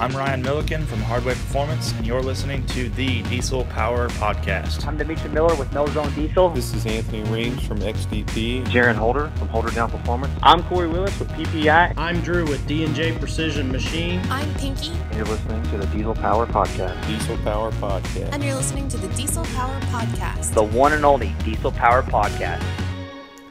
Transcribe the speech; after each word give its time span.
I'm 0.00 0.16
Ryan 0.16 0.40
Milliken 0.40 0.86
from 0.86 1.00
Hardway 1.00 1.34
Performance, 1.34 1.92
and 1.92 2.06
you're 2.06 2.22
listening 2.22 2.64
to 2.68 2.88
the 2.88 3.20
Diesel 3.24 3.66
Power 3.66 4.08
Podcast. 4.08 4.86
I'm 4.86 4.96
Dimitri 4.96 5.28
Miller 5.28 5.54
with 5.56 5.70
No 5.74 5.84
Zone 5.88 6.10
Diesel. 6.14 6.48
This 6.48 6.72
is 6.72 6.86
Anthony 6.86 7.22
Reams 7.24 7.62
from 7.66 7.80
XDP. 7.80 8.64
Jaron 8.68 8.94
Holder 8.94 9.30
from 9.36 9.48
Holder 9.48 9.70
Down 9.72 9.90
Performance. 9.90 10.32
I'm 10.42 10.62
Corey 10.62 10.88
Willis 10.88 11.18
with 11.18 11.28
PPEI. 11.32 11.92
I'm 11.98 12.22
Drew 12.22 12.46
with 12.46 12.66
D&J 12.66 13.18
Precision 13.18 13.70
Machine. 13.70 14.22
I'm 14.30 14.50
Pinky. 14.54 14.88
And 14.88 15.16
you're 15.16 15.26
listening 15.26 15.62
to 15.64 15.76
the 15.76 15.86
Diesel 15.88 16.14
Power 16.14 16.46
Podcast. 16.46 17.06
Diesel 17.06 17.36
Power 17.44 17.70
Podcast. 17.72 18.32
And 18.32 18.42
you're 18.42 18.54
listening 18.54 18.88
to 18.88 18.96
the 18.96 19.08
Diesel 19.08 19.44
Power 19.44 19.78
Podcast. 19.80 20.54
The 20.54 20.62
one 20.64 20.94
and 20.94 21.04
only 21.04 21.34
Diesel 21.44 21.72
Power 21.72 22.02
Podcast. 22.02 22.62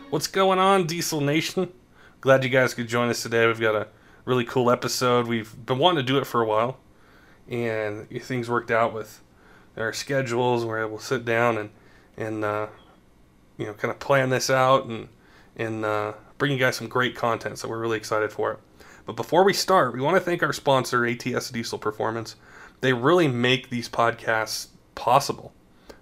What's 0.09 0.25
going 0.25 0.57
on, 0.57 0.87
Diesel 0.87 1.21
Nation? 1.21 1.71
Glad 2.21 2.43
you 2.43 2.49
guys 2.49 2.73
could 2.73 2.87
join 2.87 3.09
us 3.09 3.21
today. 3.21 3.45
We've 3.45 3.59
got 3.59 3.75
a 3.75 3.87
really 4.29 4.45
cool 4.45 4.69
episode. 4.69 5.25
We've 5.25 5.53
been 5.65 5.79
wanting 5.79 6.05
to 6.05 6.13
do 6.13 6.19
it 6.19 6.25
for 6.25 6.39
a 6.39 6.45
while, 6.45 6.77
and 7.49 8.07
things 8.21 8.47
worked 8.47 8.69
out 8.69 8.93
with 8.93 9.21
our 9.75 9.91
schedules. 9.91 10.63
We're 10.63 10.85
able 10.85 10.99
to 10.99 11.03
sit 11.03 11.25
down 11.25 11.57
and 11.57 11.69
and 12.15 12.45
uh, 12.45 12.67
you 13.57 13.65
know 13.65 13.73
kind 13.73 13.91
of 13.91 13.99
plan 13.99 14.29
this 14.29 14.51
out 14.51 14.85
and 14.85 15.09
and 15.55 15.83
uh, 15.83 16.13
bring 16.37 16.51
you 16.51 16.59
guys 16.59 16.75
some 16.75 16.87
great 16.87 17.15
content. 17.15 17.57
So 17.57 17.67
we're 17.67 17.79
really 17.79 17.97
excited 17.97 18.31
for 18.31 18.51
it. 18.51 18.59
But 19.07 19.15
before 19.15 19.43
we 19.43 19.53
start, 19.53 19.95
we 19.95 20.01
want 20.01 20.15
to 20.15 20.21
thank 20.21 20.43
our 20.43 20.53
sponsor, 20.53 21.07
ATS 21.07 21.49
Diesel 21.49 21.79
Performance. 21.79 22.35
They 22.81 22.93
really 22.93 23.27
make 23.27 23.71
these 23.71 23.89
podcasts 23.89 24.67
possible. 24.93 25.53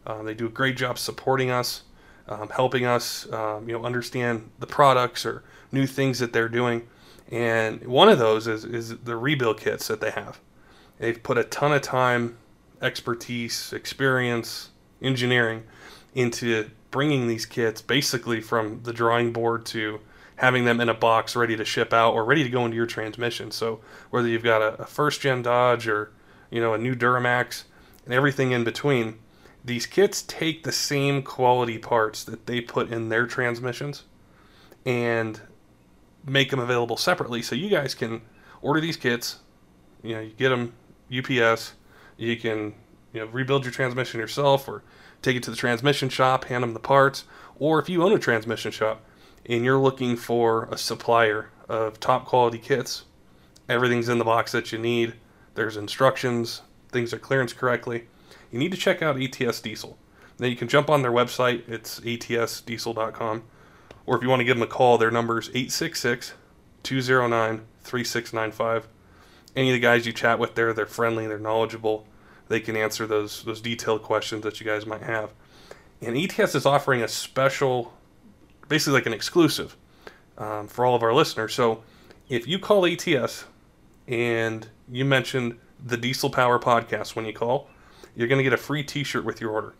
Uh, 0.05 0.21
they 0.23 0.33
do 0.33 0.47
a 0.47 0.49
great 0.49 0.75
job 0.75 0.99
supporting 0.99 1.49
us, 1.49 1.83
um, 2.27 2.49
helping 2.49 2.85
us, 2.85 3.31
um, 3.31 3.69
you 3.69 3.77
know, 3.77 3.85
understand 3.85 4.49
the 4.59 4.67
products 4.67 5.25
or 5.25 5.44
new 5.71 5.88
things 5.88 6.19
that 6.19 6.33
they're 6.33 6.49
doing. 6.49 6.88
And 7.31 7.86
one 7.86 8.09
of 8.09 8.20
those 8.20 8.48
is, 8.48 8.63
is 8.63 8.98
the 8.99 9.17
rebuild 9.17 9.59
kits 9.59 9.88
that 9.88 9.99
they 9.99 10.12
have. 10.12 10.40
They've 10.99 11.22
put 11.22 11.38
a 11.38 11.44
ton 11.44 11.73
of 11.73 11.81
time, 11.81 12.38
expertise, 12.81 13.73
experience, 13.73 14.69
engineering 15.02 15.64
into 16.16 16.69
bringing 16.89 17.28
these 17.28 17.45
kits 17.45 17.81
basically 17.81 18.42
from 18.42 18.81
the 18.84 18.94
drawing 18.94 19.31
board 19.34 19.66
to 19.67 20.00
having 20.38 20.66
them 20.66 20.80
in 20.80 20.89
a 20.89 20.94
box 20.94 21.36
ready 21.36 21.56
to 21.56 21.66
ship 21.66 21.94
out 21.94 22.14
or 22.14 22.23
ready 22.23 22.44
to 22.44 22.50
go 22.50 22.64
into 22.66 22.78
your 22.78 22.86
transmission. 22.86 23.52
So 23.52 23.81
whether 24.09 24.28
you've 24.28 24.44
got 24.44 24.62
a, 24.62 24.81
a 24.81 24.86
first 24.86 25.22
gen 25.22 25.41
Dodge 25.41 25.88
or 25.88 26.12
you 26.50 26.62
know 26.62 26.73
a 26.73 26.78
new 26.78 26.95
Duramax 26.95 27.64
and 28.06 28.14
everything 28.14 28.52
in 28.52 28.64
between, 28.64 29.19
these 29.66 29.86
kits 29.86 30.22
take 30.22 30.64
the 30.64 30.72
same 30.72 31.22
quality 31.22 31.78
parts 31.78 32.23
that 32.23 32.45
they 32.45 32.62
put 32.62 32.89
in 32.89 33.09
their 33.09 33.28
transmissions 33.28 34.03
and 34.86 35.41
make 36.28 36.50
them 36.52 36.59
available 36.59 36.97
separately 36.97 37.42
so 37.42 37.56
you 37.56 37.70
guys 37.70 37.95
can 37.95 38.22
order 38.61 38.80
these 38.80 38.97
kits 38.97 39.39
you 40.03 40.14
know 40.14 40.22
you 40.22 40.31
get 40.31 40.50
them 40.50 40.73
ups 41.09 41.73
you 42.17 42.36
can 42.38 42.73
you 43.14 43.22
know 43.22 43.25
rebuild 43.28 43.64
your 43.64 43.72
transmission 43.72 44.19
yourself 44.19 44.67
or 44.67 44.84
take 45.22 45.36
it 45.36 45.44
to 45.44 45.50
the 45.50 45.58
transmission 45.58 46.09
shop 46.09 46.45
hand 46.45 46.64
them 46.64 46.73
the 46.73 46.80
parts 46.80 47.23
or 47.59 47.80
if 47.80 47.89
you 47.89 48.03
own 48.03 48.14
a 48.14 48.19
transmission 48.19 48.72
shop 48.72 49.03
and 49.45 49.64
you're 49.64 49.80
looking 49.80 50.16
for 50.16 50.66
a 50.66 50.78
supplier 50.78 51.50
of 51.69 52.00
top 52.00 52.25
quality 52.25 52.58
kits 52.58 53.06
everything's 53.69 54.09
in 54.09 54.17
the 54.17 54.25
box 54.25 54.52
that 54.52 54.72
you 54.72 54.78
need 54.78 55.14
there's 55.56 55.78
instructions 55.78 56.62
things 56.91 57.14
are 57.14 57.19
clearance 57.19 57.53
correctly 57.53 58.06
you 58.52 58.59
need 58.59 58.72
to 58.72 58.78
check 58.78 59.02
out 59.02 59.19
ats 59.19 59.59
diesel. 59.59 59.97
Then 60.38 60.50
you 60.50 60.56
can 60.56 60.67
jump 60.67 60.89
on 60.89 61.02
their 61.02 61.12
website 61.12 61.67
it's 61.67 62.00
atsdiesel.com 62.02 63.44
or 64.08 64.16
if 64.16 64.23
you 64.23 64.30
want 64.30 64.39
to 64.39 64.45
give 64.45 64.55
them 64.55 64.63
a 64.63 64.72
call, 64.72 64.97
their 64.97 65.11
number 65.11 65.38
is 65.38 65.50
866 65.50 66.33
209 66.81 67.61
3695. 67.81 68.88
Any 69.55 69.69
of 69.69 69.73
the 69.73 69.80
guys 69.80 70.05
you 70.05 70.13
chat 70.13 70.39
with 70.39 70.55
there, 70.55 70.73
they're 70.73 70.86
friendly, 70.86 71.27
they're 71.27 71.38
knowledgeable, 71.38 72.08
they 72.47 72.59
can 72.59 72.78
answer 72.78 73.05
those, 73.05 73.44
those 73.44 73.61
detailed 73.61 74.02
questions 74.03 74.44
that 74.44 74.59
you 74.59 74.66
guys 74.66 74.85
might 74.85 75.03
have. 75.03 75.31
And 76.02 76.17
ATS 76.17 76.55
is 76.55 76.66
offering 76.66 77.02
a 77.02 77.08
special, 77.08 77.94
basically 78.69 78.94
like 78.94 79.06
an 79.06 79.13
exclusive 79.13 79.75
um, 80.38 80.68
for 80.68 80.85
all 80.85 80.95
of 80.95 81.03
our 81.03 81.13
listeners. 81.13 81.53
So 81.53 81.84
if 82.29 82.47
you 82.47 82.59
call 82.59 82.85
ATS 82.85 83.45
and 84.07 84.68
you 84.89 85.03
mentioned 85.06 85.57
the 85.84 85.97
Diesel 85.97 86.29
Power 86.29 86.59
podcast 86.59 87.16
when 87.16 87.25
you 87.25 87.34
call, 87.34 87.69
you're 88.16 88.28
going 88.28 88.39
to 88.39 88.44
get 88.44 88.53
a 88.53 88.57
free 88.57 88.84
t 88.84 89.03
shirt 89.03 89.25
with 89.25 89.41
your 89.41 89.51
order. 89.51 89.74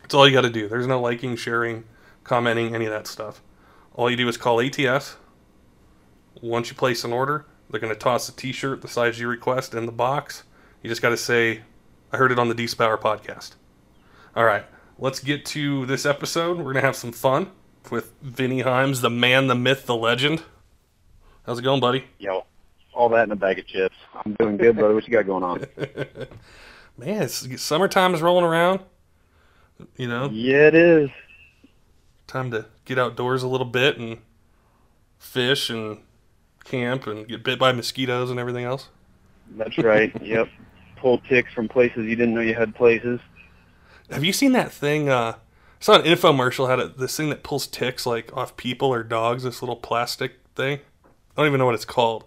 That's 0.00 0.14
all 0.14 0.26
you 0.26 0.34
got 0.34 0.42
to 0.42 0.50
do. 0.50 0.68
There's 0.68 0.86
no 0.86 1.00
liking, 1.00 1.36
sharing, 1.36 1.84
commenting, 2.26 2.74
any 2.74 2.84
of 2.84 2.92
that 2.92 3.06
stuff. 3.06 3.40
All 3.94 4.10
you 4.10 4.16
do 4.16 4.28
is 4.28 4.36
call 4.36 4.60
ATS. 4.60 5.16
Once 6.42 6.68
you 6.68 6.76
place 6.76 7.04
an 7.04 7.12
order, 7.12 7.46
they're 7.70 7.80
going 7.80 7.92
to 7.92 7.98
toss 7.98 8.28
a 8.28 8.36
t-shirt 8.36 8.82
the 8.82 8.88
size 8.88 9.18
you 9.18 9.28
request 9.28 9.74
in 9.74 9.86
the 9.86 9.92
box. 9.92 10.42
You 10.82 10.90
just 10.90 11.00
got 11.00 11.10
to 11.10 11.16
say, 11.16 11.62
I 12.12 12.16
heard 12.18 12.32
it 12.32 12.38
on 12.38 12.48
the 12.48 12.54
Diesel 12.54 12.76
Power 12.76 12.98
podcast. 12.98 13.54
All 14.34 14.44
right, 14.44 14.64
let's 14.98 15.20
get 15.20 15.46
to 15.46 15.86
this 15.86 16.04
episode. 16.04 16.58
We're 16.58 16.64
going 16.64 16.76
to 16.76 16.82
have 16.82 16.96
some 16.96 17.12
fun 17.12 17.50
with 17.90 18.12
Vinny 18.20 18.62
Himes, 18.62 19.00
the 19.00 19.10
man, 19.10 19.46
the 19.46 19.54
myth, 19.54 19.86
the 19.86 19.96
legend. 19.96 20.42
How's 21.46 21.60
it 21.60 21.62
going, 21.62 21.80
buddy? 21.80 22.04
Yo, 22.18 22.44
all 22.92 23.08
that 23.10 23.24
in 23.24 23.32
a 23.32 23.36
bag 23.36 23.58
of 23.58 23.66
chips. 23.66 23.96
I'm 24.14 24.34
doing 24.34 24.56
good, 24.56 24.76
brother. 24.76 24.94
What 24.94 25.06
you 25.06 25.12
got 25.12 25.26
going 25.26 25.44
on? 25.44 25.66
Man, 26.98 27.22
it's, 27.22 27.62
summertime 27.62 28.14
is 28.14 28.22
rolling 28.22 28.44
around. 28.44 28.80
You 29.96 30.08
know? 30.08 30.28
Yeah, 30.30 30.68
it 30.68 30.74
is 30.74 31.10
time 32.26 32.50
to 32.50 32.66
get 32.84 32.98
outdoors 32.98 33.42
a 33.42 33.48
little 33.48 33.66
bit 33.66 33.98
and 33.98 34.18
fish 35.18 35.70
and 35.70 35.98
camp 36.64 37.06
and 37.06 37.26
get 37.28 37.44
bit 37.44 37.58
by 37.58 37.72
mosquitoes 37.72 38.30
and 38.30 38.38
everything 38.38 38.64
else. 38.64 38.88
That's 39.56 39.78
right. 39.78 40.12
yep. 40.22 40.48
Pull 40.96 41.18
ticks 41.28 41.52
from 41.52 41.68
places 41.68 42.06
you 42.06 42.16
didn't 42.16 42.34
know 42.34 42.40
you 42.40 42.54
had 42.54 42.74
places. 42.74 43.20
Have 44.10 44.24
you 44.24 44.32
seen 44.32 44.52
that 44.52 44.72
thing? 44.72 45.08
Uh, 45.08 45.34
I 45.36 45.38
saw 45.80 45.96
an 45.96 46.02
infomercial 46.02 46.68
had 46.68 46.80
a, 46.80 46.88
this 46.88 47.16
thing 47.16 47.28
that 47.30 47.42
pulls 47.42 47.66
ticks 47.66 48.06
like 48.06 48.34
off 48.36 48.56
people 48.56 48.88
or 48.88 49.02
dogs. 49.02 49.42
This 49.42 49.62
little 49.62 49.76
plastic 49.76 50.40
thing. 50.54 50.80
I 51.04 51.40
don't 51.40 51.46
even 51.48 51.58
know 51.58 51.66
what 51.66 51.74
it's 51.74 51.84
called. 51.84 52.24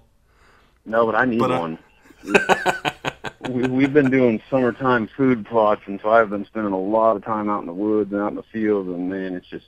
No, 0.85 1.05
but 1.05 1.15
I 1.15 1.25
need 1.25 1.39
but, 1.39 1.51
uh, 1.51 1.59
one. 1.59 1.79
we, 3.49 3.67
we've 3.67 3.93
been 3.93 4.09
doing 4.09 4.41
summertime 4.49 5.07
food 5.15 5.45
plots, 5.45 5.81
and 5.85 5.99
so 6.01 6.09
I've 6.09 6.29
been 6.29 6.45
spending 6.45 6.73
a 6.73 6.79
lot 6.79 7.15
of 7.15 7.23
time 7.23 7.49
out 7.49 7.61
in 7.61 7.65
the 7.65 7.73
woods 7.73 8.11
and 8.11 8.21
out 8.21 8.29
in 8.29 8.35
the 8.35 8.43
fields, 8.43 8.87
and 8.89 9.09
man, 9.09 9.33
it's 9.33 9.47
just 9.47 9.65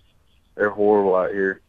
they're 0.56 0.70
horrible 0.70 1.16
out 1.16 1.32
here. 1.32 1.62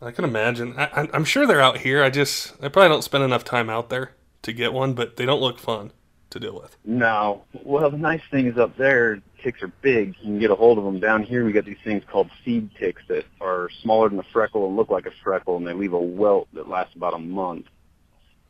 I 0.00 0.10
can 0.10 0.24
imagine. 0.24 0.74
I, 0.76 1.08
am 1.12 1.24
sure 1.24 1.46
they're 1.46 1.60
out 1.60 1.78
here. 1.78 2.02
I 2.02 2.10
just 2.10 2.52
I 2.62 2.68
probably 2.68 2.90
don't 2.90 3.02
spend 3.02 3.24
enough 3.24 3.44
time 3.44 3.70
out 3.70 3.88
there 3.88 4.12
to 4.42 4.52
get 4.52 4.72
one, 4.72 4.92
but 4.92 5.16
they 5.16 5.24
don't 5.24 5.40
look 5.40 5.58
fun 5.58 5.92
to 6.30 6.40
deal 6.40 6.60
with. 6.60 6.76
No. 6.84 7.44
Well, 7.64 7.90
the 7.90 7.98
nice 7.98 8.20
thing 8.30 8.46
is 8.46 8.58
up 8.58 8.76
there, 8.76 9.20
ticks 9.42 9.62
are 9.62 9.72
big. 9.80 10.14
You 10.20 10.24
can 10.24 10.38
get 10.38 10.50
a 10.50 10.54
hold 10.54 10.78
of 10.78 10.84
them. 10.84 11.00
Down 11.00 11.22
here, 11.22 11.44
we 11.44 11.52
got 11.52 11.64
these 11.64 11.78
things 11.82 12.02
called 12.10 12.30
seed 12.44 12.70
ticks 12.78 13.02
that 13.08 13.24
are 13.40 13.70
smaller 13.82 14.08
than 14.08 14.18
a 14.18 14.26
freckle 14.32 14.66
and 14.66 14.76
look 14.76 14.90
like 14.90 15.06
a 15.06 15.12
freckle, 15.22 15.56
and 15.56 15.66
they 15.66 15.72
leave 15.72 15.94
a 15.94 15.98
welt 15.98 16.48
that 16.52 16.68
lasts 16.68 16.94
about 16.94 17.14
a 17.14 17.18
month. 17.18 17.66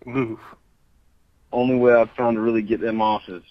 Ooh. 0.09 0.41
Only 1.53 1.77
way 1.77 1.95
I've 1.95 2.11
found 2.13 2.37
to 2.37 2.41
really 2.41 2.63
get 2.63 2.81
them 2.81 3.01
off 3.01 3.23
is 3.29 3.43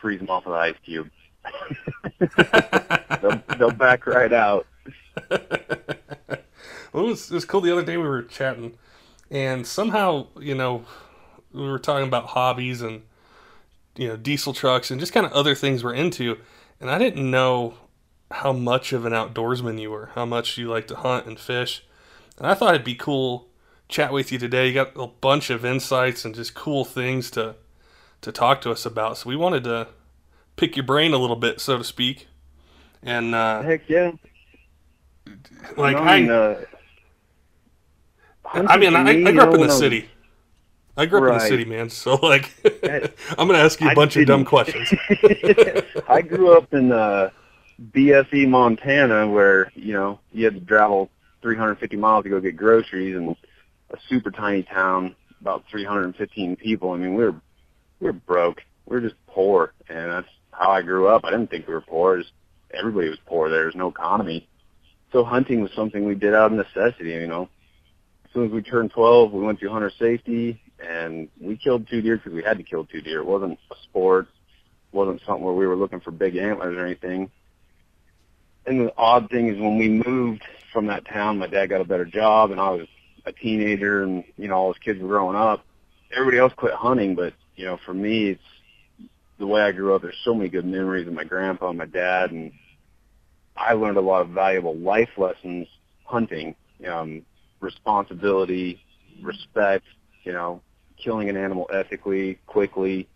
freeze 0.00 0.18
them 0.18 0.28
off 0.28 0.44
with 0.44 0.54
an 0.54 0.60
ice 0.60 0.74
cube. 0.84 1.10
they'll, 3.22 3.42
they'll 3.54 3.70
back 3.70 4.06
right 4.06 4.32
out. 4.32 4.66
well, 5.30 5.38
it 5.40 6.94
was, 6.94 7.30
it 7.30 7.34
was 7.34 7.44
cool. 7.44 7.60
The 7.60 7.72
other 7.72 7.84
day 7.84 7.96
we 7.96 8.06
were 8.06 8.22
chatting, 8.22 8.76
and 9.30 9.66
somehow, 9.66 10.26
you 10.38 10.54
know, 10.54 10.84
we 11.52 11.62
were 11.68 11.78
talking 11.78 12.06
about 12.06 12.26
hobbies 12.26 12.82
and, 12.82 13.02
you 13.96 14.08
know, 14.08 14.16
diesel 14.16 14.52
trucks 14.52 14.90
and 14.90 15.00
just 15.00 15.12
kind 15.12 15.24
of 15.24 15.32
other 15.32 15.54
things 15.54 15.84
we're 15.84 15.94
into. 15.94 16.38
And 16.80 16.90
I 16.90 16.98
didn't 16.98 17.30
know 17.30 17.74
how 18.30 18.52
much 18.52 18.92
of 18.92 19.04
an 19.04 19.12
outdoorsman 19.12 19.80
you 19.80 19.90
were, 19.90 20.10
how 20.14 20.24
much 20.24 20.58
you 20.58 20.68
like 20.68 20.88
to 20.88 20.96
hunt 20.96 21.26
and 21.26 21.38
fish. 21.38 21.84
And 22.36 22.46
I 22.46 22.54
thought 22.54 22.74
it'd 22.74 22.84
be 22.84 22.96
cool 22.96 23.48
chat 23.88 24.12
with 24.12 24.32
you 24.32 24.38
today. 24.38 24.68
You 24.68 24.74
got 24.74 24.96
a 24.96 25.06
bunch 25.06 25.50
of 25.50 25.64
insights 25.64 26.24
and 26.24 26.34
just 26.34 26.54
cool 26.54 26.84
things 26.84 27.30
to 27.32 27.56
to 28.20 28.32
talk 28.32 28.62
to 28.62 28.70
us 28.70 28.86
about. 28.86 29.18
So 29.18 29.28
we 29.28 29.36
wanted 29.36 29.64
to 29.64 29.88
pick 30.56 30.76
your 30.76 30.84
brain 30.84 31.12
a 31.12 31.18
little 31.18 31.36
bit, 31.36 31.60
so 31.60 31.76
to 31.76 31.84
speak. 31.84 32.26
And 33.04 33.34
uh, 33.34 33.62
heck 33.62 33.88
yeah, 33.88 34.12
like 35.76 35.96
I, 35.96 36.26
uh, 36.28 36.64
I 38.46 38.76
mean, 38.78 38.96
I, 38.96 39.10
I, 39.10 39.32
grew 39.32 39.40
up 39.40 39.54
in 39.54 39.60
the 39.60 39.70
city. 39.70 40.08
I 40.96 41.06
grew 41.06 41.18
up 41.18 41.24
right. 41.24 41.34
in 41.34 41.38
the 41.38 41.46
city, 41.46 41.64
man. 41.64 41.90
So 41.90 42.14
like, 42.14 42.50
I'm 43.38 43.46
gonna 43.46 43.58
ask 43.58 43.80
you 43.80 43.90
a 43.90 43.94
bunch 43.94 44.16
of 44.16 44.26
dumb 44.26 44.44
questions. 44.44 44.92
I 46.08 46.22
grew 46.22 46.56
up 46.56 46.72
in 46.72 46.92
uh, 46.92 47.30
BFE, 47.92 48.48
Montana, 48.48 49.28
where 49.28 49.70
you 49.74 49.92
know 49.92 50.18
you 50.32 50.46
had 50.46 50.54
to 50.54 50.60
travel 50.60 51.10
350 51.42 51.96
miles 51.96 52.24
to 52.24 52.30
go 52.30 52.40
get 52.40 52.56
groceries, 52.56 53.16
and 53.16 53.36
a 53.90 53.98
super 54.08 54.30
tiny 54.30 54.62
town, 54.62 55.14
about 55.42 55.64
315 55.70 56.56
people. 56.56 56.92
I 56.92 56.96
mean, 56.96 57.14
we 57.14 57.24
were 57.24 57.34
we 58.00 58.06
were 58.06 58.12
broke. 58.12 58.62
We 58.86 58.96
were 58.96 59.02
just 59.02 59.16
poor, 59.26 59.74
and 59.90 60.10
that's 60.10 60.28
how 60.52 60.70
I 60.70 60.80
grew 60.80 61.08
up. 61.08 61.24
I 61.24 61.30
didn't 61.30 61.50
think 61.50 61.66
we 61.66 61.74
were 61.74 61.82
poor. 61.82 62.18
Just 62.18 62.32
everybody 62.74 63.08
was 63.08 63.18
poor. 63.26 63.48
There 63.48 63.66
was 63.66 63.74
no 63.74 63.88
economy. 63.88 64.48
So 65.12 65.24
hunting 65.24 65.60
was 65.60 65.70
something 65.76 66.04
we 66.04 66.14
did 66.14 66.34
out 66.34 66.52
of 66.52 66.58
necessity, 66.58 67.10
you 67.10 67.26
know. 67.26 67.48
As 68.24 68.32
soon 68.32 68.46
as 68.46 68.52
we 68.52 68.62
turned 68.62 68.90
12, 68.90 69.32
we 69.32 69.42
went 69.42 69.60
through 69.60 69.70
hunter 69.70 69.92
safety, 69.98 70.60
and 70.80 71.28
we 71.40 71.56
killed 71.56 71.86
two 71.88 72.02
deer 72.02 72.16
because 72.16 72.32
we 72.32 72.42
had 72.42 72.58
to 72.58 72.64
kill 72.64 72.84
two 72.84 73.00
deer. 73.00 73.20
It 73.20 73.26
wasn't 73.26 73.58
a 73.70 73.74
sport, 73.84 74.26
It 74.92 74.96
wasn't 74.96 75.20
something 75.24 75.44
where 75.44 75.54
we 75.54 75.66
were 75.66 75.76
looking 75.76 76.00
for 76.00 76.10
big 76.10 76.36
antlers 76.36 76.76
or 76.76 76.84
anything. 76.84 77.30
And 78.66 78.80
the 78.80 78.92
odd 78.96 79.30
thing 79.30 79.48
is 79.48 79.60
when 79.60 79.78
we 79.78 79.88
moved 79.88 80.42
from 80.72 80.86
that 80.86 81.06
town, 81.06 81.38
my 81.38 81.46
dad 81.46 81.66
got 81.66 81.80
a 81.80 81.84
better 81.84 82.06
job, 82.06 82.50
and 82.50 82.60
I 82.60 82.70
was 82.70 82.88
a 83.26 83.32
teenager, 83.32 84.02
and 84.02 84.24
you 84.36 84.48
know 84.48 84.54
all 84.54 84.72
his 84.72 84.82
kids 84.82 85.00
were 85.00 85.08
growing 85.08 85.36
up. 85.36 85.64
Everybody 86.12 86.38
else 86.38 86.52
quit 86.56 86.74
hunting, 86.74 87.14
but 87.14 87.34
you 87.56 87.66
know 87.66 87.78
for 87.84 87.94
me, 87.94 88.30
it's 88.30 88.42
the 89.38 89.46
way 89.46 89.62
I 89.62 89.72
grew 89.72 89.94
up. 89.94 90.02
There's 90.02 90.18
so 90.24 90.34
many 90.34 90.48
good 90.48 90.64
memories 90.64 91.06
of 91.06 91.14
my 91.14 91.24
grandpa 91.24 91.68
and 91.68 91.78
my 91.78 91.86
dad, 91.86 92.30
and 92.30 92.52
I 93.56 93.74
learned 93.74 93.96
a 93.96 94.02
lot 94.02 94.22
of 94.22 94.30
valuable 94.30 94.76
life 94.76 95.10
lessons 95.16 95.68
hunting. 96.04 96.54
Um, 96.86 97.22
responsibility, 97.60 98.80
respect, 99.22 99.84
you 100.24 100.32
know, 100.32 100.60
killing 101.02 101.28
an 101.28 101.36
animal 101.36 101.68
ethically, 101.72 102.38
quickly, 102.46 103.08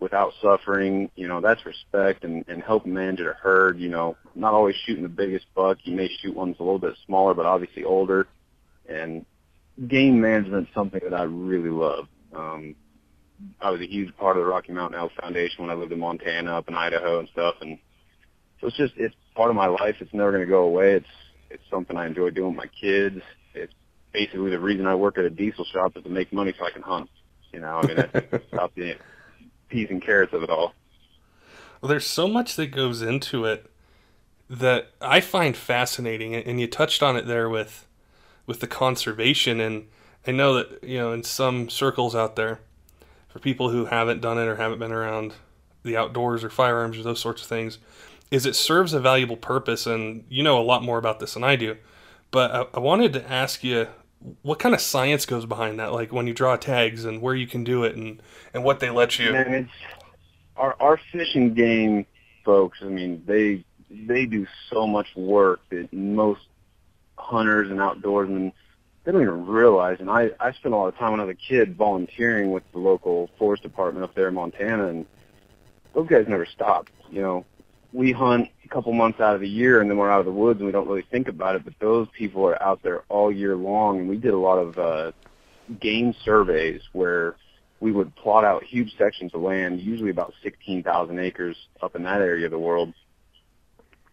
without 0.00 0.32
suffering, 0.42 1.10
you 1.14 1.28
know, 1.28 1.40
that's 1.40 1.64
respect 1.64 2.24
and, 2.24 2.44
and 2.48 2.62
helping 2.62 2.92
manage 2.92 3.20
a 3.20 3.32
herd, 3.40 3.78
you 3.78 3.88
know, 3.88 4.16
not 4.34 4.52
always 4.52 4.74
shooting 4.84 5.02
the 5.02 5.08
biggest 5.08 5.46
buck. 5.54 5.78
You 5.84 5.94
may 5.94 6.10
shoot 6.20 6.34
ones 6.34 6.56
a 6.58 6.62
little 6.62 6.78
bit 6.78 6.94
smaller, 7.06 7.34
but 7.34 7.46
obviously 7.46 7.84
older. 7.84 8.26
And 8.88 9.24
game 9.88 10.20
management 10.20 10.68
is 10.68 10.74
something 10.74 11.00
that 11.02 11.14
I 11.14 11.22
really 11.22 11.70
love. 11.70 12.06
Um, 12.34 12.74
I 13.60 13.70
was 13.70 13.80
a 13.80 13.86
huge 13.86 14.14
part 14.16 14.36
of 14.36 14.42
the 14.42 14.48
Rocky 14.48 14.72
Mountain 14.72 14.98
Elk 14.98 15.12
Foundation 15.20 15.64
when 15.64 15.70
I 15.70 15.78
lived 15.78 15.92
in 15.92 16.00
Montana, 16.00 16.58
up 16.58 16.68
in 16.68 16.74
Idaho 16.74 17.20
and 17.20 17.28
stuff. 17.30 17.54
And 17.60 17.78
so 18.60 18.66
it's 18.66 18.76
just, 18.76 18.94
it's 18.96 19.14
part 19.34 19.50
of 19.50 19.56
my 19.56 19.66
life. 19.66 19.96
It's 20.00 20.12
never 20.12 20.30
going 20.30 20.42
to 20.42 20.50
go 20.50 20.62
away. 20.62 20.94
It's, 20.94 21.06
it's 21.50 21.62
something 21.70 21.96
I 21.96 22.06
enjoy 22.06 22.30
doing 22.30 22.48
with 22.48 22.56
my 22.56 22.66
kids. 22.66 23.20
It's 23.54 23.72
basically 24.12 24.50
the 24.50 24.58
reason 24.58 24.86
I 24.86 24.94
work 24.94 25.18
at 25.18 25.24
a 25.24 25.30
diesel 25.30 25.64
shop 25.64 25.96
is 25.96 26.04
to 26.04 26.10
make 26.10 26.32
money 26.32 26.54
so 26.58 26.64
I 26.64 26.70
can 26.70 26.82
hunt. 26.82 27.10
You 27.52 27.60
know, 27.60 27.80
I 27.82 27.86
mean, 27.86 27.96
that's 27.96 28.74
the 28.74 28.96
peas 29.68 29.88
and 29.90 30.02
carrots 30.02 30.32
of 30.32 30.42
it 30.42 30.50
all. 30.50 30.74
Well, 31.80 31.88
there's 31.88 32.06
so 32.06 32.26
much 32.26 32.56
that 32.56 32.68
goes 32.68 33.02
into 33.02 33.44
it 33.44 33.70
that 34.48 34.90
I 35.00 35.20
find 35.20 35.56
fascinating, 35.56 36.34
and 36.34 36.60
you 36.60 36.66
touched 36.66 37.02
on 37.02 37.16
it 37.16 37.26
there 37.26 37.48
with 37.48 37.86
with 38.46 38.60
the 38.60 38.66
conservation. 38.66 39.60
And 39.60 39.86
I 40.26 40.32
know 40.32 40.54
that 40.54 40.82
you 40.82 40.98
know 40.98 41.12
in 41.12 41.22
some 41.22 41.68
circles 41.68 42.14
out 42.14 42.36
there, 42.36 42.60
for 43.28 43.38
people 43.38 43.70
who 43.70 43.86
haven't 43.86 44.20
done 44.20 44.38
it 44.38 44.46
or 44.46 44.56
haven't 44.56 44.78
been 44.78 44.92
around 44.92 45.34
the 45.82 45.96
outdoors 45.96 46.42
or 46.42 46.50
firearms 46.50 46.96
or 46.96 47.02
those 47.02 47.20
sorts 47.20 47.42
of 47.42 47.48
things, 47.48 47.78
is 48.34 48.46
it 48.46 48.56
serves 48.56 48.92
a 48.92 49.00
valuable 49.00 49.36
purpose. 49.36 49.86
And 49.86 50.24
you 50.28 50.42
know 50.42 50.60
a 50.60 50.62
lot 50.62 50.82
more 50.82 50.98
about 50.98 51.20
this 51.20 51.34
than 51.34 51.44
I 51.44 51.56
do, 51.56 51.76
but 52.30 52.50
I, 52.50 52.66
I 52.74 52.80
wanted 52.80 53.12
to 53.14 53.30
ask 53.30 53.62
you 53.62 53.86
what 54.42 54.58
kind 54.58 54.74
of 54.74 54.80
science 54.80 55.26
goes 55.26 55.46
behind 55.46 55.78
that 55.78 55.92
like 55.92 56.12
when 56.12 56.26
you 56.26 56.34
draw 56.34 56.56
tags 56.56 57.04
and 57.04 57.20
where 57.20 57.34
you 57.34 57.46
can 57.46 57.62
do 57.62 57.84
it 57.84 57.94
and 57.94 58.22
and 58.54 58.64
what 58.64 58.80
they 58.80 58.90
let 58.90 59.18
you 59.18 59.32
Man, 59.32 59.54
it's 59.54 59.70
our 60.56 60.74
our 60.80 60.98
fishing 61.12 61.52
game 61.52 62.06
folks 62.42 62.78
i 62.80 62.86
mean 62.86 63.22
they 63.26 63.62
they 63.90 64.24
do 64.24 64.46
so 64.70 64.86
much 64.86 65.08
work 65.14 65.60
that 65.68 65.92
most 65.92 66.40
hunters 67.18 67.70
and 67.70 67.80
outdoorsmen 67.80 68.50
they 69.04 69.12
don't 69.12 69.20
even 69.20 69.46
realize 69.46 69.98
and 70.00 70.08
i 70.08 70.30
i 70.40 70.50
spent 70.52 70.74
a 70.74 70.76
lot 70.78 70.88
of 70.88 70.96
time 70.96 71.10
when 71.10 71.20
i 71.20 71.24
was 71.24 71.36
a 71.36 71.48
kid 71.48 71.76
volunteering 71.76 72.50
with 72.50 72.62
the 72.72 72.78
local 72.78 73.28
forest 73.38 73.62
department 73.62 74.04
up 74.04 74.14
there 74.14 74.28
in 74.28 74.34
montana 74.34 74.86
and 74.86 75.04
those 75.94 76.08
guys 76.08 76.24
never 76.26 76.46
stop 76.46 76.88
you 77.10 77.20
know 77.20 77.44
we 77.94 78.10
hunt 78.10 78.48
a 78.64 78.68
couple 78.68 78.92
months 78.92 79.20
out 79.20 79.36
of 79.36 79.40
the 79.40 79.48
year 79.48 79.80
and 79.80 79.88
then 79.88 79.96
we're 79.96 80.10
out 80.10 80.18
of 80.18 80.26
the 80.26 80.32
woods 80.32 80.58
and 80.58 80.66
we 80.66 80.72
don't 80.72 80.88
really 80.88 81.06
think 81.12 81.28
about 81.28 81.54
it 81.54 81.64
but 81.64 81.72
those 81.80 82.08
people 82.18 82.44
are 82.44 82.60
out 82.60 82.82
there 82.82 83.04
all 83.08 83.30
year 83.30 83.54
long. 83.54 84.00
And 84.00 84.08
we 84.08 84.16
did 84.16 84.34
a 84.34 84.38
lot 84.38 84.58
of 84.58 84.78
uh 84.78 85.12
game 85.80 86.12
surveys 86.24 86.82
where 86.92 87.36
we 87.80 87.92
would 87.92 88.14
plot 88.16 88.44
out 88.44 88.64
huge 88.64 88.94
sections 88.98 89.32
of 89.32 89.40
land 89.40 89.80
usually 89.80 90.10
about 90.10 90.34
16,000 90.42 91.18
acres 91.20 91.56
up 91.80 91.94
in 91.94 92.02
that 92.02 92.20
area 92.20 92.46
of 92.46 92.50
the 92.50 92.58
world. 92.58 92.92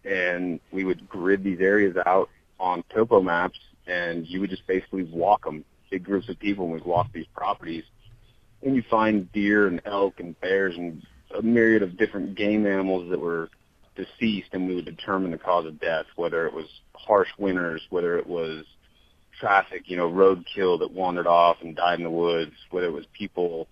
And 0.04 0.60
we 0.70 0.84
would 0.84 1.08
grid 1.08 1.42
these 1.42 1.60
areas 1.60 1.96
out 2.06 2.30
on 2.60 2.84
topo 2.94 3.20
maps 3.20 3.58
and 3.88 4.26
you 4.28 4.40
would 4.40 4.50
just 4.50 4.66
basically 4.68 5.04
walk 5.04 5.44
them 5.44 5.64
big 5.90 6.04
groups 6.04 6.28
of 6.28 6.38
people 6.38 6.66
and 6.66 6.74
we'd 6.74 6.84
walk 6.84 7.08
these 7.12 7.26
properties. 7.34 7.82
And 8.62 8.76
you 8.76 8.84
find 8.88 9.30
deer 9.32 9.66
and 9.66 9.82
elk 9.84 10.20
and 10.20 10.40
bears 10.40 10.76
and 10.76 11.02
a 11.36 11.42
myriad 11.42 11.82
of 11.82 11.96
different 11.96 12.36
game 12.36 12.64
animals 12.64 13.10
that 13.10 13.18
were 13.18 13.50
deceased 13.96 14.48
and 14.52 14.66
we 14.66 14.74
would 14.74 14.84
determine 14.84 15.30
the 15.30 15.38
cause 15.38 15.66
of 15.66 15.80
death, 15.80 16.06
whether 16.16 16.46
it 16.46 16.54
was 16.54 16.66
harsh 16.94 17.28
winters, 17.38 17.82
whether 17.90 18.18
it 18.18 18.26
was 18.26 18.64
traffic, 19.38 19.82
you 19.86 19.96
know, 19.96 20.10
roadkill 20.10 20.78
that 20.78 20.92
wandered 20.92 21.26
off 21.26 21.56
and 21.62 21.76
died 21.76 21.98
in 21.98 22.04
the 22.04 22.10
woods, 22.10 22.52
whether 22.70 22.86
it 22.86 22.92
was 22.92 23.06
people 23.16 23.68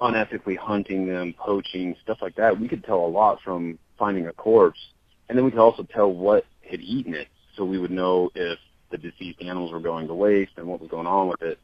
unethically 0.00 0.56
hunting 0.56 1.06
them, 1.06 1.34
poaching, 1.38 1.94
stuff 2.02 2.18
like 2.22 2.36
that. 2.36 2.58
We 2.58 2.68
could 2.68 2.84
tell 2.84 3.04
a 3.04 3.06
lot 3.06 3.38
from 3.44 3.78
finding 3.98 4.26
a 4.26 4.32
corpse. 4.32 4.80
And 5.28 5.36
then 5.36 5.44
we 5.44 5.50
could 5.50 5.60
also 5.60 5.82
tell 5.82 6.10
what 6.10 6.44
had 6.68 6.80
eaten 6.80 7.14
it. 7.14 7.28
So 7.56 7.64
we 7.64 7.78
would 7.78 7.90
know 7.90 8.30
if 8.34 8.58
the 8.90 8.98
deceased 8.98 9.42
animals 9.42 9.72
were 9.72 9.80
going 9.80 10.08
to 10.08 10.14
waste 10.14 10.52
and 10.56 10.66
what 10.66 10.80
was 10.80 10.90
going 10.90 11.06
on 11.06 11.28
with 11.28 11.42
it. 11.42 11.58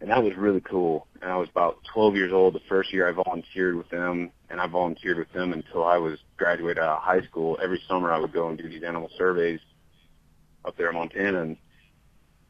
And 0.00 0.10
that 0.10 0.22
was 0.22 0.34
really 0.36 0.62
cool. 0.62 1.06
And 1.20 1.30
I 1.30 1.36
was 1.36 1.48
about 1.50 1.78
12 1.92 2.16
years 2.16 2.32
old 2.32 2.54
the 2.54 2.60
first 2.68 2.92
year 2.92 3.08
I 3.08 3.12
volunteered 3.12 3.76
with 3.76 3.90
them 3.90 4.30
and 4.48 4.60
I 4.60 4.66
volunteered 4.66 5.18
with 5.18 5.32
them 5.32 5.52
until 5.52 5.84
I 5.84 5.98
was 5.98 6.18
graduated 6.36 6.82
out 6.82 6.96
of 6.96 7.02
high 7.02 7.22
school. 7.22 7.58
Every 7.62 7.80
summer 7.86 8.12
I 8.12 8.18
would 8.18 8.32
go 8.32 8.48
and 8.48 8.58
do 8.58 8.68
these 8.68 8.82
animal 8.82 9.10
surveys 9.16 9.60
up 10.64 10.76
there 10.76 10.90
in 10.90 10.96
Montana, 10.96 11.42
and 11.42 11.56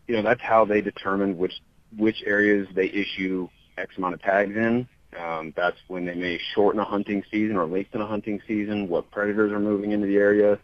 you 0.08 0.16
know 0.16 0.22
that's 0.22 0.40
how 0.40 0.64
they 0.64 0.80
determine 0.80 1.36
which 1.36 1.52
which 1.96 2.22
areas 2.24 2.66
they 2.74 2.86
issue 2.86 3.48
X 3.76 3.96
amount 3.96 4.14
of 4.14 4.22
tags 4.22 4.56
in. 4.56 4.88
Um, 5.18 5.52
that's 5.56 5.76
when 5.88 6.06
they 6.06 6.14
may 6.14 6.40
shorten 6.54 6.80
a 6.80 6.84
hunting 6.84 7.22
season 7.30 7.56
or 7.56 7.66
lengthen 7.66 8.00
a 8.00 8.06
hunting 8.06 8.40
season. 8.46 8.88
What 8.88 9.10
predators 9.10 9.52
are 9.52 9.60
moving 9.60 9.92
into 9.92 10.06
the 10.06 10.16
area. 10.16 10.58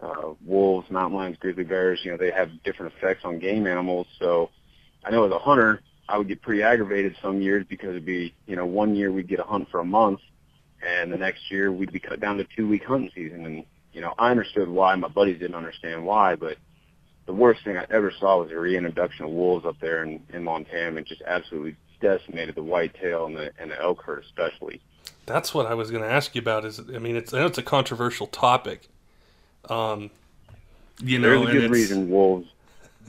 Uh, 0.00 0.34
wolves, 0.44 0.90
mountain 0.90 1.16
lions, 1.16 1.36
grizzly 1.38 1.62
bears, 1.62 2.00
you 2.02 2.10
know, 2.10 2.16
they 2.16 2.32
have 2.32 2.50
different 2.64 2.92
effects 2.92 3.20
on 3.24 3.38
game 3.38 3.68
animals. 3.68 4.08
So 4.18 4.50
I 5.04 5.12
know 5.12 5.24
as 5.24 5.30
a 5.30 5.38
hunter, 5.38 5.80
I 6.12 6.18
would 6.18 6.28
get 6.28 6.42
pretty 6.42 6.62
aggravated 6.62 7.16
some 7.22 7.40
years 7.40 7.64
because 7.66 7.88
it'd 7.88 8.04
be, 8.04 8.34
you 8.46 8.54
know, 8.54 8.66
one 8.66 8.94
year 8.94 9.10
we'd 9.10 9.28
get 9.28 9.40
a 9.40 9.44
hunt 9.44 9.70
for 9.70 9.80
a 9.80 9.84
month 9.84 10.20
and 10.86 11.10
the 11.10 11.16
next 11.16 11.50
year 11.50 11.72
we'd 11.72 11.90
be 11.90 12.00
cut 12.00 12.20
down 12.20 12.36
to 12.36 12.44
two 12.54 12.68
week 12.68 12.84
hunting 12.84 13.10
season. 13.14 13.46
And 13.46 13.64
you 13.94 14.02
know, 14.02 14.12
I 14.18 14.30
understood 14.30 14.68
why. 14.68 14.94
My 14.96 15.08
buddies 15.08 15.38
didn't 15.38 15.54
understand 15.54 16.04
why, 16.04 16.36
but 16.36 16.58
the 17.24 17.32
worst 17.32 17.64
thing 17.64 17.78
I 17.78 17.86
ever 17.88 18.10
saw 18.10 18.40
was 18.40 18.50
the 18.50 18.58
reintroduction 18.58 19.24
of 19.24 19.30
wolves 19.30 19.64
up 19.64 19.76
there 19.80 20.02
in, 20.02 20.22
in 20.34 20.44
Montana, 20.44 20.98
and 20.98 21.06
just 21.06 21.22
absolutely 21.22 21.76
decimated 22.02 22.56
the 22.56 22.62
whitetail 22.62 23.24
and 23.24 23.34
the 23.34 23.50
and 23.58 23.70
the 23.70 23.80
elk 23.80 24.02
herd 24.02 24.22
especially. 24.24 24.82
That's 25.24 25.54
what 25.54 25.64
I 25.64 25.72
was 25.72 25.90
going 25.90 26.02
to 26.02 26.10
ask 26.10 26.34
you 26.34 26.42
about. 26.42 26.66
Is 26.66 26.78
I 26.78 26.98
mean, 26.98 27.16
it's 27.16 27.32
I 27.32 27.38
know 27.38 27.46
it's 27.46 27.58
a 27.58 27.62
controversial 27.62 28.26
topic. 28.26 28.88
Um, 29.70 30.10
you 31.02 31.18
know, 31.18 31.28
there's 31.28 31.48
a 31.48 31.52
good 31.52 31.70
reason 31.70 32.10
wolves 32.10 32.48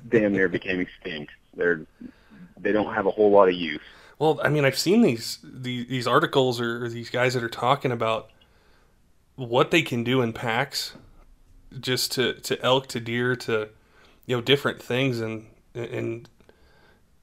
damn 0.08 0.32
near 0.32 0.48
became 0.48 0.80
extinct. 0.80 1.32
They're 1.56 1.86
they 2.64 2.72
don't 2.72 2.94
have 2.94 3.06
a 3.06 3.12
whole 3.12 3.32
lot 3.32 3.50
of 3.50 3.56
use. 3.56 3.82
Well, 4.20 4.40
I 4.44 4.50
mean, 4.50 4.66
I've 4.66 4.78
seen 4.78 5.02
these 5.02 5.40
these, 5.44 5.88
these 5.88 6.08
articles 6.08 6.60
or, 6.60 6.86
or 6.86 6.90
these 6.90 7.10
guys 7.10 7.34
that 7.34 7.44
are 7.44 7.50
talking 7.50 7.92
about 7.92 8.30
what 9.36 9.72
they 9.72 9.82
can 9.82 10.04
do 10.04 10.22
in 10.22 10.34
packs, 10.34 10.94
just 11.80 12.12
to, 12.14 12.34
to 12.42 12.62
elk 12.62 12.88
to 12.88 13.00
deer 13.00 13.36
to 13.36 13.70
you 14.26 14.36
know 14.36 14.42
different 14.42 14.82
things 14.82 15.20
and 15.20 15.48
and 15.74 16.30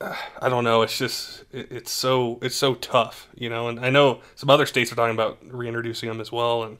uh, 0.00 0.16
I 0.40 0.48
don't 0.48 0.64
know. 0.64 0.82
It's 0.82 0.98
just 0.98 1.44
it, 1.52 1.70
it's 1.70 1.90
so 1.90 2.38
it's 2.42 2.56
so 2.56 2.74
tough, 2.74 3.28
you 3.34 3.48
know. 3.48 3.68
And 3.68 3.80
I 3.80 3.90
know 3.90 4.20
some 4.34 4.50
other 4.50 4.66
states 4.66 4.90
are 4.92 4.96
talking 4.96 5.14
about 5.14 5.38
reintroducing 5.42 6.08
them 6.08 6.20
as 6.20 6.32
well, 6.32 6.62
and 6.62 6.78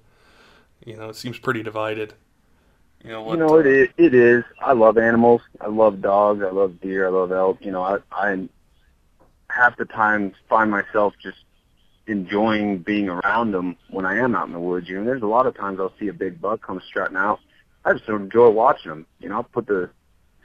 you 0.85 0.97
know 0.97 1.09
it 1.09 1.17
seems 1.17 1.39
pretty 1.39 1.63
divided. 1.63 2.15
You 3.03 3.11
know 3.11 3.23
what? 3.23 3.33
You 3.33 3.47
know, 3.47 3.59
it 3.59 3.67
uh, 3.67 3.69
is, 3.69 3.89
it 3.97 4.15
is. 4.15 4.45
I 4.61 4.73
love 4.73 4.99
animals. 4.99 5.43
I 5.61 5.69
love 5.69 6.03
dogs. 6.03 6.43
I 6.43 6.51
love 6.51 6.81
deer. 6.81 7.07
I 7.07 7.11
love 7.11 7.33
elk. 7.33 7.59
You 7.61 7.73
know, 7.73 7.83
I, 7.83 7.99
I 8.13 8.49
half 9.49 9.77
the 9.77 9.87
time 9.87 10.33
find 10.49 10.71
myself 10.71 11.15
just 11.23 11.39
enjoying 12.07 12.79
being 12.79 13.09
around 13.09 13.53
them 13.53 13.77
when 13.91 14.05
I 14.05 14.17
am 14.19 14.35
out 14.35 14.47
in 14.47 14.53
the 14.53 14.61
woods. 14.61 14.89
You 14.89 14.99
know, 14.99 15.05
there's 15.05 15.23
a 15.23 15.27
lot 15.27 15.47
of 15.47 15.57
times 15.57 15.81
I'll 15.81 15.95
see 15.99 16.09
a 16.09 16.13
big 16.13 16.41
buck 16.41 16.63
come 16.63 16.81
strutting 16.87 17.17
out. 17.17 17.41
I 17.85 17.95
just 17.95 18.09
enjoy 18.09 18.51
watching 18.51 18.91
them. 18.91 19.07
You 19.21 19.31
know, 19.31 19.37
I'll 19.37 19.45
put 19.45 19.67
the 19.67 19.91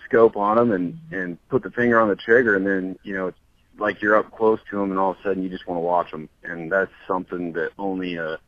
scope 0.05 0.37
on 0.37 0.55
them 0.55 0.71
and 0.71 0.99
and 1.11 1.49
put 1.49 1.63
the 1.63 1.71
finger 1.71 1.99
on 1.99 2.07
the 2.07 2.15
trigger, 2.15 2.55
and 2.55 2.65
then 2.65 2.97
you 3.03 3.13
know, 3.13 3.27
it's 3.27 3.37
like 3.77 4.01
you're 4.01 4.15
up 4.15 4.31
close 4.31 4.59
to 4.69 4.77
them, 4.77 4.91
and 4.91 4.99
all 4.99 5.11
of 5.11 5.17
a 5.19 5.23
sudden 5.23 5.43
you 5.43 5.49
just 5.49 5.67
want 5.67 5.77
to 5.77 5.81
watch 5.81 6.11
them. 6.11 6.29
And 6.43 6.71
that's 6.71 6.91
something 7.05 7.51
that 7.53 7.71
only 7.77 8.15
a 8.15 8.39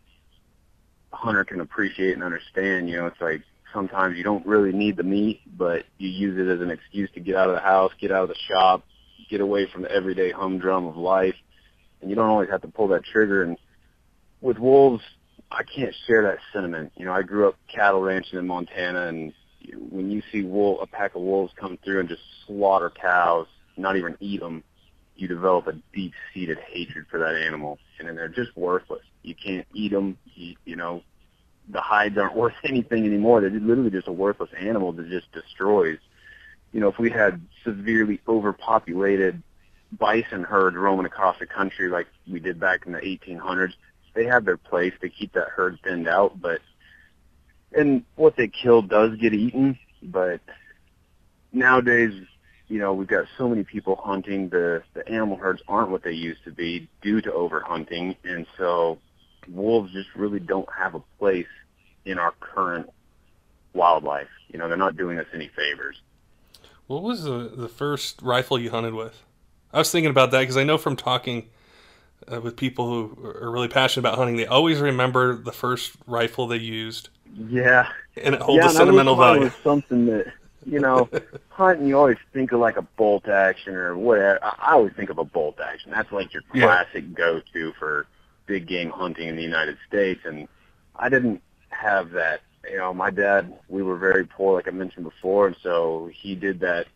hunter 1.11 1.43
can 1.43 1.59
appreciate 1.59 2.13
and 2.13 2.23
understand. 2.23 2.89
You 2.89 2.97
know, 2.97 3.07
it's 3.07 3.19
like 3.19 3.41
sometimes 3.73 4.17
you 4.17 4.23
don't 4.23 4.45
really 4.45 4.71
need 4.71 4.97
the 4.97 5.03
meat, 5.03 5.41
but 5.57 5.83
you 5.97 6.09
use 6.09 6.39
it 6.39 6.51
as 6.51 6.61
an 6.61 6.71
excuse 6.71 7.09
to 7.13 7.19
get 7.19 7.35
out 7.35 7.49
of 7.49 7.55
the 7.55 7.61
house, 7.61 7.91
get 7.99 8.11
out 8.11 8.23
of 8.23 8.29
the 8.29 8.35
shop, 8.49 8.83
get 9.29 9.41
away 9.41 9.67
from 9.71 9.83
the 9.83 9.91
everyday 9.91 10.31
humdrum 10.31 10.87
of 10.87 10.97
life. 10.97 11.35
And 12.01 12.09
you 12.09 12.15
don't 12.15 12.29
always 12.29 12.49
have 12.49 12.61
to 12.61 12.67
pull 12.67 12.89
that 12.89 13.03
trigger. 13.03 13.43
And 13.43 13.57
with 14.41 14.57
wolves, 14.57 15.03
I 15.51 15.63
can't 15.63 15.93
share 16.05 16.23
that 16.23 16.39
sentiment. 16.53 16.91
You 16.95 17.05
know, 17.05 17.13
I 17.13 17.21
grew 17.21 17.47
up 17.47 17.55
cattle 17.73 18.01
ranching 18.01 18.37
in 18.37 18.47
Montana, 18.47 19.07
and 19.07 19.33
when 19.89 20.11
you 20.11 20.21
see 20.31 20.43
wool, 20.43 20.81
a 20.81 20.87
pack 20.87 21.15
of 21.15 21.21
wolves 21.21 21.53
come 21.59 21.77
through 21.83 22.01
and 22.01 22.09
just 22.09 22.21
slaughter 22.45 22.91
cows, 22.91 23.47
not 23.77 23.95
even 23.95 24.17
eat 24.19 24.39
them, 24.39 24.63
you 25.15 25.27
develop 25.27 25.67
a 25.67 25.73
deep-seated 25.93 26.59
hatred 26.71 27.05
for 27.09 27.19
that 27.19 27.35
animal, 27.35 27.79
and 27.97 28.07
then 28.07 28.15
they're 28.15 28.27
just 28.27 28.55
worthless. 28.55 29.01
You 29.23 29.35
can't 29.35 29.65
eat 29.73 29.91
them. 29.91 30.17
You, 30.35 30.55
you 30.65 30.75
know, 30.75 31.01
the 31.69 31.81
hides 31.81 32.17
aren't 32.17 32.35
worth 32.35 32.53
anything 32.63 33.05
anymore. 33.05 33.41
They're 33.41 33.49
literally 33.49 33.91
just 33.91 34.07
a 34.07 34.11
worthless 34.13 34.49
animal 34.57 34.91
that 34.93 35.09
just 35.09 35.31
destroys. 35.31 35.99
You 36.71 36.79
know, 36.81 36.89
if 36.89 36.99
we 36.99 37.09
had 37.09 37.41
severely 37.63 38.21
overpopulated 38.27 39.41
bison 39.97 40.43
herds 40.43 40.75
roaming 40.75 41.05
across 41.05 41.39
the 41.39 41.45
country 41.45 41.89
like 41.89 42.07
we 42.29 42.39
did 42.39 42.59
back 42.59 42.85
in 42.85 42.91
the 42.91 42.99
1800s, 42.99 43.73
they 44.13 44.25
have 44.25 44.45
their 44.45 44.57
place. 44.57 44.93
They 45.01 45.09
keep 45.09 45.33
that 45.33 45.49
herd 45.49 45.79
thinned 45.83 46.07
out, 46.07 46.41
but 46.41 46.59
and 47.73 48.03
what 48.15 48.35
they 48.35 48.47
kill 48.47 48.81
does 48.81 49.15
get 49.17 49.33
eaten. 49.33 49.77
But 50.01 50.41
nowadays, 51.51 52.13
you 52.67 52.79
know, 52.79 52.93
we've 52.93 53.07
got 53.07 53.25
so 53.37 53.47
many 53.47 53.63
people 53.63 53.95
hunting. 53.95 54.49
The 54.49 54.83
the 54.93 55.07
animal 55.07 55.37
herds 55.37 55.61
aren't 55.67 55.91
what 55.91 56.03
they 56.03 56.11
used 56.11 56.43
to 56.45 56.51
be 56.51 56.89
due 57.01 57.21
to 57.21 57.31
overhunting, 57.31 58.17
and 58.23 58.45
so 58.57 58.97
wolves 59.49 59.91
just 59.93 60.09
really 60.15 60.39
don't 60.39 60.69
have 60.77 60.95
a 60.95 61.03
place 61.19 61.47
in 62.05 62.19
our 62.19 62.33
current 62.39 62.89
wildlife. 63.73 64.29
You 64.49 64.59
know, 64.59 64.67
they're 64.67 64.77
not 64.77 64.97
doing 64.97 65.19
us 65.19 65.27
any 65.33 65.49
favors. 65.49 66.01
What 66.87 67.03
was 67.03 67.23
the 67.23 67.51
the 67.55 67.69
first 67.69 68.21
rifle 68.21 68.59
you 68.59 68.69
hunted 68.71 68.93
with? 68.93 69.23
I 69.73 69.79
was 69.79 69.91
thinking 69.91 70.09
about 70.09 70.31
that 70.31 70.39
because 70.41 70.57
I 70.57 70.63
know 70.63 70.77
from 70.77 70.95
talking 70.95 71.49
uh, 72.31 72.41
with 72.41 72.57
people 72.57 72.87
who 72.87 73.25
are 73.25 73.51
really 73.51 73.67
passionate 73.69 74.07
about 74.07 74.17
hunting, 74.19 74.37
they 74.37 74.47
always 74.47 74.79
remember 74.79 75.35
the 75.37 75.53
first 75.53 75.93
rifle 76.07 76.47
they 76.47 76.57
used, 76.57 77.09
Yeah, 77.25 77.87
and 78.15 78.35
it 78.35 78.41
holds 78.41 78.65
yeah, 78.65 78.65
a 78.65 78.69
sentimental 78.69 79.15
I 79.15 79.19
wish 79.19 79.29
mine 79.29 79.37
value. 79.37 79.41
was 79.41 79.53
something 79.63 80.05
that 80.07 80.27
you 80.65 80.79
know, 80.79 81.09
hunting. 81.49 81.87
You 81.87 81.97
always 81.97 82.17
think 82.33 82.51
of 82.51 82.59
like 82.59 82.77
a 82.77 82.81
bolt 82.97 83.27
action 83.27 83.75
or 83.75 83.97
whatever. 83.97 84.39
I 84.43 84.55
I 84.59 84.73
always 84.73 84.93
think 84.93 85.09
of 85.09 85.17
a 85.19 85.23
bolt 85.25 85.59
action. 85.59 85.91
That's 85.91 86.11
like 86.11 86.33
your 86.33 86.43
Yeah. 86.53 86.77
classic 86.83 87.13
go-to 87.13 87.73
for 87.79 88.07
big 88.47 88.67
game 88.67 88.89
hunting 88.89 89.27
in 89.27 89.35
the 89.35 89.43
United 89.43 89.77
States. 89.87 90.21
And 90.25 90.47
I 90.95 91.09
didn't 91.09 91.41
have 91.69 92.11
that. 92.11 92.41
You 92.69 92.77
know, 92.77 92.93
my 92.93 93.11
dad. 93.11 93.53
We 93.69 93.83
were 93.83 93.97
very 93.97 94.25
poor, 94.25 94.55
like 94.55 94.67
I 94.67 94.71
mentioned 94.71 95.05
before, 95.05 95.47
and 95.47 95.55
so 95.61 96.09
he 96.13 96.35
did 96.35 96.59
that 96.61 96.87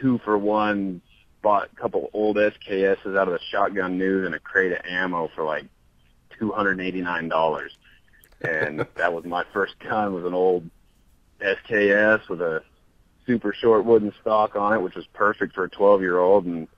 two 0.00 0.18
for 0.24 0.36
one. 0.36 1.00
Bought 1.40 1.70
a 1.72 1.76
couple 1.76 2.08
old 2.12 2.36
SKSs 2.36 3.18
out 3.18 3.26
of 3.26 3.34
the 3.34 3.40
shotgun 3.50 3.98
news 3.98 4.26
and 4.26 4.34
a 4.34 4.38
crate 4.38 4.70
of 4.72 4.78
ammo 4.84 5.28
for 5.34 5.44
like 5.44 5.64
two 6.38 6.52
hundred 6.52 6.72
and 6.72 6.82
eighty 6.82 7.00
nine 7.00 7.28
dollars. 7.28 7.72
And 8.42 8.86
that 8.96 9.12
was 9.12 9.24
my 9.24 9.44
first 9.52 9.74
gun 9.80 10.14
was 10.14 10.24
an 10.24 10.34
old 10.34 10.68
SKS 11.40 12.28
with 12.28 12.40
a 12.40 12.62
super 13.26 13.52
short 13.52 13.84
wooden 13.84 14.12
stock 14.20 14.56
on 14.56 14.72
it, 14.72 14.82
which 14.82 14.94
was 14.94 15.06
perfect 15.12 15.54
for 15.54 15.64
a 15.64 15.68
12 15.70 16.00
year 16.00 16.18
old. 16.18 16.44
And 16.46 16.68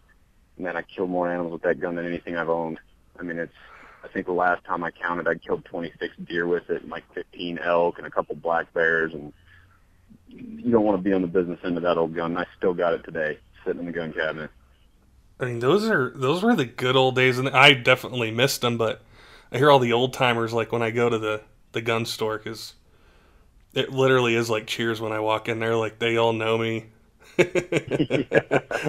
man, 0.58 0.76
I 0.76 0.82
killed 0.82 1.10
more 1.10 1.30
animals 1.30 1.52
with 1.52 1.62
that 1.62 1.80
gun 1.80 1.96
than 1.96 2.06
anything 2.06 2.36
I've 2.36 2.48
owned. 2.48 2.80
I 3.18 3.22
mean, 3.22 3.38
it's, 3.38 3.52
I 4.04 4.08
think 4.08 4.26
the 4.26 4.32
last 4.32 4.64
time 4.64 4.84
I 4.84 4.90
counted, 4.90 5.26
I 5.26 5.34
killed 5.34 5.64
26 5.64 6.14
deer 6.24 6.46
with 6.46 6.68
it 6.68 6.82
and 6.82 6.90
like 6.90 7.04
15 7.14 7.58
elk 7.58 7.98
and 7.98 8.06
a 8.06 8.10
couple 8.10 8.36
black 8.36 8.72
bears. 8.74 9.14
And 9.14 9.32
you 10.28 10.70
don't 10.70 10.84
want 10.84 10.98
to 10.98 11.02
be 11.02 11.12
on 11.14 11.22
the 11.22 11.28
business 11.28 11.58
end 11.64 11.78
of 11.78 11.84
that 11.84 11.96
old 11.96 12.14
gun. 12.14 12.36
I 12.36 12.44
still 12.56 12.74
got 12.74 12.92
it 12.92 13.04
today, 13.04 13.38
sitting 13.64 13.80
in 13.80 13.86
the 13.86 13.92
gun 13.92 14.12
cabinet. 14.12 14.50
I 15.40 15.46
mean, 15.46 15.58
those 15.58 15.88
are 15.88 16.10
those 16.14 16.42
were 16.42 16.54
the 16.54 16.66
good 16.66 16.96
old 16.96 17.16
days, 17.16 17.38
and 17.38 17.48
I 17.48 17.72
definitely 17.72 18.30
missed 18.30 18.60
them. 18.60 18.76
But 18.78 19.02
I 19.50 19.56
hear 19.58 19.70
all 19.70 19.78
the 19.78 19.92
old 19.92 20.12
timers 20.12 20.52
like 20.52 20.70
when 20.70 20.82
I 20.82 20.90
go 20.90 21.08
to 21.08 21.18
the 21.18 21.42
the 21.72 21.80
gun 21.80 22.04
store 22.04 22.38
because 22.38 22.74
it 23.74 23.90
literally 23.90 24.36
is 24.36 24.48
like 24.48 24.66
Cheers 24.66 25.00
when 25.00 25.12
I 25.12 25.20
walk 25.20 25.48
in 25.48 25.58
there. 25.58 25.76
Like 25.76 25.98
they 25.98 26.16
all 26.16 26.32
know 26.32 26.58
me. 26.58 26.86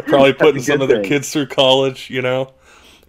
Probably 0.07 0.33
putting 0.33 0.61
some 0.61 0.79
good 0.79 0.81
of 0.83 0.87
their 0.89 1.01
kids 1.03 1.31
through 1.31 1.47
college, 1.47 2.09
you 2.09 2.21
know. 2.21 2.53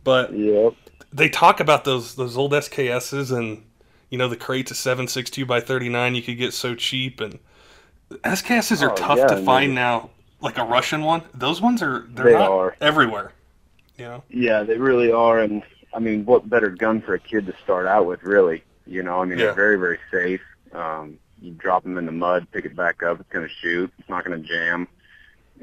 But 0.02 0.32
Yep. 0.32 0.74
They 1.12 1.28
talk 1.28 1.60
about 1.60 1.84
those 1.84 2.14
those 2.16 2.36
old 2.36 2.52
SKSs 2.52 3.36
and 3.36 3.62
you 4.10 4.18
know 4.18 4.28
the 4.28 4.36
crates 4.36 4.70
of 4.70 4.76
seven 4.76 5.08
six 5.08 5.30
two 5.30 5.46
by 5.46 5.60
thirty 5.60 5.88
nine 5.88 6.14
you 6.14 6.22
could 6.22 6.38
get 6.38 6.52
so 6.52 6.74
cheap 6.74 7.20
and 7.20 7.38
SKSs 8.10 8.82
are 8.82 8.92
Oh, 8.92 8.94
tough 8.94 9.18
yeah, 9.18 9.26
to 9.26 9.36
find 9.44 9.72
they- 9.72 9.74
now. 9.76 10.10
Like 10.42 10.58
a 10.58 10.64
Russian 10.64 11.00
one, 11.02 11.22
those 11.32 11.62
ones 11.62 11.82
are 11.82 12.06
they're 12.10 12.26
They 12.26 12.32
not 12.34 12.50
are. 12.50 12.76
everywhere. 12.80 13.32
You 13.96 14.04
know. 14.04 14.22
Yeah, 14.28 14.64
they 14.64 14.76
really 14.76 15.10
are. 15.10 15.40
And 15.40 15.62
I 15.94 15.98
mean, 15.98 16.26
what 16.26 16.48
better 16.48 16.68
gun 16.68 17.00
for 17.00 17.14
a 17.14 17.18
kid 17.18 17.46
to 17.46 17.54
start 17.64 17.86
out 17.86 18.04
with, 18.04 18.22
really? 18.22 18.62
You 18.86 19.02
know, 19.02 19.22
I 19.22 19.24
mean, 19.24 19.38
Yeah. 19.38 19.46
they're 19.46 19.54
very, 19.54 19.78
very 19.78 19.98
safe. 20.12 20.42
Um, 20.74 21.18
you 21.40 21.52
drop 21.52 21.84
them 21.84 21.96
in 21.96 22.04
the 22.04 22.12
mud, 22.12 22.46
pick 22.52 22.66
it 22.66 22.76
back 22.76 23.02
up, 23.02 23.18
it's 23.18 23.30
going 23.30 23.48
to 23.48 23.52
shoot. 23.62 23.90
It's 23.98 24.08
not 24.10 24.26
going 24.26 24.40
to 24.40 24.46
jam. 24.46 24.86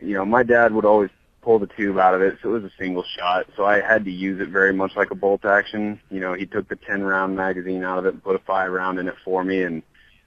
You 0.01 0.15
know, 0.15 0.25
my 0.25 0.41
dad 0.41 0.73
would 0.73 0.85
always 0.85 1.11
pull 1.43 1.59
the 1.59 1.67
tube 1.67 1.97
out 1.97 2.13
of 2.13 2.21
it, 2.21 2.37
so 2.41 2.49
it 2.49 2.61
was 2.61 2.63
a 2.63 2.71
single 2.79 3.03
shot. 3.17 3.47
So 3.55 3.65
I 3.65 3.81
had 3.81 4.05
to 4.05 4.11
use 4.11 4.39
it 4.41 4.49
very 4.49 4.73
much 4.73 4.95
like 4.95 5.11
a 5.11 5.15
bolt 5.15 5.45
action. 5.45 5.99
You 6.09 6.19
know, 6.19 6.33
he 6.33 6.45
took 6.45 6.67
the 6.69 6.75
10 6.75 7.03
round 7.03 7.35
magazine 7.35 7.83
out 7.83 7.99
of 7.99 8.05
it 8.05 8.13
and 8.13 8.23
put 8.23 8.35
a 8.35 8.39
five 8.39 8.71
round 8.71 8.99
in 8.99 9.07
it 9.07 9.15
for 9.23 9.43
me, 9.43 9.63
and 9.63 9.83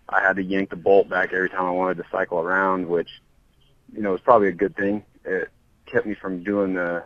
I 0.08 0.20
had 0.20 0.37
to 0.37 0.42
yank 0.42 0.70
the 0.70 0.76
bolt 0.76 1.08
back 1.08 1.32
every 1.32 1.50
time 1.50 1.64
I 1.64 1.70
wanted 1.70 1.96
to 1.99 2.04
cycle 2.12 2.38
around, 2.38 2.87
which, 2.87 3.08
you 3.92 4.02
know, 4.02 4.12
was 4.12 4.20
probably 4.20 4.49
a 4.49 4.52
good 4.52 4.76
thing. 4.76 5.04
It 5.25 5.50
kept 5.87 6.06
me 6.06 6.14
from 6.14 6.44
doing 6.44 6.75
the 6.75 7.04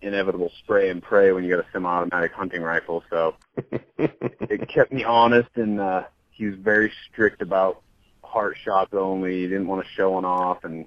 inevitable 0.00 0.52
spray 0.62 0.90
and 0.90 1.02
pray 1.02 1.32
when 1.32 1.44
you 1.44 1.50
got 1.50 1.64
a 1.64 1.68
semi-automatic 1.72 2.32
hunting 2.32 2.62
rifle. 2.62 3.02
So 3.10 3.34
it 3.98 4.68
kept 4.68 4.92
me 4.92 5.04
honest, 5.04 5.50
and 5.56 5.80
uh, 5.80 6.04
he 6.30 6.46
was 6.46 6.54
very 6.56 6.92
strict 7.10 7.42
about 7.42 7.82
heart 8.22 8.56
shots 8.64 8.94
only. 8.94 9.42
He 9.42 9.48
didn't 9.48 9.66
want 9.66 9.84
to 9.84 9.92
show 9.92 10.12
one 10.12 10.24
off, 10.24 10.64
and 10.64 10.86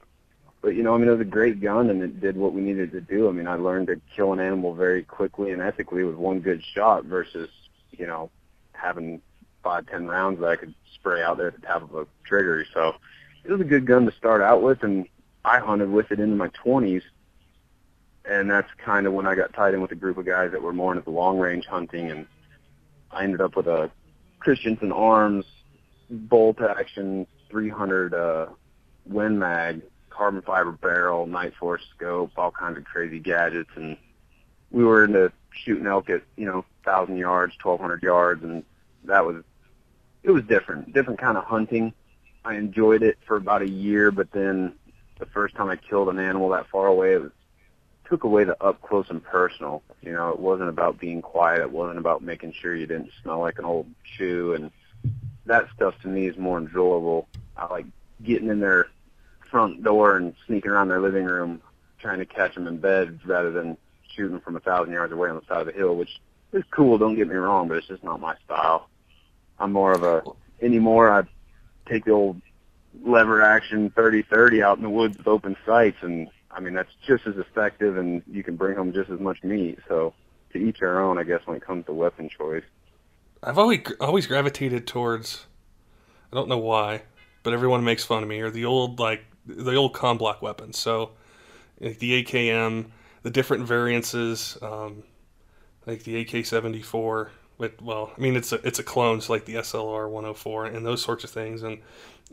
but 0.61 0.75
you 0.75 0.83
know, 0.83 0.93
I 0.93 0.97
mean, 0.97 1.07
it 1.07 1.11
was 1.11 1.21
a 1.21 1.25
great 1.25 1.61
gun, 1.61 1.89
and 1.89 2.01
it 2.01 2.19
did 2.19 2.37
what 2.37 2.53
we 2.53 2.61
needed 2.61 2.91
to 2.91 3.01
do. 3.01 3.27
I 3.27 3.31
mean, 3.31 3.47
I 3.47 3.55
learned 3.55 3.87
to 3.87 3.99
kill 4.15 4.33
an 4.33 4.39
animal 4.39 4.73
very 4.73 5.03
quickly 5.03 5.51
and 5.51 5.61
ethically 5.61 6.03
with 6.03 6.15
one 6.15 6.39
good 6.39 6.63
shot 6.73 7.05
versus 7.05 7.49
you 7.91 8.07
know 8.07 8.29
having 8.73 9.21
five, 9.63 9.87
ten 9.87 10.07
rounds 10.07 10.39
that 10.39 10.49
I 10.49 10.55
could 10.55 10.73
spray 10.95 11.21
out 11.21 11.37
there 11.37 11.47
at 11.47 11.55
the 11.55 11.61
tap 11.61 11.83
of 11.83 11.95
a 11.95 12.07
trigger. 12.25 12.65
So 12.73 12.95
it 13.43 13.51
was 13.51 13.61
a 13.61 13.65
good 13.65 13.85
gun 13.85 14.05
to 14.05 14.11
start 14.17 14.41
out 14.41 14.61
with, 14.61 14.83
and 14.83 15.07
I 15.43 15.59
hunted 15.59 15.89
with 15.89 16.11
it 16.11 16.19
into 16.19 16.35
my 16.35 16.49
20s 16.49 17.03
and 18.25 18.49
that's 18.49 18.69
kind 18.77 19.07
of 19.07 19.13
when 19.13 19.25
I 19.25 19.35
got 19.35 19.53
tied 19.53 19.73
in 19.73 19.81
with 19.81 19.91
a 19.91 19.95
group 19.95 20.17
of 20.17 20.25
guys 20.25 20.51
that 20.51 20.61
were 20.61 20.73
more 20.73 20.91
into 20.91 21.03
the 21.03 21.11
long 21.11 21.39
range 21.39 21.65
hunting, 21.65 22.11
and 22.11 22.27
I 23.11 23.23
ended 23.23 23.41
up 23.41 23.55
with 23.55 23.67
a 23.67 23.89
Christensen 24.39 24.91
Arms 24.91 25.45
bolt 26.09 26.61
action 26.61 27.25
300 27.49 28.13
uh, 28.13 28.45
Win 29.05 29.39
Mag, 29.39 29.81
carbon 30.11 30.41
fiber 30.41 30.71
barrel, 30.71 31.25
Nightforce 31.25 31.81
scope, 31.95 32.31
all 32.37 32.51
kinds 32.51 32.77
of 32.77 32.85
crazy 32.85 33.19
gadgets, 33.19 33.71
and 33.75 33.97
we 34.69 34.83
were 34.83 35.03
into 35.03 35.31
shooting 35.51 35.87
elk 35.87 36.09
at 36.09 36.23
you 36.35 36.45
know 36.45 36.65
thousand 36.85 37.17
yards, 37.17 37.53
1200 37.61 38.03
yards, 38.03 38.43
and 38.43 38.63
that 39.05 39.25
was 39.25 39.43
it 40.23 40.31
was 40.31 40.43
different, 40.43 40.93
different 40.93 41.19
kind 41.19 41.37
of 41.37 41.43
hunting. 41.45 41.93
I 42.43 42.55
enjoyed 42.55 43.03
it 43.03 43.17
for 43.25 43.37
about 43.37 43.61
a 43.61 43.69
year, 43.69 44.11
but 44.11 44.31
then 44.31 44.73
the 45.19 45.25
first 45.27 45.55
time 45.55 45.69
I 45.69 45.75
killed 45.75 46.09
an 46.09 46.19
animal 46.19 46.49
that 46.49 46.67
far 46.67 46.87
away, 46.87 47.13
it 47.13 47.21
was 47.21 47.31
took 48.11 48.23
away 48.25 48.43
the 48.43 48.61
up 48.61 48.81
close 48.81 49.09
and 49.09 49.23
personal. 49.23 49.81
You 50.01 50.11
know, 50.11 50.29
it 50.29 50.39
wasn't 50.39 50.69
about 50.69 50.99
being 50.99 51.21
quiet. 51.21 51.61
It 51.61 51.71
wasn't 51.71 51.99
about 51.99 52.21
making 52.21 52.53
sure 52.53 52.75
you 52.75 52.85
didn't 52.85 53.11
smell 53.21 53.39
like 53.39 53.57
an 53.57 53.65
old 53.65 53.87
shoe, 54.03 54.53
and 54.53 54.71
that 55.45 55.67
stuff 55.75 55.95
to 56.01 56.07
me 56.07 56.27
is 56.27 56.37
more 56.37 56.57
enjoyable. 56.57 57.27
I 57.55 57.67
like 57.67 57.85
getting 58.23 58.49
in 58.49 58.59
their 58.59 58.87
front 59.51 59.83
door 59.83 60.17
and 60.17 60.33
sneaking 60.47 60.71
around 60.71 60.87
their 60.87 61.01
living 61.01 61.25
room, 61.25 61.61
trying 61.99 62.19
to 62.19 62.25
catch 62.25 62.55
them 62.55 62.67
in 62.67 62.77
bed 62.77 63.19
rather 63.25 63.51
than 63.51 63.77
shooting 64.15 64.39
from 64.39 64.55
a 64.55 64.59
thousand 64.59 64.93
yards 64.93 65.13
away 65.13 65.29
on 65.29 65.35
the 65.35 65.45
side 65.45 65.61
of 65.61 65.67
the 65.67 65.73
hill, 65.73 65.95
which 65.95 66.19
is 66.53 66.63
cool. 66.71 66.97
Don't 66.97 67.15
get 67.15 67.27
me 67.27 67.35
wrong, 67.35 67.67
but 67.67 67.77
it's 67.77 67.87
just 67.87 68.03
not 68.03 68.19
my 68.19 68.35
style. 68.45 68.89
I'm 69.59 69.71
more 69.71 69.91
of 69.91 70.03
a 70.03 70.23
anymore. 70.61 71.11
I 71.11 71.23
take 71.87 72.05
the 72.05 72.11
old 72.11 72.41
lever 73.03 73.41
action 73.41 73.91
30-30 73.91 74.63
out 74.63 74.77
in 74.77 74.83
the 74.83 74.89
woods 74.89 75.17
with 75.17 75.27
open 75.27 75.55
sights 75.65 75.97
and 76.01 76.27
I 76.51 76.59
mean 76.59 76.73
that's 76.73 76.91
just 77.07 77.25
as 77.25 77.37
effective 77.37 77.97
and 77.97 78.21
you 78.29 78.43
can 78.43 78.57
bring 78.57 78.75
home 78.75 78.91
just 78.91 79.09
as 79.09 79.17
much 79.17 79.41
meat 79.43 79.79
so 79.87 80.13
to 80.51 80.57
each 80.57 80.79
their 80.79 80.99
own 80.99 81.17
I 81.17 81.23
guess 81.23 81.39
when 81.45 81.55
it 81.55 81.63
comes 81.63 81.85
to 81.85 81.93
weapon 81.93 82.27
choice 82.27 82.65
I've 83.43 83.57
always 83.57 83.81
always 83.99 84.27
gravitated 84.27 84.85
towards. 84.85 85.47
I 86.31 86.35
don't 86.35 86.47
know 86.47 86.59
why, 86.59 87.03
but 87.41 87.53
everyone 87.53 87.83
makes 87.83 88.03
fun 88.03 88.21
of 88.21 88.29
me. 88.29 88.39
Or 88.41 88.51
the 88.51 88.65
old 88.65 88.99
like 88.99 89.25
the 89.45 89.75
old 89.75 89.93
com 89.93 90.17
block 90.17 90.41
weapons. 90.41 90.77
So 90.77 91.11
like 91.79 91.99
the 91.99 92.23
AKM, 92.23 92.87
the 93.23 93.29
different 93.29 93.65
variances, 93.65 94.57
um, 94.61 95.03
like 95.85 96.03
the 96.03 96.21
AK 96.21 96.45
seventy 96.45 96.81
four. 96.81 97.31
With 97.57 97.81
well, 97.81 98.11
I 98.17 98.19
mean 98.19 98.35
it's 98.35 98.51
a 98.51 98.65
it's 98.67 98.79
a 98.79 98.83
clone, 98.83 99.21
so 99.21 99.33
like 99.33 99.45
the 99.45 99.55
SLR 99.55 100.09
one 100.09 100.23
hundred 100.23 100.37
four 100.37 100.65
and 100.65 100.85
those 100.85 101.01
sorts 101.01 101.23
of 101.23 101.29
things, 101.29 101.63
and 101.63 101.79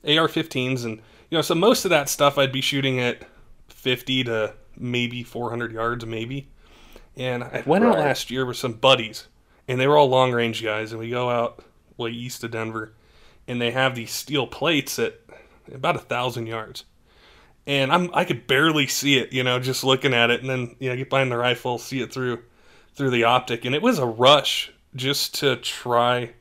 AR 0.06 0.28
fifteens, 0.28 0.84
and 0.84 0.96
you 1.30 1.36
know 1.36 1.42
so 1.42 1.54
most 1.54 1.84
of 1.84 1.90
that 1.90 2.08
stuff 2.08 2.38
I'd 2.38 2.52
be 2.52 2.60
shooting 2.60 3.00
at 3.00 3.24
fifty 3.68 4.24
to 4.24 4.54
maybe 4.76 5.22
four 5.22 5.50
hundred 5.50 5.72
yards, 5.72 6.06
maybe. 6.06 6.48
And 7.16 7.42
I 7.42 7.62
went 7.66 7.84
out 7.84 7.98
last 7.98 8.30
year 8.30 8.46
with 8.46 8.56
some 8.56 8.74
buddies, 8.74 9.26
and 9.66 9.80
they 9.80 9.86
were 9.86 9.98
all 9.98 10.08
long 10.08 10.32
range 10.32 10.62
guys, 10.62 10.92
and 10.92 11.00
we 11.00 11.10
go 11.10 11.28
out 11.28 11.64
way 11.96 12.10
east 12.10 12.44
of 12.44 12.52
Denver, 12.52 12.94
and 13.46 13.60
they 13.60 13.72
have 13.72 13.94
these 13.94 14.12
steel 14.12 14.46
plates 14.46 14.98
at 14.98 15.20
about 15.74 15.96
a 15.96 16.00
thousand 16.00 16.46
yards, 16.46 16.84
and 17.68 17.92
I'm 17.92 18.10
I 18.14 18.24
could 18.24 18.48
barely 18.48 18.88
see 18.88 19.18
it, 19.18 19.32
you 19.32 19.44
know, 19.44 19.60
just 19.60 19.84
looking 19.84 20.14
at 20.14 20.30
it, 20.30 20.40
and 20.40 20.50
then 20.50 20.74
you 20.80 20.88
know 20.88 20.96
get 20.96 21.10
behind 21.10 21.30
the 21.30 21.36
rifle, 21.36 21.78
see 21.78 22.00
it 22.00 22.12
through 22.12 22.42
through 22.94 23.10
the 23.10 23.24
optic, 23.24 23.64
and 23.64 23.74
it 23.74 23.82
was 23.82 24.00
a 24.00 24.06
rush 24.06 24.72
just 24.96 25.34
to 25.36 25.56
try 25.56 26.32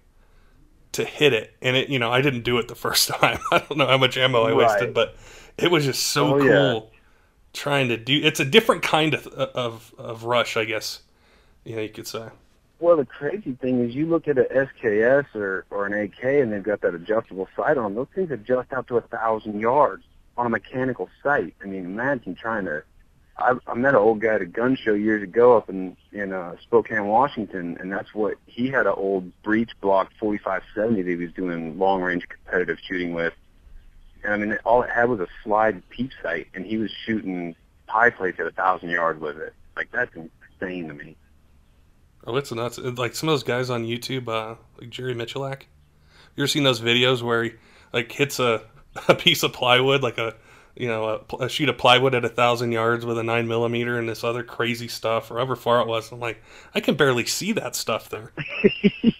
to 0.94 1.04
hit 1.04 1.34
it, 1.34 1.54
and 1.62 1.76
it 1.76 1.90
you 1.90 2.00
know 2.00 2.12
I 2.12 2.22
didn't 2.22 2.44
do 2.44 2.58
it 2.58 2.70
the 2.70 2.76
first 2.76 3.08
time. 3.10 3.40
I 3.52 3.60
don't 3.60 3.78
know 3.78 3.88
how 3.88 3.98
much 3.98 4.18
ammo 4.18 4.44
I 4.44 4.54
wasted, 4.54 4.94
but 4.94 5.16
it 5.58 5.70
was 5.70 5.86
just 5.86 6.08
so 6.08 6.36
Oh, 6.36 6.40
cool 6.40 6.48
yeah. 6.48 6.80
trying 7.54 7.90
to 7.90 7.98
do. 7.98 8.20
It's 8.24 8.40
a 8.40 8.46
different 8.46 8.82
kind 8.82 9.14
of 9.14 9.28
of 9.28 9.94
of 9.98 10.24
rush, 10.24 10.56
I 10.58 10.66
guess. 10.66 11.02
You 11.66 11.76
know, 11.76 11.82
you 11.82 11.90
could 11.90 12.08
say. 12.08 12.30
Well, 12.80 12.96
the 12.96 13.06
crazy 13.06 13.54
thing 13.54 13.84
is, 13.84 13.96
you 13.96 14.06
look 14.06 14.28
at 14.28 14.38
a 14.38 14.44
SKS 14.46 15.36
or 15.36 15.66
or 15.72 15.86
an 15.88 15.94
AK, 15.94 16.24
and 16.24 16.54
they've 16.54 16.64
got 16.64 16.82
that 16.82 16.96
adjustable 16.96 17.50
sight 17.56 17.78
on. 17.78 17.96
Those 17.96 18.08
things 18.16 18.32
adjust 18.32 18.72
out 18.72 18.88
to 18.88 18.98
a 18.98 19.02
thousand 19.02 19.60
yards 19.60 20.04
on 20.38 20.46
a 20.46 20.50
mechanical 20.50 21.10
sight. 21.24 21.56
I 21.62 21.66
mean, 21.66 21.86
imagine 21.86 22.36
trying 22.36 22.66
to. 22.66 22.84
I, 23.40 23.54
I 23.68 23.76
met 23.76 23.94
an 23.94 24.00
old 24.00 24.20
guy 24.20 24.36
at 24.36 24.42
a 24.42 24.48
gun 24.48 24.76
show 24.76 24.94
years 24.94 25.22
ago 25.22 25.58
up 25.58 25.70
in 25.70 25.96
in 26.12 26.34
uh, 26.34 26.56
Spokane, 26.62 27.06
Washington, 27.08 27.78
and 27.80 27.92
that's 27.92 28.14
what 28.14 28.36
he 28.46 28.68
had 28.68 28.88
an 28.88 28.94
old 28.96 29.32
breech 29.44 29.72
block 29.82 30.12
4570 30.20 31.02
that 31.04 31.10
he 31.10 31.16
was 31.16 31.32
doing 31.34 31.78
long 31.78 32.02
range 32.02 32.28
competitive 32.28 32.80
shooting 32.88 33.14
with. 33.14 33.34
And 34.24 34.34
I 34.34 34.38
mean, 34.38 34.58
all 34.66 34.82
it 34.82 34.90
had 34.90 35.10
was 35.10 35.20
a 35.20 35.28
slide 35.44 35.88
peep 35.90 36.12
sight, 36.24 36.48
and 36.54 36.66
he 36.66 36.78
was 36.78 36.92
shooting 37.06 37.56
pie 37.86 38.10
plates 38.10 38.40
at 38.40 38.48
a 38.48 38.52
thousand 38.52 38.90
yards 38.90 39.22
with 39.22 39.38
it. 39.38 39.54
Like 39.76 39.92
that's 39.92 40.12
insane 40.16 40.88
to 40.88 40.94
me. 40.94 41.16
Oh, 42.26 42.36
it's 42.36 42.52
nuts! 42.52 42.78
Like 42.78 43.16
some 43.16 43.30
of 43.30 43.34
those 43.34 43.44
guys 43.44 43.70
on 43.70 43.86
YouTube, 43.86 44.28
uh, 44.28 44.56
like 44.80 44.90
Jerry 44.90 45.14
Miculek. 45.14 45.64
You 46.36 46.44
ever 46.44 46.48
seen 46.48 46.64
those 46.64 46.82
videos 46.82 47.22
where 47.22 47.44
he 47.44 47.52
like 47.94 48.12
hits 48.12 48.40
a, 48.40 48.64
a 49.08 49.16
piece 49.16 49.44
of 49.44 49.54
plywood, 49.54 50.02
like 50.02 50.18
a 50.18 50.36
you 50.76 50.88
know 50.88 51.06
a, 51.06 51.20
pl- 51.20 51.42
a 51.42 51.50
sheet 51.50 51.70
of 51.70 51.78
plywood 51.78 52.14
at 52.14 52.24
a 52.24 52.30
thousand 52.30 52.72
yards 52.72 53.06
with 53.06 53.18
a 53.18 53.24
nine 53.24 53.48
millimeter 53.48 53.98
and 53.98 54.08
this 54.08 54.24
other 54.24 54.44
crazy 54.44 54.88
stuff, 54.88 55.32
or 55.32 55.36
however 55.36 55.56
far 55.56 55.82
it 55.82 55.88
was. 55.88 56.12
I'm 56.12 56.20
like, 56.20 56.42
I 56.76 56.80
can 56.80 56.96
barely 56.96 57.26
see 57.26 57.52
that 57.54 57.76
stuff 57.76 58.10
there. 58.10 58.32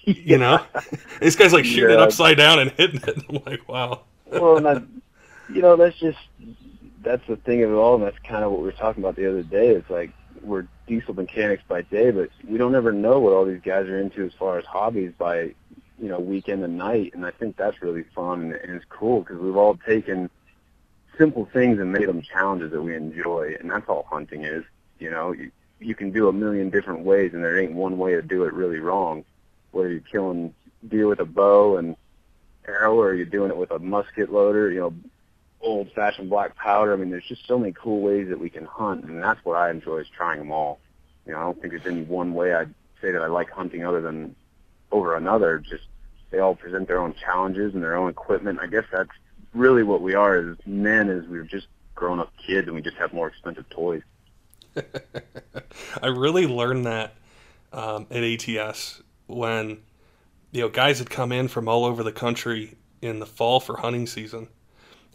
You 0.10 0.38
know, 0.38 0.64
this 1.20 1.36
guy's 1.36 1.52
like 1.52 1.66
shooting 1.66 1.92
it 1.92 2.00
upside 2.00 2.38
down 2.38 2.60
and 2.60 2.72
hitting 2.72 3.02
it. 3.06 3.24
I'm 3.30 3.42
like, 3.46 3.68
wow. 3.68 4.04
well, 4.32 4.56
and 4.56 4.66
I, 4.66 4.82
you 5.54 5.62
know, 5.62 5.76
that's 5.76 6.00
just 6.00 6.18
that's 7.02 7.26
the 7.28 7.36
thing 7.36 7.62
of 7.64 7.72
it 7.72 7.74
all, 7.74 7.96
and 7.96 8.04
that's 8.04 8.18
kind 8.20 8.44
of 8.44 8.52
what 8.52 8.62
we 8.62 8.68
were 8.68 8.72
talking 8.72 9.04
about 9.04 9.18
the 9.18 9.30
other 9.30 9.44
day. 9.44 9.68
It's 9.70 9.90
like 9.90 10.12
we're 10.42 10.68
diesel 10.88 11.14
mechanics 11.14 11.64
by 11.68 11.82
day, 11.84 12.12
but 12.12 12.30
we 12.48 12.58
don't 12.58 12.76
ever 12.76 12.92
know 12.92 13.20
what 13.20 13.34
all 13.34 13.46
these 13.46 13.62
guys 13.62 13.88
are 13.88 14.00
into 14.00 14.26
as 14.26 14.34
far 14.34 14.58
as 14.58 14.66
hobbies 14.66 15.12
by, 15.18 15.54
you 16.00 16.10
know, 16.10 16.20
weekend 16.20 16.64
and 16.64 16.78
night. 16.78 17.14
And 17.14 17.26
I 17.26 17.32
think 17.32 17.58
that's 17.58 17.82
really 17.82 18.04
fun 18.16 18.54
and, 18.54 18.76
it's 18.76 18.86
cool 18.90 19.22
because 19.22 19.38
we've 19.38 19.58
all 19.58 19.78
taken 19.78 20.30
simple 21.18 21.50
things 21.52 21.80
and 21.80 21.92
made 21.92 22.08
them 22.08 22.22
challenges 22.22 22.72
that 22.72 22.82
we 22.82 22.96
enjoy, 22.96 23.56
and 23.60 23.70
that's 23.70 23.88
all 23.90 24.06
hunting 24.10 24.44
is. 24.44 24.64
You 25.00 25.12
know, 25.12 25.32
you, 25.32 25.52
you 25.80 25.96
can 25.96 26.12
do 26.12 26.28
a 26.28 26.34
million 26.34 26.70
different 26.70 27.02
ways, 27.02 27.34
and 27.34 27.44
there 27.44 27.60
ain't 27.60 27.74
one 27.74 27.98
way 27.98 28.14
to 28.14 28.22
do 28.22 28.44
it 28.44 28.54
really 28.54 28.80
wrong. 28.80 29.26
Whether 29.72 29.92
you're 29.92 30.00
killing 30.02 30.54
deer 30.88 31.08
with 31.08 31.20
a 31.20 31.26
bow 31.26 31.78
and 31.78 31.96
arrow, 32.68 33.00
or 33.00 33.14
you're 33.14 33.26
doing 33.26 33.52
it 33.52 33.58
with 33.58 33.72
a 33.72 33.80
musket 33.80 34.32
loader, 34.32 34.72
you 34.72 34.80
know, 34.80 34.94
old-fashioned 35.62 36.30
black 36.30 36.56
powder. 36.56 36.94
I 36.94 36.98
mean, 36.98 37.10
there's 37.10 37.28
just 37.28 37.48
so 37.48 37.58
many 37.58 37.74
cool 37.74 38.02
ways 38.02 38.30
that 38.30 38.40
we 38.40 38.50
can 38.50 38.66
hunt, 38.66 39.06
and 39.06 39.22
that's 39.22 39.44
what 39.44 39.58
I 39.58 39.70
enjoy 39.70 39.98
is 40.00 40.08
trying 40.08 40.40
them 40.40 40.52
all. 40.52 40.80
You 41.26 41.34
know, 41.34 41.40
I 41.40 41.44
don't 41.44 41.60
think 41.60 41.74
there's 41.74 41.88
any 41.88 42.04
one 42.04 42.34
way 42.34 42.54
I'd 42.54 42.74
say 43.02 43.12
that 43.12 43.22
I 43.22 43.28
like 43.28 43.50
hunting 43.50 43.86
other 43.86 44.02
than 44.02 44.36
over 44.92 45.16
another. 45.16 45.60
Just 45.60 45.86
they 46.32 46.40
all 46.40 46.56
present 46.56 46.88
their 46.88 47.00
own 47.00 47.14
challenges 47.14 47.74
and 47.74 47.84
their 47.84 47.96
own 47.96 48.10
equipment. 48.10 48.60
I 48.62 48.68
guess 48.68 48.86
that's 48.92 49.10
really 49.54 49.84
what 49.84 50.02
we 50.02 50.14
are 50.14 50.38
as 50.38 50.58
men, 50.66 51.10
is 51.10 51.28
we're 51.28 51.44
just 51.44 51.68
grown-up 51.96 52.32
kids 52.46 52.68
and 52.68 52.76
we 52.76 52.82
just 52.82 52.98
have 52.98 53.14
more 53.14 53.28
expensive 53.28 53.68
toys. 53.70 54.04
I 56.02 56.08
really 56.08 56.46
learned 56.46 56.86
that 56.86 57.16
um, 57.74 58.08
at 58.12 58.24
ATS 58.24 59.02
when 59.28 59.80
you 60.52 60.62
know 60.62 60.70
guys 60.70 61.00
had 61.00 61.10
come 61.10 61.32
in 61.32 61.48
from 61.48 61.68
all 61.68 61.86
over 61.86 62.04
the 62.04 62.12
country 62.12 62.78
in 63.02 63.20
the 63.20 63.26
fall 63.26 63.60
for 63.60 63.78
hunting 63.78 64.08
season, 64.08 64.48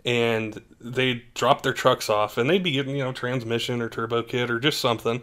and 0.04 0.60
they'd 0.80 1.22
drop 1.34 1.62
their 1.62 1.72
trucks 1.72 2.10
off, 2.10 2.36
and 2.36 2.48
they'd 2.48 2.62
be 2.62 2.72
getting 2.72 2.96
you 2.96 3.04
know 3.04 3.12
transmission 3.12 3.80
or 3.80 3.88
turbo 3.88 4.22
kit 4.22 4.50
or 4.50 4.58
just 4.58 4.80
something, 4.80 5.22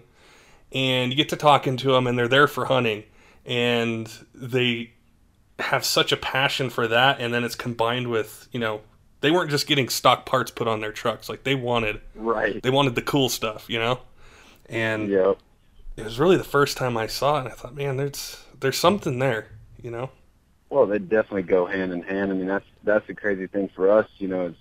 and 0.71 1.11
you 1.11 1.17
get 1.17 1.29
to 1.29 1.35
talking 1.35 1.77
to 1.77 1.91
them, 1.91 2.07
and 2.07 2.17
they're 2.17 2.27
there 2.27 2.47
for 2.47 2.65
hunting, 2.65 3.03
and 3.49 4.09
they 4.33 4.91
have 5.57 5.83
such 5.83 6.13
a 6.13 6.17
passion 6.17 6.69
for 6.69 6.87
that, 6.87 7.19
and 7.19 7.33
then 7.33 7.43
it's 7.43 7.55
combined 7.55 8.07
with 8.09 8.47
you 8.53 8.59
know 8.61 8.81
they 9.21 9.31
weren't 9.31 9.49
just 9.49 9.67
getting 9.67 9.89
stock 9.89 10.25
parts 10.25 10.51
put 10.51 10.67
on 10.69 10.79
their 10.79 10.93
trucks, 10.93 11.27
like 11.27 11.43
they 11.43 11.55
wanted 11.55 11.99
Right. 12.15 12.61
they 12.63 12.69
wanted 12.69 12.95
the 12.95 13.01
cool 13.01 13.27
stuff, 13.27 13.69
you 13.69 13.79
know, 13.79 13.99
and 14.69 15.09
Yep. 15.09 15.37
it 15.97 16.05
was 16.05 16.19
really 16.19 16.37
the 16.37 16.43
first 16.45 16.77
time 16.77 16.95
I 16.95 17.07
saw 17.07 17.37
it. 17.37 17.39
and 17.39 17.47
I 17.49 17.51
thought, 17.51 17.75
man, 17.75 17.97
there's 17.97 18.45
there's 18.61 18.77
something 18.77 19.19
there, 19.19 19.47
you 19.81 19.91
know. 19.91 20.11
Well, 20.69 20.85
they 20.85 20.99
definitely 20.99 21.43
go 21.43 21.65
hand 21.65 21.91
in 21.91 22.03
hand. 22.03 22.31
I 22.31 22.35
mean, 22.35 22.47
that's 22.47 22.65
that's 22.83 23.07
the 23.07 23.15
crazy 23.15 23.47
thing 23.47 23.69
for 23.75 23.89
us, 23.91 24.07
you 24.19 24.27
know, 24.27 24.45
is 24.47 24.55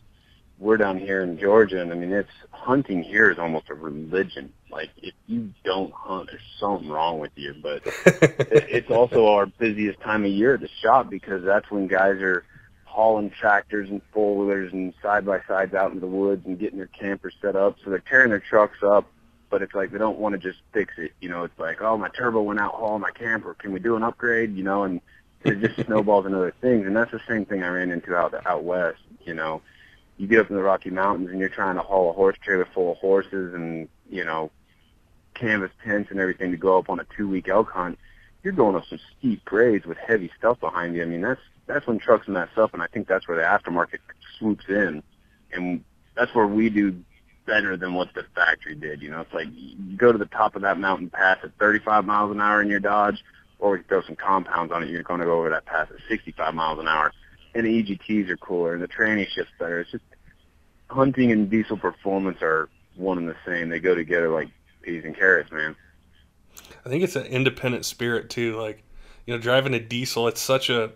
we're 0.58 0.76
down 0.76 0.98
here 0.98 1.22
in 1.22 1.38
Georgia, 1.38 1.80
and 1.80 1.92
I 1.92 1.94
mean, 1.94 2.12
it's 2.12 2.28
hunting 2.50 3.02
here 3.02 3.30
is 3.30 3.38
almost 3.38 3.70
a 3.70 3.74
religion. 3.74 4.52
Like, 4.70 4.90
if 4.98 5.14
you 5.26 5.52
don't 5.64 5.92
hunt, 5.92 6.28
there's 6.30 6.42
something 6.58 6.88
wrong 6.88 7.20
with 7.20 7.30
you. 7.36 7.54
But 7.62 7.82
it, 8.06 8.66
it's 8.68 8.90
also 8.90 9.28
our 9.28 9.46
busiest 9.46 10.00
time 10.00 10.24
of 10.24 10.30
year 10.30 10.54
at 10.54 10.60
the 10.60 10.68
shop 10.82 11.08
because 11.08 11.44
that's 11.44 11.70
when 11.70 11.86
guys 11.86 12.20
are 12.20 12.44
hauling 12.84 13.30
tractors 13.30 13.88
and 13.88 14.02
four 14.12 14.36
wheelers 14.36 14.72
and 14.72 14.92
side 15.00 15.24
by 15.24 15.40
sides 15.46 15.74
out 15.74 15.90
into 15.90 16.00
the 16.00 16.06
woods 16.06 16.44
and 16.46 16.58
getting 16.58 16.78
their 16.78 16.88
campers 16.88 17.34
set 17.40 17.54
up. 17.54 17.76
So 17.84 17.90
they're 17.90 18.00
tearing 18.00 18.30
their 18.30 18.40
trucks 18.40 18.82
up, 18.82 19.06
but 19.50 19.62
it's 19.62 19.74
like 19.74 19.92
they 19.92 19.98
don't 19.98 20.18
want 20.18 20.32
to 20.32 20.38
just 20.38 20.60
fix 20.72 20.94
it. 20.98 21.12
You 21.20 21.28
know, 21.28 21.44
it's 21.44 21.58
like, 21.58 21.80
oh, 21.80 21.96
my 21.96 22.08
turbo 22.08 22.42
went 22.42 22.58
out 22.58 22.74
hauling 22.74 23.02
my 23.02 23.12
camper. 23.12 23.54
Can 23.54 23.72
we 23.72 23.78
do 23.78 23.94
an 23.94 24.02
upgrade? 24.02 24.56
You 24.56 24.64
know, 24.64 24.82
and 24.82 25.00
it 25.44 25.60
just 25.60 25.80
snowballs 25.86 26.26
into 26.26 26.38
other 26.38 26.54
things. 26.60 26.86
And 26.86 26.96
that's 26.96 27.12
the 27.12 27.20
same 27.28 27.44
thing 27.44 27.62
I 27.62 27.68
ran 27.68 27.92
into 27.92 28.16
out 28.16 28.34
out 28.44 28.64
west. 28.64 28.98
You 29.24 29.34
know, 29.34 29.62
you 30.18 30.26
get 30.26 30.40
up 30.40 30.50
in 30.50 30.56
the 30.56 30.62
Rocky 30.62 30.90
Mountains 30.90 31.30
and 31.30 31.38
you're 31.38 31.48
trying 31.48 31.76
to 31.76 31.82
haul 31.82 32.10
a 32.10 32.12
horse 32.12 32.36
trailer 32.42 32.68
full 32.74 32.92
of 32.92 32.98
horses 32.98 33.54
and 33.54 33.88
you 34.10 34.24
know 34.24 34.50
canvas 35.34 35.70
tents 35.84 36.10
and 36.10 36.20
everything 36.20 36.50
to 36.50 36.56
go 36.56 36.78
up 36.78 36.90
on 36.90 37.00
a 37.00 37.06
two 37.16 37.28
week 37.28 37.48
elk 37.48 37.70
hunt. 37.70 37.98
You're 38.42 38.52
going 38.52 38.76
up 38.76 38.84
some 38.88 39.00
steep 39.18 39.44
grades 39.44 39.86
with 39.86 39.98
heavy 39.98 40.30
stuff 40.38 40.60
behind 40.60 40.94
you. 40.94 41.02
I 41.02 41.06
mean, 41.06 41.22
that's 41.22 41.40
that's 41.66 41.86
when 41.86 41.98
trucks 41.98 42.28
mess 42.28 42.48
up, 42.56 42.74
and 42.74 42.82
I 42.82 42.86
think 42.86 43.06
that's 43.06 43.28
where 43.28 43.36
the 43.36 43.44
aftermarket 43.44 43.98
swoops 44.38 44.64
in, 44.68 45.02
and 45.52 45.84
that's 46.16 46.34
where 46.34 46.46
we 46.46 46.70
do 46.70 47.02
better 47.46 47.76
than 47.76 47.94
what 47.94 48.12
the 48.14 48.24
factory 48.34 48.74
did. 48.74 49.02
You 49.02 49.10
know, 49.10 49.20
it's 49.20 49.32
like 49.32 49.48
you 49.52 49.96
go 49.96 50.12
to 50.12 50.18
the 50.18 50.26
top 50.26 50.56
of 50.56 50.62
that 50.62 50.78
mountain 50.78 51.10
pass 51.10 51.38
at 51.42 51.50
35 51.58 52.04
miles 52.04 52.30
an 52.30 52.40
hour 52.40 52.60
in 52.62 52.68
your 52.68 52.80
Dodge, 52.80 53.22
or 53.58 53.72
we 53.72 53.82
throw 53.82 54.02
some 54.02 54.16
compounds 54.16 54.72
on 54.72 54.82
it. 54.82 54.88
You're 54.88 55.02
going 55.02 55.20
to 55.20 55.26
go 55.26 55.38
over 55.38 55.50
that 55.50 55.66
pass 55.66 55.88
at 55.90 55.96
65 56.08 56.54
miles 56.54 56.78
an 56.78 56.88
hour, 56.88 57.12
and 57.54 57.66
the 57.66 57.82
EGTs 57.82 58.28
are 58.30 58.36
cooler, 58.36 58.74
and 58.74 58.82
the 58.82 58.88
tranny 58.88 59.28
shifts 59.28 59.52
better. 59.58 59.80
It's 59.80 59.90
just 59.90 60.04
hunting 60.90 61.32
and 61.32 61.50
diesel 61.50 61.76
performance 61.76 62.38
are 62.42 62.68
one 62.96 63.18
and 63.18 63.28
the 63.28 63.36
same. 63.46 63.68
They 63.68 63.80
go 63.80 63.94
together 63.94 64.28
like 64.28 64.48
peas 64.82 65.04
and 65.04 65.16
carrots, 65.16 65.50
man. 65.52 65.76
I 66.84 66.88
think 66.88 67.02
it's 67.02 67.16
an 67.16 67.26
independent 67.26 67.84
spirit 67.84 68.30
too. 68.30 68.58
Like, 68.60 68.82
you 69.26 69.34
know, 69.34 69.40
driving 69.40 69.74
a 69.74 69.80
diesel, 69.80 70.28
it's 70.28 70.40
such 70.40 70.70
a, 70.70 70.92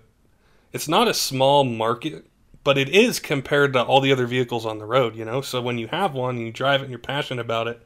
it's 0.72 0.88
not 0.88 1.08
a 1.08 1.14
small 1.14 1.64
market, 1.64 2.26
but 2.64 2.78
it 2.78 2.88
is 2.88 3.20
compared 3.20 3.72
to 3.74 3.82
all 3.82 4.00
the 4.00 4.12
other 4.12 4.26
vehicles 4.26 4.66
on 4.66 4.78
the 4.78 4.86
road. 4.86 5.14
You 5.16 5.24
know, 5.24 5.40
so 5.40 5.60
when 5.60 5.78
you 5.78 5.88
have 5.88 6.14
one 6.14 6.38
you 6.38 6.52
drive 6.52 6.80
it 6.80 6.84
and 6.84 6.90
you're 6.90 6.98
passionate 6.98 7.42
about 7.42 7.68
it, 7.68 7.80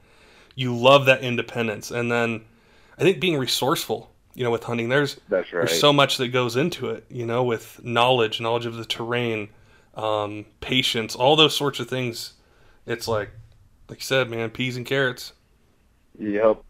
you 0.55 0.74
love 0.74 1.07
that 1.07 1.22
independence. 1.22 1.90
And 1.90 2.11
then, 2.11 2.44
I 2.98 3.02
think 3.02 3.20
being 3.20 3.38
resourceful, 3.38 4.11
you 4.37 4.44
know, 4.44 4.51
with 4.51 4.64
hunting, 4.64 4.90
there's 4.90 5.18
That's 5.31 5.51
right. 5.53 5.66
there's 5.66 5.81
so 5.81 5.94
much 5.94 6.18
that 6.18 6.29
goes 6.29 6.57
into 6.57 6.90
it. 6.90 7.07
You 7.09 7.25
know, 7.25 7.42
with 7.42 7.83
knowledge, 7.83 8.38
knowledge 8.38 8.66
of 8.66 8.77
the 8.77 8.85
terrain, 8.85 9.49
um, 9.94 10.44
patience, 10.61 11.16
all 11.16 11.37
those 11.37 11.57
sorts 11.57 11.81
of 11.81 11.88
things. 11.88 12.35
It's 12.85 13.09
like, 13.09 13.31
like 13.88 13.99
you 13.99 14.05
said, 14.05 14.29
man, 14.29 14.51
peas 14.51 14.77
and 14.77 14.85
carrots. 14.85 15.33
Yep. 16.18 16.62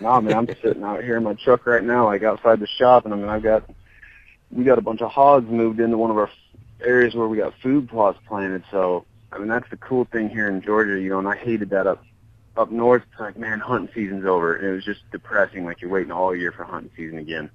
No, 0.00 0.20
man, 0.20 0.34
I'm 0.34 0.46
sitting 0.62 0.84
out 0.84 1.02
here 1.02 1.16
in 1.16 1.24
my 1.24 1.34
truck 1.34 1.66
right 1.66 1.82
now, 1.82 2.06
like 2.06 2.22
outside 2.22 2.60
the 2.60 2.66
shop, 2.66 3.04
and 3.04 3.12
I 3.12 3.16
mean, 3.16 3.28
I've 3.28 3.42
got 3.42 3.68
we 4.52 4.64
got 4.64 4.78
a 4.78 4.82
bunch 4.82 5.02
of 5.02 5.10
hogs 5.10 5.50
moved 5.50 5.80
into 5.80 5.98
one 5.98 6.10
of 6.10 6.16
our 6.16 6.30
areas 6.80 7.14
where 7.14 7.28
we 7.28 7.36
got 7.36 7.54
food 7.60 7.88
plots 7.88 8.18
planted. 8.26 8.62
So, 8.70 9.04
I 9.32 9.38
mean, 9.38 9.48
that's 9.48 9.68
the 9.68 9.76
cool 9.76 10.04
thing 10.04 10.28
here 10.30 10.48
in 10.48 10.62
Georgia, 10.62 10.98
you 10.98 11.10
know. 11.10 11.18
And 11.18 11.28
I 11.28 11.36
hated 11.36 11.70
that 11.70 11.88
up 11.88 12.04
up 12.56 12.70
north. 12.70 13.02
It's 13.10 13.20
like, 13.20 13.38
man, 13.38 13.60
hunting 13.60 13.90
season's 13.94 14.26
over, 14.26 14.54
and 14.54 14.66
it 14.66 14.72
was 14.72 14.84
just 14.84 15.00
depressing. 15.12 15.64
Like 15.64 15.80
you're 15.80 15.90
waiting 15.90 16.12
all 16.12 16.34
year 16.34 16.52
for 16.52 16.64
hunting 16.64 16.90
season 16.96 17.18
again, 17.18 17.50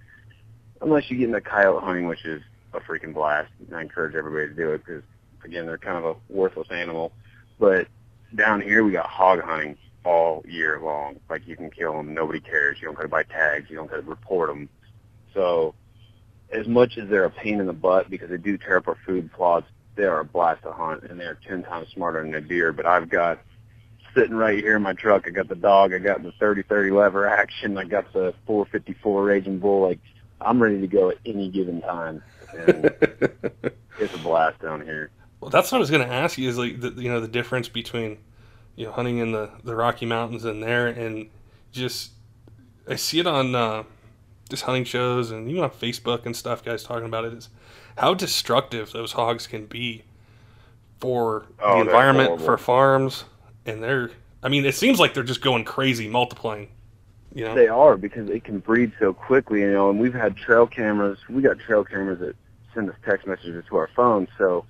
unless 0.81 1.09
you 1.09 1.17
get 1.17 1.27
into 1.27 1.41
coyote 1.41 1.83
hunting, 1.83 2.07
which 2.07 2.25
is 2.25 2.41
a 2.73 2.79
freaking 2.79 3.13
blast. 3.13 3.51
And 3.65 3.75
I 3.75 3.81
encourage 3.81 4.15
everybody 4.15 4.47
to 4.47 4.53
do 4.53 4.71
it 4.71 4.85
because, 4.85 5.03
again, 5.43 5.65
they're 5.65 5.77
kind 5.77 5.97
of 5.97 6.05
a 6.05 6.33
worthless 6.33 6.67
animal. 6.71 7.11
But 7.59 7.87
down 8.35 8.61
here, 8.61 8.83
we 8.83 8.91
got 8.91 9.07
hog 9.07 9.41
hunting 9.41 9.77
all 10.03 10.43
year 10.47 10.79
long. 10.81 11.19
Like 11.29 11.47
you 11.47 11.55
can 11.55 11.69
kill 11.69 11.93
them, 11.93 12.13
nobody 12.13 12.39
cares. 12.39 12.77
You 12.79 12.87
don't 12.87 12.95
got 12.95 13.03
to 13.03 13.09
buy 13.09 13.23
tags. 13.23 13.69
You 13.69 13.75
don't 13.75 13.89
got 13.89 13.97
to 13.97 14.01
report 14.03 14.49
them. 14.49 14.69
So, 15.33 15.75
as 16.51 16.67
much 16.67 16.97
as 16.97 17.09
they're 17.09 17.25
a 17.25 17.29
pain 17.29 17.59
in 17.59 17.65
the 17.65 17.73
butt 17.73 18.09
because 18.09 18.29
they 18.29 18.37
do 18.37 18.57
tear 18.57 18.77
up 18.77 18.87
our 18.87 18.97
food 19.05 19.31
plots, 19.33 19.67
they 19.95 20.03
are 20.03 20.19
a 20.19 20.25
blast 20.25 20.63
to 20.63 20.71
hunt, 20.71 21.03
and 21.03 21.19
they 21.19 21.25
are 21.25 21.37
ten 21.47 21.63
times 21.63 21.87
smarter 21.93 22.21
than 22.21 22.35
a 22.35 22.41
deer. 22.41 22.71
But 22.71 22.85
I've 22.85 23.09
got 23.09 23.39
sitting 24.15 24.35
right 24.35 24.57
here 24.57 24.77
in 24.77 24.81
my 24.81 24.93
truck. 24.93 25.27
I 25.27 25.29
got 25.31 25.47
the 25.47 25.55
dog. 25.55 25.93
I 25.93 25.99
got 25.99 26.23
the 26.23 26.31
30-30 26.31 26.91
lever 26.91 27.27
action. 27.27 27.77
I 27.77 27.83
got 27.83 28.11
the 28.13 28.33
454 28.47 29.23
Raging 29.23 29.59
Bull. 29.59 29.81
Like 29.81 29.99
I'm 30.41 30.61
ready 30.61 30.81
to 30.81 30.87
go 30.87 31.09
at 31.09 31.17
any 31.25 31.49
given 31.49 31.81
time, 31.81 32.23
and 32.57 32.85
it's 33.99 34.13
a 34.13 34.17
blast 34.23 34.59
down 34.61 34.81
here. 34.81 35.11
Well, 35.39 35.49
that's 35.49 35.71
what 35.71 35.77
I 35.77 35.79
was 35.79 35.91
going 35.91 36.07
to 36.07 36.13
ask 36.13 36.37
you. 36.37 36.49
Is 36.49 36.57
like 36.57 36.79
the, 36.81 36.91
you 36.91 37.09
know 37.09 37.19
the 37.19 37.27
difference 37.27 37.69
between 37.69 38.17
you 38.75 38.85
know 38.85 38.91
hunting 38.91 39.19
in 39.19 39.31
the 39.31 39.51
the 39.63 39.75
Rocky 39.75 40.05
Mountains 40.05 40.45
and 40.45 40.63
there, 40.63 40.87
and 40.87 41.29
just 41.71 42.11
I 42.87 42.95
see 42.95 43.19
it 43.19 43.27
on 43.27 43.55
uh, 43.55 43.83
just 44.49 44.63
hunting 44.63 44.83
shows 44.83 45.31
and 45.31 45.49
even 45.49 45.63
on 45.63 45.69
Facebook 45.69 46.25
and 46.25 46.35
stuff. 46.35 46.63
Guys 46.63 46.83
talking 46.83 47.05
about 47.05 47.25
it 47.25 47.33
is 47.33 47.49
how 47.97 48.13
destructive 48.13 48.91
those 48.91 49.13
hogs 49.13 49.47
can 49.47 49.65
be 49.65 50.03
for 50.99 51.45
Oh, 51.61 51.75
the 51.75 51.81
environment, 51.81 52.41
for 52.41 52.57
farms, 52.57 53.25
and 53.65 53.83
they're. 53.83 54.11
I 54.43 54.49
mean, 54.49 54.65
it 54.65 54.75
seems 54.75 54.99
like 54.99 55.13
they're 55.13 55.23
just 55.23 55.41
going 55.41 55.65
crazy, 55.65 56.07
multiplying. 56.07 56.69
You 57.33 57.45
know, 57.45 57.55
They 57.55 57.67
are 57.67 57.97
because 57.97 58.29
it 58.29 58.43
can 58.43 58.59
breed 58.59 58.93
so 58.99 59.13
quickly, 59.13 59.61
you 59.61 59.71
know. 59.71 59.89
And 59.89 59.99
we've 59.99 60.13
had 60.13 60.37
trail 60.37 60.67
cameras. 60.67 61.17
We 61.29 61.41
got 61.41 61.59
trail 61.59 61.83
cameras 61.83 62.19
that 62.19 62.35
send 62.73 62.89
us 62.89 62.95
text 63.03 63.27
messages 63.27 63.65
to 63.69 63.75
our 63.75 63.89
phones. 63.95 64.29
So, 64.37 64.65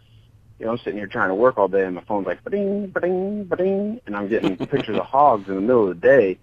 you 0.60 0.66
know, 0.66 0.72
I'm 0.72 0.78
sitting 0.80 0.98
here 0.98 1.08
trying 1.08 1.30
to 1.30 1.36
work 1.36 1.58
all 1.58 1.68
day, 1.68 1.84
and 1.86 1.96
my 1.96 2.02
phone's 2.02 2.26
like 2.26 2.44
ba-ding, 2.44 2.88
ba-ding, 2.88 3.44
ba-ding, 3.44 4.02
and 4.06 4.16
I'm 4.16 4.30
getting 4.30 4.58
pictures 4.68 4.98
of 4.98 5.06
hogs 5.06 5.48
in 5.48 5.56
the 5.56 5.62
middle 5.62 5.90
of 5.90 6.00
the 6.00 6.08
day. 6.08 6.40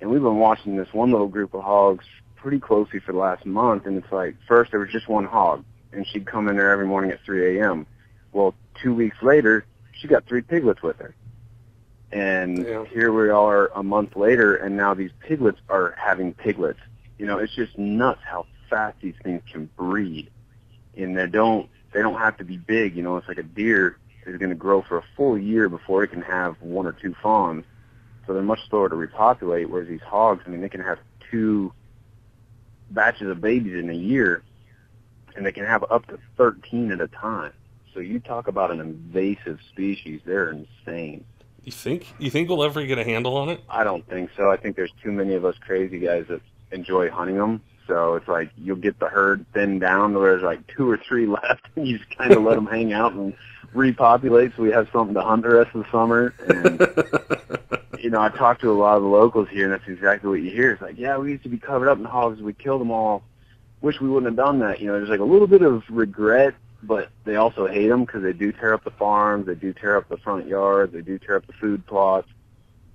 And 0.00 0.10
we've 0.10 0.22
been 0.22 0.38
watching 0.38 0.76
this 0.76 0.92
one 0.92 1.12
little 1.12 1.28
group 1.28 1.54
of 1.54 1.62
hogs 1.62 2.04
pretty 2.34 2.58
closely 2.58 2.98
for 2.98 3.12
the 3.12 3.18
last 3.18 3.46
month. 3.46 3.86
And 3.86 3.96
it's 4.02 4.10
like 4.10 4.34
first 4.48 4.72
there 4.72 4.80
was 4.80 4.90
just 4.90 5.08
one 5.08 5.26
hog, 5.26 5.64
and 5.92 6.04
she'd 6.06 6.26
come 6.26 6.48
in 6.48 6.56
there 6.56 6.70
every 6.70 6.86
morning 6.86 7.12
at 7.12 7.20
3 7.24 7.60
a.m. 7.60 7.86
Well, 8.32 8.54
two 8.82 8.94
weeks 8.94 9.18
later, 9.22 9.64
she 9.92 10.08
got 10.08 10.26
three 10.26 10.42
piglets 10.42 10.82
with 10.82 10.96
her. 10.96 11.14
And 12.12 12.66
Yeah. 12.66 12.84
here 12.84 13.12
we 13.12 13.30
are 13.30 13.70
a 13.74 13.82
month 13.82 14.16
later, 14.16 14.56
and 14.56 14.76
now 14.76 14.92
these 14.94 15.12
piglets 15.20 15.60
are 15.68 15.94
having 15.96 16.34
piglets. 16.34 16.80
You 17.18 17.26
know, 17.26 17.38
it's 17.38 17.54
just 17.54 17.78
nuts 17.78 18.20
how 18.24 18.46
fast 18.68 19.00
these 19.00 19.14
things 19.22 19.42
can 19.50 19.70
breed, 19.76 20.30
and 20.96 21.16
they 21.16 21.26
don't 21.26 21.68
they 21.92 22.00
don't 22.02 22.18
have 22.18 22.36
to 22.38 22.44
be 22.44 22.56
big. 22.56 22.96
You 22.96 23.02
know, 23.02 23.16
it's 23.16 23.28
like 23.28 23.38
a 23.38 23.42
deer 23.42 23.98
is 24.26 24.38
going 24.38 24.50
to 24.50 24.56
grow 24.56 24.82
for 24.82 24.98
a 24.98 25.04
full 25.16 25.38
year 25.38 25.68
before 25.68 26.04
it 26.04 26.08
can 26.08 26.22
have 26.22 26.56
one 26.60 26.86
or 26.86 26.92
two 26.92 27.14
fawns, 27.22 27.64
so 28.26 28.32
they're 28.34 28.42
much 28.42 28.66
slower 28.68 28.88
to 28.88 28.96
repopulate. 28.96 29.68
Whereas 29.68 29.88
these 29.88 30.00
hogs, 30.02 30.42
I 30.46 30.50
mean, 30.50 30.60
they 30.60 30.68
can 30.68 30.80
have 30.82 30.98
two 31.30 31.72
batches 32.90 33.28
of 33.28 33.40
babies 33.40 33.74
in 33.74 33.90
a 33.90 33.94
year, 33.94 34.42
and 35.36 35.44
they 35.44 35.52
can 35.52 35.64
have 35.64 35.84
up 35.90 36.06
to 36.06 36.18
13 36.36 36.92
at 36.92 37.00
a 37.00 37.08
time. 37.08 37.52
So 37.94 38.00
you 38.00 38.20
talk 38.20 38.48
about 38.48 38.70
an 38.70 38.80
invasive 38.80 39.60
species, 39.70 40.20
they're 40.24 40.50
insane. 40.50 41.24
You 41.64 41.72
think 41.72 42.14
you 42.18 42.30
think 42.30 42.48
we'll 42.48 42.64
ever 42.64 42.84
get 42.84 42.98
a 42.98 43.04
handle 43.04 43.36
on 43.36 43.48
it? 43.48 43.62
I 43.68 43.84
don't 43.84 44.06
think 44.08 44.30
so. 44.36 44.50
I 44.50 44.56
think 44.56 44.76
there's 44.76 44.92
too 45.02 45.12
many 45.12 45.34
of 45.34 45.44
us 45.44 45.56
crazy 45.60 45.98
guys 45.98 46.26
that 46.28 46.40
enjoy 46.70 47.10
hunting 47.10 47.36
them. 47.36 47.62
So 47.86 48.14
it's 48.14 48.28
like 48.28 48.50
you'll 48.56 48.76
get 48.76 48.98
the 48.98 49.08
herd 49.08 49.44
thinned 49.52 49.80
down 49.80 50.14
where 50.14 50.32
there's 50.32 50.42
like 50.42 50.66
two 50.66 50.88
or 50.90 50.96
three 50.96 51.26
left, 51.42 51.66
and 51.76 51.86
you 51.86 51.98
just 51.98 52.16
kind 52.16 52.32
of 52.32 52.42
let 52.42 52.54
them 52.54 52.66
hang 52.66 52.92
out 52.92 53.12
and 53.12 53.34
repopulate 53.74 54.52
so 54.56 54.62
we 54.62 54.70
have 54.70 54.88
something 54.92 55.14
to 55.14 55.22
hunt 55.22 55.42
the 55.42 55.48
rest 55.48 55.74
of 55.74 55.84
the 55.84 55.90
summer. 55.90 56.34
And 56.48 58.02
you 58.02 58.10
know, 58.10 58.20
I 58.20 58.28
talked 58.28 58.60
to 58.62 58.70
a 58.70 58.74
lot 58.74 58.96
of 58.96 59.02
the 59.02 59.08
locals 59.08 59.48
here, 59.48 59.64
and 59.64 59.72
that's 59.72 59.88
exactly 59.88 60.28
what 60.28 60.40
you 60.40 60.50
hear. 60.50 60.72
It's 60.72 60.82
like, 60.82 60.98
yeah, 60.98 61.16
we 61.18 61.30
used 61.30 61.44
to 61.44 61.48
be 61.48 61.58
covered 61.58 61.88
up 61.88 61.98
in 61.98 62.04
hogs. 62.04 62.42
We 62.42 62.52
killed 62.52 62.80
them 62.80 62.90
all. 62.90 63.22
Wish 63.80 64.00
we 64.00 64.08
wouldn't 64.08 64.30
have 64.30 64.36
done 64.36 64.58
that. 64.60 64.80
You 64.80 64.88
know, 64.88 64.94
there's 64.94 65.08
like 65.08 65.20
a 65.20 65.24
little 65.24 65.46
bit 65.46 65.62
of 65.62 65.82
regret, 65.88 66.54
but 66.82 67.10
they 67.24 67.36
also 67.36 67.66
hate 67.66 67.88
them 67.88 68.04
because 68.04 68.22
they 68.22 68.32
do 68.32 68.52
tear 68.52 68.74
up 68.74 68.84
the 68.84 68.90
farms. 68.90 69.46
They 69.46 69.54
do 69.54 69.72
tear 69.72 69.96
up 69.96 70.08
the 70.08 70.16
front 70.16 70.46
yards. 70.46 70.92
They 70.92 71.00
do 71.00 71.18
tear 71.18 71.36
up 71.36 71.46
the 71.46 71.52
food 71.54 71.86
plots. 71.86 72.28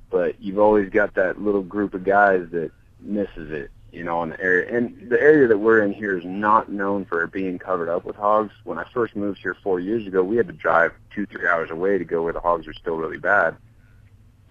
But 0.10 0.42
you've 0.42 0.60
always 0.60 0.90
got 0.90 1.14
that 1.16 1.42
little 1.42 1.64
group 1.64 1.94
of 1.94 2.04
guys 2.04 2.48
that 2.52 2.72
misses 3.00 3.52
it, 3.52 3.72
you 3.92 4.04
know, 4.04 4.24
in 4.24 4.30
the 4.30 4.42
area. 4.42 4.76
And 4.76 5.10
the 5.10 5.20
area 5.20 5.48
that 5.48 5.58
we're 5.58 5.84
in 5.84 5.94
here 5.94 6.18
is 6.18 6.26
not 6.26 6.70
known 6.70 7.06
for 7.06 7.26
being 7.28 7.60
covered 7.60 7.90
up 7.90 8.06
with 8.06 8.16
hogs. 8.16 8.54
When 8.64 8.78
I 8.78 8.86
first 8.94 9.16
moved 9.16 9.40
here 9.40 9.56
four 9.64 9.80
years 9.80 10.06
ago, 10.06 10.24
we 10.24 10.38
had 10.38 10.48
to 10.48 10.54
drive 10.54 10.94
two, 11.14 11.26
three 11.26 11.48
hours 11.48 11.72
away 11.72 11.98
to 11.98 12.06
go 12.06 12.24
where 12.24 12.34
the 12.34 12.40
hogs 12.40 12.68
are 12.68 12.74
still 12.74 12.96
really 12.96 13.18
bad. 13.18 13.56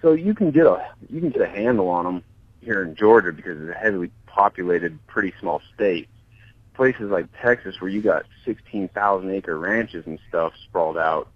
So 0.02 0.12
you 0.12 0.34
can 0.34 0.50
get 0.50 0.66
a 0.66 0.88
you 1.08 1.20
can 1.20 1.30
get 1.30 1.42
a 1.42 1.48
handle 1.48 1.88
on 1.88 2.04
them 2.04 2.22
here 2.60 2.82
in 2.82 2.94
Georgia 2.94 3.32
because 3.32 3.60
it's 3.60 3.70
a 3.70 3.78
heavily 3.78 4.10
populated, 4.26 4.98
pretty 5.06 5.32
small 5.40 5.62
state. 5.74 6.08
Places 6.76 7.10
like 7.10 7.26
Texas, 7.42 7.80
where 7.80 7.90
you 7.90 8.02
got 8.02 8.26
16,000 8.44 9.30
acre 9.30 9.58
ranches 9.58 10.06
and 10.06 10.18
stuff 10.28 10.52
sprawled 10.64 10.98
out, 10.98 11.28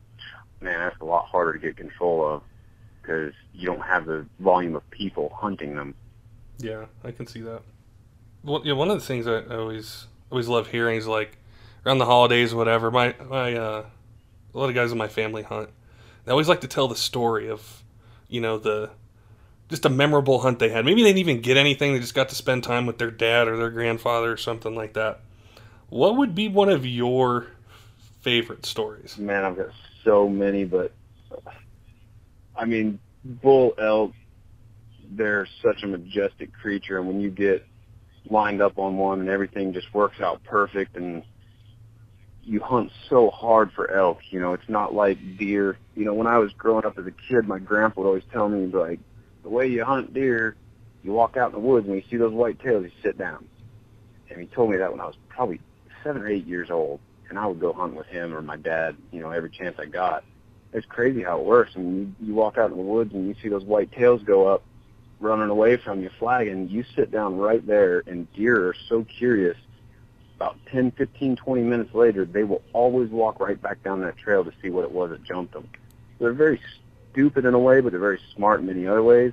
man, 0.61 0.79
that's 0.81 1.01
a 1.01 1.05
lot 1.05 1.27
harder 1.27 1.55
to 1.55 1.59
get 1.59 1.77
control 1.77 2.27
of 2.27 2.43
because 3.01 3.33
you 3.55 3.67
don't 3.67 3.81
have 3.81 4.07
the 4.07 4.27
volume 4.39 4.77
of 4.77 4.89
people 4.91 5.33
hunting 5.35 5.75
them. 5.75 5.95
Yeah, 6.59 6.87
I 7.03 7.11
can 7.11 7.27
see 7.27 7.41
that. 7.41 7.63
Well, 8.45 8.61
yeah, 8.65 8.75
one 8.75 8.91
of 8.91 9.01
the 9.01 9.05
things 9.05 9.27
I 9.27 9.43
always 9.47 10.07
always 10.31 10.49
love 10.49 10.69
hearing 10.69 10.97
is 10.97 11.07
like 11.07 11.39
around 11.85 11.99
the 11.99 12.07
holidays, 12.07 12.53
or 12.53 12.57
whatever. 12.57 12.91
My 12.91 13.15
my 13.29 13.55
uh, 13.55 13.85
a 14.55 14.59
lot 14.59 14.69
of 14.69 14.75
guys 14.75 14.93
in 14.93 14.99
my 14.99 15.09
family 15.09 15.43
hunt. 15.43 15.71
They 16.25 16.33
always 16.33 16.49
like 16.49 16.61
to 16.61 16.69
tell 16.69 16.89
the 16.89 16.97
story 16.97 17.49
of, 17.49 17.83
you 18.29 18.41
know, 18.41 18.59
the 18.59 18.91
just 19.69 19.85
a 19.85 19.89
memorable 19.89 20.41
hunt 20.41 20.59
they 20.59 20.69
had. 20.69 20.85
Maybe 20.85 21.03
they 21.03 21.11
didn't 21.11 21.21
even 21.21 21.41
get 21.41 21.57
anything. 21.57 21.93
They 21.93 22.01
just 22.01 22.15
got 22.15 22.29
to 22.31 22.35
spend 22.35 22.65
time 22.65 22.87
with 22.87 22.99
their 22.99 23.11
dad 23.11 23.49
or 23.49 23.57
their 23.57 23.71
grandfather 23.71 24.33
or 24.33 24.37
something 24.37 24.75
like 24.75 24.95
that. 24.95 25.21
What 25.91 26.17
would 26.19 26.37
be 26.37 26.49
one 26.49 26.69
of 26.69 26.87
your 26.87 27.49
favorite 28.21 28.65
stories? 28.65 29.19
Man, 29.19 29.45
I've 29.45 29.57
got 29.57 29.71
so 30.05 30.29
many, 30.29 30.65
but 30.65 30.93
I 32.57 32.65
mean, 32.65 33.01
bull 33.25 33.75
elk, 33.77 34.13
they're 35.11 35.49
such 35.61 35.83
a 35.83 35.89
majestic 35.89 36.53
creature, 36.53 36.99
and 36.99 37.09
when 37.09 37.21
you 37.21 37.29
get 37.29 37.67
lined 38.29 38.63
up 38.63 38.79
on 38.79 38.99
one 38.99 39.19
and 39.19 39.29
everything 39.29 39.73
just 39.73 39.93
works 39.93 40.21
out 40.21 40.45
perfect, 40.45 40.97
and 40.97 41.25
you 42.45 42.61
hunt 42.61 42.93
so 43.09 43.29
hard 43.29 43.73
for 43.73 43.91
elk, 43.91 44.19
you 44.31 44.39
know, 44.39 44.53
it's 44.53 44.69
not 44.69 44.95
like 44.95 45.19
deer. 45.39 45.77
You 45.97 46.05
know, 46.05 46.15
when 46.15 46.29
I 46.29 46.39
was 46.39 46.53
growing 46.53 46.85
up 46.85 46.99
as 46.99 47.07
a 47.07 47.11
kid, 47.11 47.49
my 47.49 47.59
grandpa 47.59 48.03
would 48.03 48.07
always 48.07 48.25
tell 48.33 48.49
me, 48.49 48.67
like, 48.67 49.01
the 49.43 49.49
way 49.49 49.67
you 49.67 49.85
hunt 49.85 50.15
deer, 50.15 50.55
you 51.03 51.13
walk 51.13 51.37
out 51.37 51.49
in 51.49 51.53
the 51.53 51.67
woods 51.67 51.89
and 51.89 51.97
you 51.97 52.03
see 52.09 52.17
those 52.17 52.33
white 52.33 52.61
tails, 52.61 52.85
you 52.85 52.93
sit 53.03 53.19
down. 53.19 53.45
And 54.31 54.41
he 54.41 54.47
told 54.47 54.71
me 54.71 54.77
that 54.77 54.93
when 54.93 55.01
I 55.01 55.07
was 55.07 55.17
probably 55.29 55.61
seven 56.03 56.23
or 56.23 56.29
eight 56.29 56.47
years 56.47 56.71
old, 56.71 57.01
and 57.29 57.39
I 57.39 57.47
would 57.47 57.61
go 57.61 57.73
hunt 57.73 57.95
with 57.95 58.07
him 58.07 58.35
or 58.35 58.43
my 58.43 58.57
dad, 58.57 58.97
you 59.13 59.21
know, 59.21 59.31
every 59.31 59.51
chance 59.51 59.77
I 59.79 59.87
got. 59.87 60.25
It's 60.73 60.87
crazy 60.87 61.23
how 61.23 61.41
it 61.41 61.45
works. 61.45 61.77
Mean, 61.77 62.15
you, 62.21 62.29
you 62.29 62.35
walk 62.35 62.59
out 62.59 62.71
in 62.71 62.77
the 62.77 62.83
woods 62.83 63.13
and 63.15 63.27
you 63.27 63.35
see 63.43 63.49
those 63.49 63.65
white 63.65 63.91
tails 63.93 64.23
go 64.23 64.47
up, 64.47 64.63
running 65.19 65.49
away 65.49 65.77
from 65.77 66.03
you, 66.03 66.11
flagging. 66.19 66.69
You 66.69 66.85
sit 66.95 67.11
down 67.11 67.39
right 67.39 67.65
there, 67.67 68.03
and 68.07 68.33
deer 68.35 68.69
are 68.69 68.77
so 68.89 69.05
curious. 69.05 69.57
About 70.37 70.57
10, 70.73 70.93
15, 70.93 71.37
20 71.37 71.63
minutes 71.63 71.95
later, 71.95 72.25
they 72.25 72.45
will 72.45 72.63
always 72.73 73.11
walk 73.11 73.41
right 73.41 73.61
back 73.61 73.83
down 73.83 74.01
that 74.01 74.17
trail 74.17 74.45
to 74.45 74.53
see 74.63 74.71
what 74.71 74.85
it 74.85 74.93
was 74.93 75.11
that 75.11 75.23
jumped 75.23 75.53
them. 75.53 75.69
They're 76.19 76.33
very 76.33 76.61
stupid 77.13 77.45
in 77.45 77.55
a 77.55 77.59
way, 77.59 77.81
but 77.81 77.93
they're 77.93 78.01
very 78.01 78.21
smart 78.35 78.61
in 78.61 78.67
many 78.67 78.87
other 78.87 79.03
ways. 79.03 79.33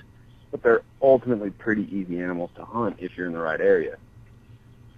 But 0.52 0.64
they're 0.64 0.82
ultimately 1.02 1.50
pretty 1.50 1.84
easy 1.96 2.20
animals 2.20 2.52
to 2.56 2.66
hunt 2.66 2.98
if 3.00 3.16
you're 3.18 3.28
in 3.28 3.34
the 3.34 3.40
right 3.40 3.60
area. 3.60 3.98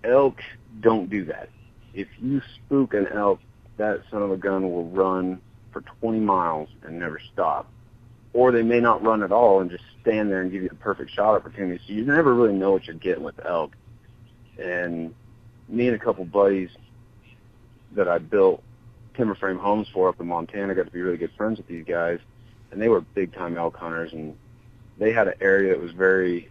Elk 0.03 0.41
don't 0.79 1.09
do 1.09 1.25
that. 1.25 1.49
If 1.93 2.07
you 2.21 2.41
spook 2.55 2.93
an 2.93 3.07
elk, 3.07 3.39
that 3.77 4.01
son 4.11 4.21
of 4.21 4.31
a 4.31 4.37
gun 4.37 4.69
will 4.71 4.85
run 4.89 5.41
for 5.71 5.81
20 5.81 6.19
miles 6.19 6.69
and 6.83 6.99
never 6.99 7.19
stop. 7.33 7.67
Or 8.33 8.51
they 8.51 8.61
may 8.61 8.79
not 8.79 9.03
run 9.03 9.23
at 9.23 9.31
all 9.31 9.61
and 9.61 9.71
just 9.71 9.83
stand 10.01 10.29
there 10.29 10.41
and 10.41 10.51
give 10.51 10.61
you 10.61 10.69
the 10.69 10.75
perfect 10.75 11.11
shot 11.11 11.35
opportunity. 11.35 11.81
So 11.87 11.93
you 11.93 12.05
never 12.05 12.33
really 12.33 12.53
know 12.53 12.71
what 12.71 12.85
you're 12.85 12.95
getting 12.95 13.23
with 13.23 13.43
elk. 13.43 13.75
And 14.59 15.15
me 15.67 15.87
and 15.87 15.95
a 15.95 15.99
couple 15.99 16.25
buddies 16.25 16.69
that 17.93 18.07
I 18.07 18.19
built 18.19 18.61
timber 19.15 19.35
frame 19.35 19.57
homes 19.57 19.87
for 19.93 20.09
up 20.09 20.19
in 20.19 20.27
Montana 20.27 20.75
got 20.75 20.85
to 20.85 20.91
be 20.91 21.01
really 21.01 21.17
good 21.17 21.31
friends 21.35 21.57
with 21.57 21.67
these 21.67 21.85
guys. 21.85 22.19
And 22.71 22.81
they 22.81 22.87
were 22.87 23.01
big 23.01 23.33
time 23.33 23.57
elk 23.57 23.75
hunters 23.75 24.13
and 24.13 24.37
they 24.99 25.11
had 25.11 25.27
an 25.27 25.35
area 25.41 25.73
that 25.73 25.81
was 25.81 25.91
very 25.91 26.49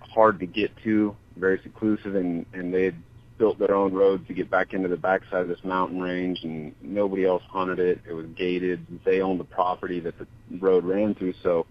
hard 0.00 0.40
to 0.40 0.46
get 0.46 0.70
to, 0.84 1.16
very 1.36 1.60
seclusive 1.62 2.16
and, 2.16 2.44
and 2.52 2.74
they 2.74 2.84
had 2.84 2.96
built 3.42 3.58
their 3.58 3.74
own 3.74 3.92
roads 3.92 4.24
to 4.28 4.32
get 4.32 4.48
back 4.48 4.72
into 4.72 4.86
the 4.86 4.96
backside 4.96 5.40
of 5.40 5.48
this 5.48 5.64
mountain 5.64 6.00
range 6.00 6.44
and 6.44 6.72
nobody 6.80 7.26
else 7.26 7.42
hunted 7.50 7.80
it. 7.80 8.00
It 8.08 8.12
was 8.12 8.26
gated. 8.36 8.86
They 9.04 9.20
owned 9.20 9.40
the 9.40 9.44
property 9.44 9.98
that 9.98 10.16
the 10.16 10.28
road 10.60 10.84
ran 10.84 11.16
through. 11.16 11.34
So 11.42 11.66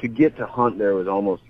to 0.00 0.08
get 0.08 0.36
to 0.36 0.44
hunt 0.44 0.76
there 0.76 0.94
was 0.94 1.08
almost 1.08 1.42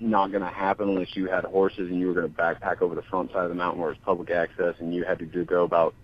not 0.00 0.32
going 0.32 0.42
to 0.42 0.48
happen 0.48 0.88
unless 0.88 1.14
you 1.14 1.26
had 1.26 1.44
horses 1.44 1.92
and 1.92 2.00
you 2.00 2.08
were 2.08 2.14
going 2.14 2.28
to 2.28 2.36
backpack 2.36 2.82
over 2.82 2.96
the 2.96 3.02
front 3.02 3.30
side 3.30 3.44
of 3.44 3.50
the 3.50 3.54
mountain 3.54 3.80
where 3.80 3.92
it's 3.92 4.00
public 4.04 4.30
access 4.30 4.74
and 4.80 4.92
you 4.92 5.04
had 5.04 5.20
to 5.20 5.26
do, 5.26 5.44
go 5.44 5.62
about 5.62 5.94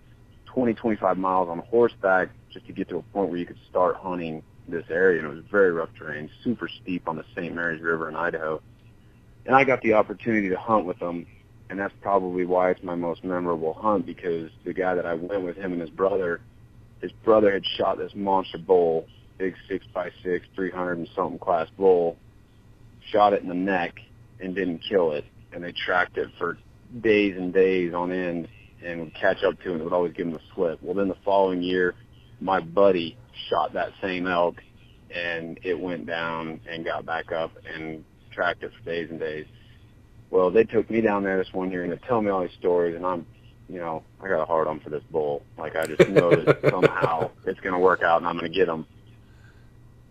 20, 0.45 0.73
25 0.73 1.17
miles 1.17 1.49
on 1.49 1.59
horseback 1.69 2.29
just 2.49 2.65
to 2.67 2.71
get 2.71 2.87
to 2.87 2.99
a 2.99 3.01
point 3.01 3.29
where 3.29 3.37
you 3.37 3.45
could 3.45 3.59
start 3.69 3.97
hunting 3.97 4.41
this 4.69 4.85
area. 4.89 5.21
And 5.21 5.29
it 5.29 5.35
was 5.35 5.43
very 5.51 5.73
rough 5.73 5.89
terrain, 5.99 6.29
super 6.45 6.69
steep 6.81 7.09
on 7.09 7.17
the 7.17 7.25
St. 7.35 7.53
Maries 7.53 7.81
River 7.81 8.07
in 8.07 8.15
Idaho. 8.15 8.61
And 9.45 9.53
I 9.53 9.65
got 9.65 9.81
the 9.81 9.95
opportunity 9.95 10.47
to 10.47 10.57
hunt 10.57 10.85
with 10.85 10.99
them 10.99 11.25
and 11.71 11.79
that's 11.79 11.93
probably 12.01 12.45
why 12.45 12.69
it's 12.69 12.83
my 12.83 12.95
most 12.95 13.23
memorable 13.23 13.73
hunt 13.73 14.05
because 14.05 14.51
the 14.65 14.73
guy 14.73 14.93
that 14.93 15.05
I 15.05 15.13
went 15.13 15.41
with 15.43 15.55
him 15.55 15.71
and 15.71 15.79
his 15.79 15.89
brother 15.89 16.41
his 17.01 17.13
brother 17.23 17.51
had 17.51 17.63
shot 17.77 17.97
this 17.97 18.11
monster 18.13 18.59
bull, 18.59 19.07
big 19.39 19.55
six 19.67 19.85
by 19.93 20.11
six, 20.21 20.45
three 20.53 20.69
hundred 20.69 20.99
and 20.99 21.09
something 21.15 21.39
class 21.39 21.67
bull, 21.77 22.17
shot 23.11 23.33
it 23.33 23.41
in 23.41 23.47
the 23.47 23.55
neck 23.55 23.95
and 24.39 24.53
didn't 24.53 24.81
kill 24.87 25.13
it, 25.13 25.23
and 25.53 25.63
they 25.63 25.71
tracked 25.85 26.17
it 26.17 26.27
for 26.37 26.59
days 27.01 27.35
and 27.37 27.53
days 27.53 27.93
on 27.93 28.11
end 28.11 28.49
and 28.85 28.99
would 28.99 29.15
catch 29.15 29.41
up 29.43 29.59
to 29.61 29.69
it 29.71 29.75
and 29.75 29.83
would 29.83 29.93
always 29.93 30.13
give 30.13 30.27
him 30.27 30.35
a 30.35 30.39
slip. 30.53 30.77
Well, 30.83 30.93
then 30.93 31.07
the 31.07 31.17
following 31.23 31.63
year, 31.63 31.95
my 32.41 32.59
buddy 32.59 33.17
shot 33.49 33.73
that 33.73 33.93
same 34.01 34.27
elk 34.27 34.55
and 35.09 35.57
it 35.63 35.79
went 35.79 36.05
down 36.05 36.59
and 36.69 36.83
got 36.83 37.05
back 37.05 37.31
up 37.31 37.51
and 37.73 38.03
tracked 38.31 38.61
it 38.63 38.71
for 38.77 38.85
days 38.85 39.09
and 39.09 39.19
days. 39.19 39.45
Well, 40.31 40.49
they 40.49 40.63
took 40.63 40.89
me 40.89 41.01
down 41.01 41.23
there 41.23 41.37
this 41.37 41.53
one 41.53 41.71
year 41.71 41.83
and 41.83 41.91
they 41.91 41.97
tell 42.07 42.21
me 42.21 42.29
all 42.29 42.41
these 42.41 42.57
stories 42.57 42.95
and 42.95 43.05
I'm, 43.05 43.25
you 43.69 43.79
know, 43.79 44.03
I 44.21 44.29
got 44.29 44.41
a 44.41 44.45
hard 44.45 44.67
on 44.67 44.79
for 44.79 44.89
this 44.89 45.03
bull. 45.11 45.43
Like 45.57 45.75
I 45.75 45.85
just 45.85 46.09
know 46.09 46.31
that 46.31 46.59
somehow 46.71 47.29
it's 47.45 47.59
going 47.59 47.73
to 47.73 47.79
work 47.79 48.01
out 48.01 48.17
and 48.17 48.27
I'm 48.27 48.37
going 48.37 48.51
to 48.51 48.57
get 48.57 48.69
him. 48.69 48.85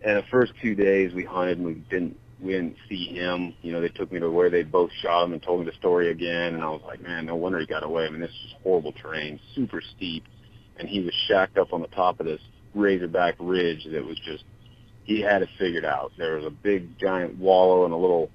And 0.03 0.17
the 0.17 0.23
first 0.31 0.53
two 0.61 0.75
days 0.75 1.13
we 1.13 1.25
hunted 1.25 1.57
and 1.57 1.67
we 1.67 1.73
didn't 1.89 2.17
we 2.39 2.53
didn't 2.53 2.77
see 2.89 3.05
him. 3.07 3.53
You 3.61 3.71
know, 3.71 3.81
they 3.81 3.89
took 3.89 4.11
me 4.11 4.19
to 4.19 4.29
where 4.29 4.49
they 4.49 4.63
both 4.63 4.89
shot 5.01 5.25
him 5.25 5.33
and 5.33 5.41
told 5.41 5.59
me 5.59 5.65
the 5.65 5.77
story 5.77 6.09
again. 6.09 6.55
And 6.55 6.63
I 6.63 6.69
was 6.69 6.81
like, 6.85 7.01
man, 7.01 7.25
no 7.25 7.35
wonder 7.35 7.59
he 7.59 7.67
got 7.67 7.83
away. 7.83 8.05
I 8.05 8.09
mean, 8.09 8.21
this 8.21 8.31
is 8.31 8.55
horrible 8.63 8.93
terrain, 8.93 9.39
super 9.53 9.81
steep, 9.95 10.23
and 10.77 10.89
he 10.89 11.01
was 11.01 11.13
shacked 11.27 11.59
up 11.59 11.71
on 11.71 11.81
the 11.81 11.87
top 11.87 12.19
of 12.19 12.25
this 12.25 12.41
razorback 12.73 13.35
ridge 13.39 13.85
that 13.91 14.05
was 14.05 14.17
just. 14.19 14.43
He 15.03 15.19
had 15.19 15.41
it 15.41 15.49
figured 15.57 15.83
out. 15.83 16.11
There 16.17 16.35
was 16.35 16.45
a 16.45 16.51
big 16.51 16.97
giant 16.99 17.37
wallow 17.37 17.85
and 17.85 17.93
a 17.93 17.97
little 17.97 18.29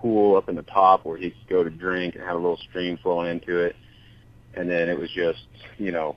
pool 0.00 0.36
up 0.36 0.48
in 0.48 0.54
the 0.54 0.62
top 0.62 1.04
where 1.04 1.16
he 1.16 1.30
could 1.30 1.48
go 1.48 1.64
to 1.64 1.70
drink 1.70 2.14
and 2.14 2.24
had 2.24 2.34
a 2.34 2.36
little 2.36 2.58
stream 2.68 2.98
flowing 3.02 3.30
into 3.30 3.58
it. 3.58 3.76
And 4.54 4.70
then 4.70 4.88
it 4.88 4.98
was 4.98 5.10
just, 5.10 5.40
you 5.76 5.92
know, 5.92 6.16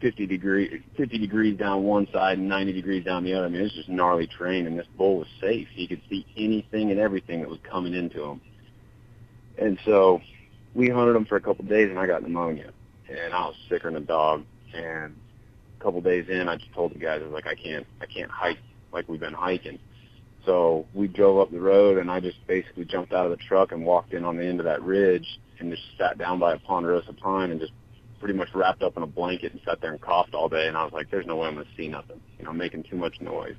50 0.00 0.26
degree 0.26 0.82
50 0.96 1.18
degrees 1.18 1.56
down 1.56 1.84
one 1.84 2.08
side 2.12 2.36
and 2.36 2.48
90 2.48 2.72
degrees 2.72 3.04
down 3.04 3.24
the 3.24 3.34
other. 3.34 3.46
I 3.46 3.48
mean, 3.48 3.62
it's 3.62 3.74
just 3.74 3.88
gnarly 3.88 4.26
terrain, 4.26 4.66
and 4.66 4.78
this 4.78 4.86
bull 4.98 5.18
was 5.18 5.28
safe. 5.40 5.68
He 5.72 5.86
could 5.86 6.02
see 6.10 6.26
anything 6.36 6.90
and 6.90 6.98
everything 6.98 7.40
that 7.40 7.48
was 7.48 7.60
coming 7.70 7.94
into 7.94 8.22
him. 8.24 8.40
And 9.58 9.78
so 9.84 10.20
we 10.74 10.88
hunted 10.88 11.14
him 11.14 11.24
for 11.24 11.36
a 11.36 11.40
couple 11.40 11.64
of 11.64 11.68
days, 11.70 11.88
and 11.88 11.98
I 11.98 12.06
got 12.06 12.22
pneumonia, 12.22 12.72
and 13.08 13.32
I 13.32 13.46
was 13.46 13.54
sicker 13.68 13.90
than 13.92 14.02
a 14.02 14.06
dog. 14.06 14.44
And 14.74 15.14
a 15.78 15.82
couple 15.82 15.98
of 15.98 16.04
days 16.04 16.26
in, 16.28 16.48
I 16.48 16.56
just 16.56 16.72
told 16.72 16.94
the 16.94 16.98
guys, 16.98 17.20
I 17.22 17.24
was 17.24 17.32
like, 17.32 17.46
I 17.46 17.54
can't, 17.54 17.86
I 18.00 18.06
can't 18.06 18.30
hike 18.30 18.58
like 18.92 19.08
we've 19.08 19.20
been 19.20 19.34
hiking. 19.34 19.78
So 20.44 20.86
we 20.94 21.06
drove 21.08 21.38
up 21.38 21.52
the 21.52 21.60
road, 21.60 21.98
and 21.98 22.10
I 22.10 22.20
just 22.20 22.44
basically 22.46 22.84
jumped 22.84 23.12
out 23.12 23.26
of 23.26 23.30
the 23.30 23.44
truck 23.44 23.72
and 23.72 23.84
walked 23.84 24.12
in 24.12 24.24
on 24.24 24.36
the 24.36 24.44
end 24.44 24.58
of 24.60 24.64
that 24.64 24.82
ridge 24.82 25.26
and 25.58 25.70
just 25.70 25.82
sat 25.98 26.18
down 26.18 26.38
by 26.38 26.54
a 26.54 26.58
ponderosa 26.58 27.12
pine 27.12 27.52
and 27.52 27.60
just 27.60 27.72
pretty 28.18 28.34
much 28.34 28.48
wrapped 28.54 28.82
up 28.82 28.96
in 28.96 29.02
a 29.02 29.06
blanket 29.06 29.52
and 29.52 29.60
sat 29.64 29.80
there 29.80 29.92
and 29.92 30.00
coughed 30.00 30.34
all 30.34 30.48
day. 30.48 30.66
And 30.66 30.76
I 30.76 30.84
was 30.84 30.92
like, 30.92 31.10
there's 31.10 31.26
no 31.26 31.36
way 31.36 31.48
I'm 31.48 31.54
going 31.54 31.66
to 31.66 31.72
see 31.76 31.88
nothing. 31.88 32.20
You 32.38 32.44
know, 32.44 32.52
making 32.52 32.84
too 32.84 32.96
much 32.96 33.20
noise. 33.20 33.56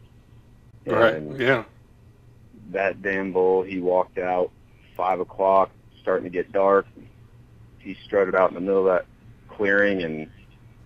Right. 0.85 1.13
And 1.15 1.39
Yeah. 1.39 1.63
that 2.71 3.01
damn 3.01 3.31
bull, 3.31 3.63
he 3.63 3.79
walked 3.79 4.17
out 4.17 4.51
five 4.95 5.19
o'clock, 5.19 5.71
starting 6.01 6.25
to 6.25 6.29
get 6.29 6.51
dark. 6.51 6.85
He 7.79 7.95
strutted 8.05 8.35
out 8.35 8.49
in 8.49 8.55
the 8.55 8.61
middle 8.61 8.87
of 8.87 8.93
that 8.93 9.05
clearing, 9.49 10.03
and 10.03 10.29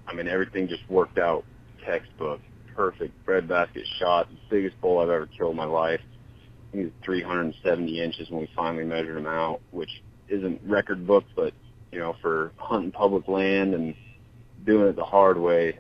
I 0.07 0.13
mean 0.13 0.27
everything 0.27 0.67
just 0.67 0.88
worked 0.89 1.17
out 1.17 1.43
textbook, 1.86 2.41
perfect 2.77 3.25
breadbasket 3.25 3.85
shot, 3.99 4.29
biggest 4.49 4.79
bull 4.79 4.99
I've 4.99 5.09
ever 5.09 5.25
killed 5.25 5.51
in 5.51 5.57
my 5.57 5.65
life. 5.65 5.99
He 6.71 6.83
was 6.83 6.91
370 7.03 8.01
inches 8.01 8.29
when 8.29 8.41
we 8.41 8.49
finally 8.55 8.85
measured 8.85 9.17
him 9.17 9.25
out, 9.25 9.61
which 9.71 10.03
isn't 10.29 10.61
record 10.63 11.07
book, 11.07 11.25
but 11.35 11.53
you 11.91 11.99
know, 11.99 12.15
for 12.21 12.51
hunting 12.57 12.91
public 12.91 13.27
land 13.27 13.73
and 13.73 13.95
doing 14.65 14.89
it 14.89 14.95
the 14.95 15.03
hard 15.03 15.37
way, 15.37 15.79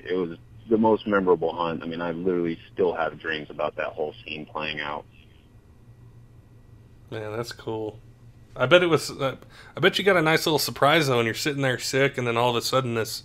it 0.00 0.14
was 0.14 0.36
the 0.68 0.76
most 0.76 1.06
memorable 1.06 1.54
hunt. 1.54 1.82
I 1.82 1.86
mean, 1.86 2.00
I 2.00 2.10
literally 2.10 2.58
still 2.72 2.94
have 2.94 3.20
dreams 3.20 3.48
about 3.50 3.76
that 3.76 3.88
whole 3.88 4.14
scene 4.24 4.44
playing 4.46 4.80
out. 4.80 5.04
Man, 7.10 7.36
that's 7.36 7.52
cool. 7.52 8.00
I 8.56 8.66
bet 8.66 8.82
it 8.82 8.86
was. 8.86 9.10
Uh, 9.10 9.36
I 9.76 9.80
bet 9.80 9.98
you 9.98 10.04
got 10.04 10.16
a 10.16 10.22
nice 10.22 10.46
little 10.46 10.58
surprise 10.58 11.06
though, 11.06 11.18
and 11.18 11.26
you're 11.26 11.34
sitting 11.34 11.62
there 11.62 11.78
sick, 11.78 12.18
and 12.18 12.26
then 12.26 12.36
all 12.36 12.50
of 12.50 12.56
a 12.56 12.62
sudden 12.62 12.94
this 12.94 13.24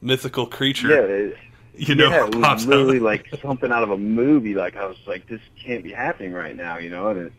mythical 0.00 0.46
creature, 0.46 0.88
Yeah, 0.88 1.00
it, 1.00 1.36
you 1.76 1.94
know, 1.94 2.08
yeah, 2.08 2.26
it 2.26 2.34
was 2.34 2.42
pops 2.42 2.64
literally 2.64 3.00
like 3.00 3.28
something 3.42 3.70
out 3.70 3.82
of 3.82 3.90
a 3.90 3.98
movie. 3.98 4.54
Like 4.54 4.76
I 4.76 4.86
was 4.86 4.96
like, 5.06 5.26
this 5.28 5.40
can't 5.62 5.84
be 5.84 5.92
happening 5.92 6.32
right 6.32 6.56
now, 6.56 6.78
you 6.78 6.90
know. 6.90 7.08
And 7.08 7.26
it, 7.26 7.32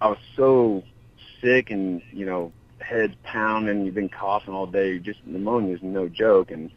I 0.00 0.08
was 0.08 0.18
so 0.36 0.82
sick, 1.40 1.70
and 1.70 2.02
you 2.12 2.26
know, 2.26 2.52
head's 2.80 3.14
pounding. 3.22 3.84
You've 3.84 3.94
been 3.94 4.08
coughing 4.08 4.54
all 4.54 4.66
day. 4.66 4.98
Just 4.98 5.20
pneumonia 5.26 5.74
is 5.74 5.82
no 5.82 6.08
joke, 6.08 6.50
and 6.50 6.70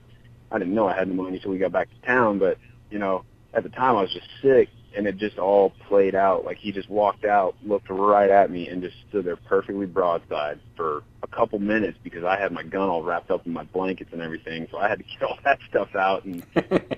I 0.52 0.60
didn't 0.60 0.74
know 0.74 0.88
I 0.88 0.96
had 0.96 1.08
pneumonia 1.08 1.36
until 1.36 1.52
we 1.52 1.58
got 1.58 1.72
back 1.72 1.90
to 1.90 2.08
town. 2.08 2.40
But 2.40 2.58
you 2.92 3.00
know, 3.00 3.24
at 3.54 3.64
the 3.64 3.70
time 3.70 3.96
I 3.96 4.02
was 4.02 4.14
just 4.14 4.28
sick, 4.42 4.70
and 4.96 5.08
it 5.08 5.18
just 5.18 5.38
all 5.38 5.72
played 5.88 6.16
out. 6.16 6.46
Like 6.46 6.58
he 6.58 6.72
just 6.72 6.90
walked 6.90 7.26
out, 7.26 7.56
looked 7.64 7.90
right 7.90 8.30
at 8.30 8.52
me, 8.52 8.68
and 8.68 8.82
just 8.82 8.96
stood 9.10 9.26
there 9.26 9.36
perfectly 9.36 9.86
broadside 9.86 10.60
for 10.76 11.04
a 11.24 11.28
couple 11.28 11.60
minutes 11.60 11.98
because 12.04 12.24
I 12.24 12.40
had 12.40 12.52
my 12.52 12.64
gun 12.64 12.90
all 12.90 13.04
wrapped 13.04 13.32
up 13.32 13.46
in 13.46 13.54
my 13.54 13.64
blankets 13.64 14.12
and 14.14 14.22
everything. 14.22 14.68
So 14.72 14.78
I 14.78 14.90
had 14.90 15.00
to 15.00 15.04
get 15.20 15.24
all 15.24 15.38
that 15.44 15.60
stuff 15.70 15.96
out, 15.96 16.26
and 16.26 16.46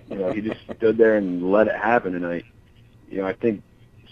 you 0.10 0.18
know, 0.18 0.32
he 0.32 0.42
just 0.42 0.60
stood 0.78 0.98
there 0.98 1.18
and 1.18 1.52
let 1.52 1.68
it 1.68 1.76
happen. 1.76 2.16
And 2.16 2.26
I, 2.26 2.44
you 3.10 3.20
know, 3.20 3.28
I 3.28 3.34
think 3.34 3.62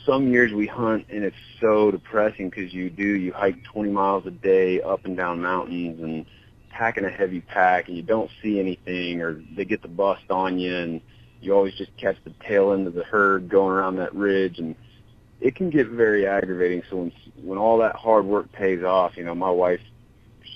some 0.05 0.31
years 0.31 0.51
we 0.53 0.67
hunt 0.67 1.05
and 1.09 1.23
it's 1.23 1.35
so 1.61 1.91
depressing 1.91 2.49
because 2.49 2.73
you 2.73 2.89
do 2.89 3.03
you 3.03 3.31
hike 3.31 3.63
20 3.63 3.89
miles 3.89 4.25
a 4.25 4.31
day 4.31 4.81
up 4.81 5.05
and 5.05 5.15
down 5.15 5.41
mountains 5.41 6.01
and 6.01 6.25
packing 6.69 7.05
a 7.05 7.09
heavy 7.09 7.39
pack 7.39 7.87
and 7.87 7.95
you 7.95 8.03
don't 8.03 8.29
see 8.41 8.59
anything 8.59 9.21
or 9.21 9.41
they 9.55 9.63
get 9.63 9.81
the 9.81 9.87
bust 9.87 10.23
on 10.29 10.59
you 10.59 10.75
and 10.75 11.01
you 11.43 11.53
always 11.53 11.73
just 11.75 11.95
catch 11.97 12.17
the 12.23 12.33
tail 12.45 12.73
end 12.73 12.87
of 12.87 12.93
the 12.93 13.03
herd 13.03 13.49
going 13.49 13.71
around 13.71 13.97
that 13.97 14.13
ridge 14.15 14.59
and 14.59 14.75
it 15.41 15.55
can 15.55 15.69
get 15.69 15.87
very 15.87 16.25
aggravating. 16.25 16.83
So 16.89 16.97
when 16.97 17.11
when 17.41 17.57
all 17.57 17.77
that 17.79 17.95
hard 17.95 18.25
work 18.25 18.51
pays 18.51 18.83
off 18.83 19.17
you 19.17 19.23
know 19.23 19.35
my 19.35 19.49
wife 19.49 19.81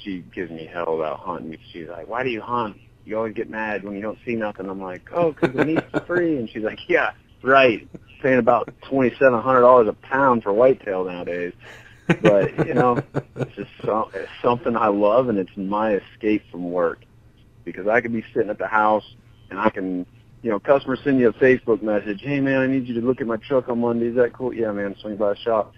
she 0.03 0.19
gives 0.33 0.51
me 0.51 0.65
hell 0.65 0.95
about 0.95 1.19
hunting. 1.19 1.57
She's 1.71 1.87
like 1.87 2.07
why 2.07 2.23
do 2.23 2.29
you 2.29 2.41
hunt? 2.41 2.77
You 3.05 3.17
always 3.17 3.33
get 3.33 3.49
mad 3.49 3.83
when 3.83 3.95
you 3.95 4.01
don't 4.01 4.19
see 4.25 4.35
nothing. 4.35 4.69
I'm 4.69 4.81
like 4.81 5.09
oh 5.13 5.31
because 5.31 5.55
the 5.55 5.65
meat's 5.65 5.87
free. 6.07 6.37
And 6.37 6.49
she's 6.49 6.63
like 6.63 6.79
yeah 6.87 7.11
right. 7.41 7.87
Paying 8.21 8.39
about 8.39 8.73
twenty 8.81 9.15
seven 9.17 9.39
hundred 9.41 9.61
dollars 9.61 9.87
a 9.87 9.93
pound 9.93 10.43
for 10.43 10.51
whitetail 10.53 11.05
nowadays. 11.05 11.53
But 12.21 12.65
you 12.65 12.73
know, 12.73 13.01
it's 13.35 13.55
just 13.55 13.69
some, 13.85 14.05
it's 14.13 14.31
something 14.41 14.75
I 14.75 14.87
love, 14.87 15.27
and 15.29 15.37
it's 15.37 15.55
my 15.55 15.95
escape 15.95 16.43
from 16.49 16.71
work. 16.71 17.03
Because 17.65 17.87
I 17.87 17.99
could 17.99 18.13
be 18.13 18.23
sitting 18.33 18.49
at 18.49 18.57
the 18.57 18.67
house 18.67 19.03
and 19.49 19.59
I 19.59 19.69
can, 19.69 20.05
you 20.41 20.49
know, 20.49 20.59
customers 20.59 20.99
send 21.03 21.19
you 21.19 21.29
a 21.29 21.33
Facebook 21.33 21.81
message, 21.81 22.21
hey 22.21 22.39
man, 22.39 22.61
I 22.61 22.67
need 22.67 22.87
you 22.87 22.99
to 22.99 23.05
look 23.05 23.21
at 23.21 23.27
my 23.27 23.37
truck 23.37 23.69
on 23.69 23.81
Monday. 23.81 24.07
Is 24.07 24.15
that 24.15 24.33
cool? 24.33 24.53
Yeah, 24.53 24.71
man, 24.71 24.95
swing 25.01 25.17
by 25.17 25.29
the 25.29 25.39
shop. 25.39 25.73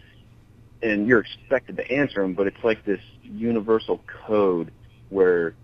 And 0.82 1.08
you're 1.08 1.20
expected 1.20 1.78
to 1.78 1.92
answer 1.92 2.22
them, 2.22 2.34
but 2.34 2.48
it's 2.48 2.64
like 2.64 2.86
this 2.86 3.02
universal 3.24 4.02
code 4.26 4.72
where 5.10 5.56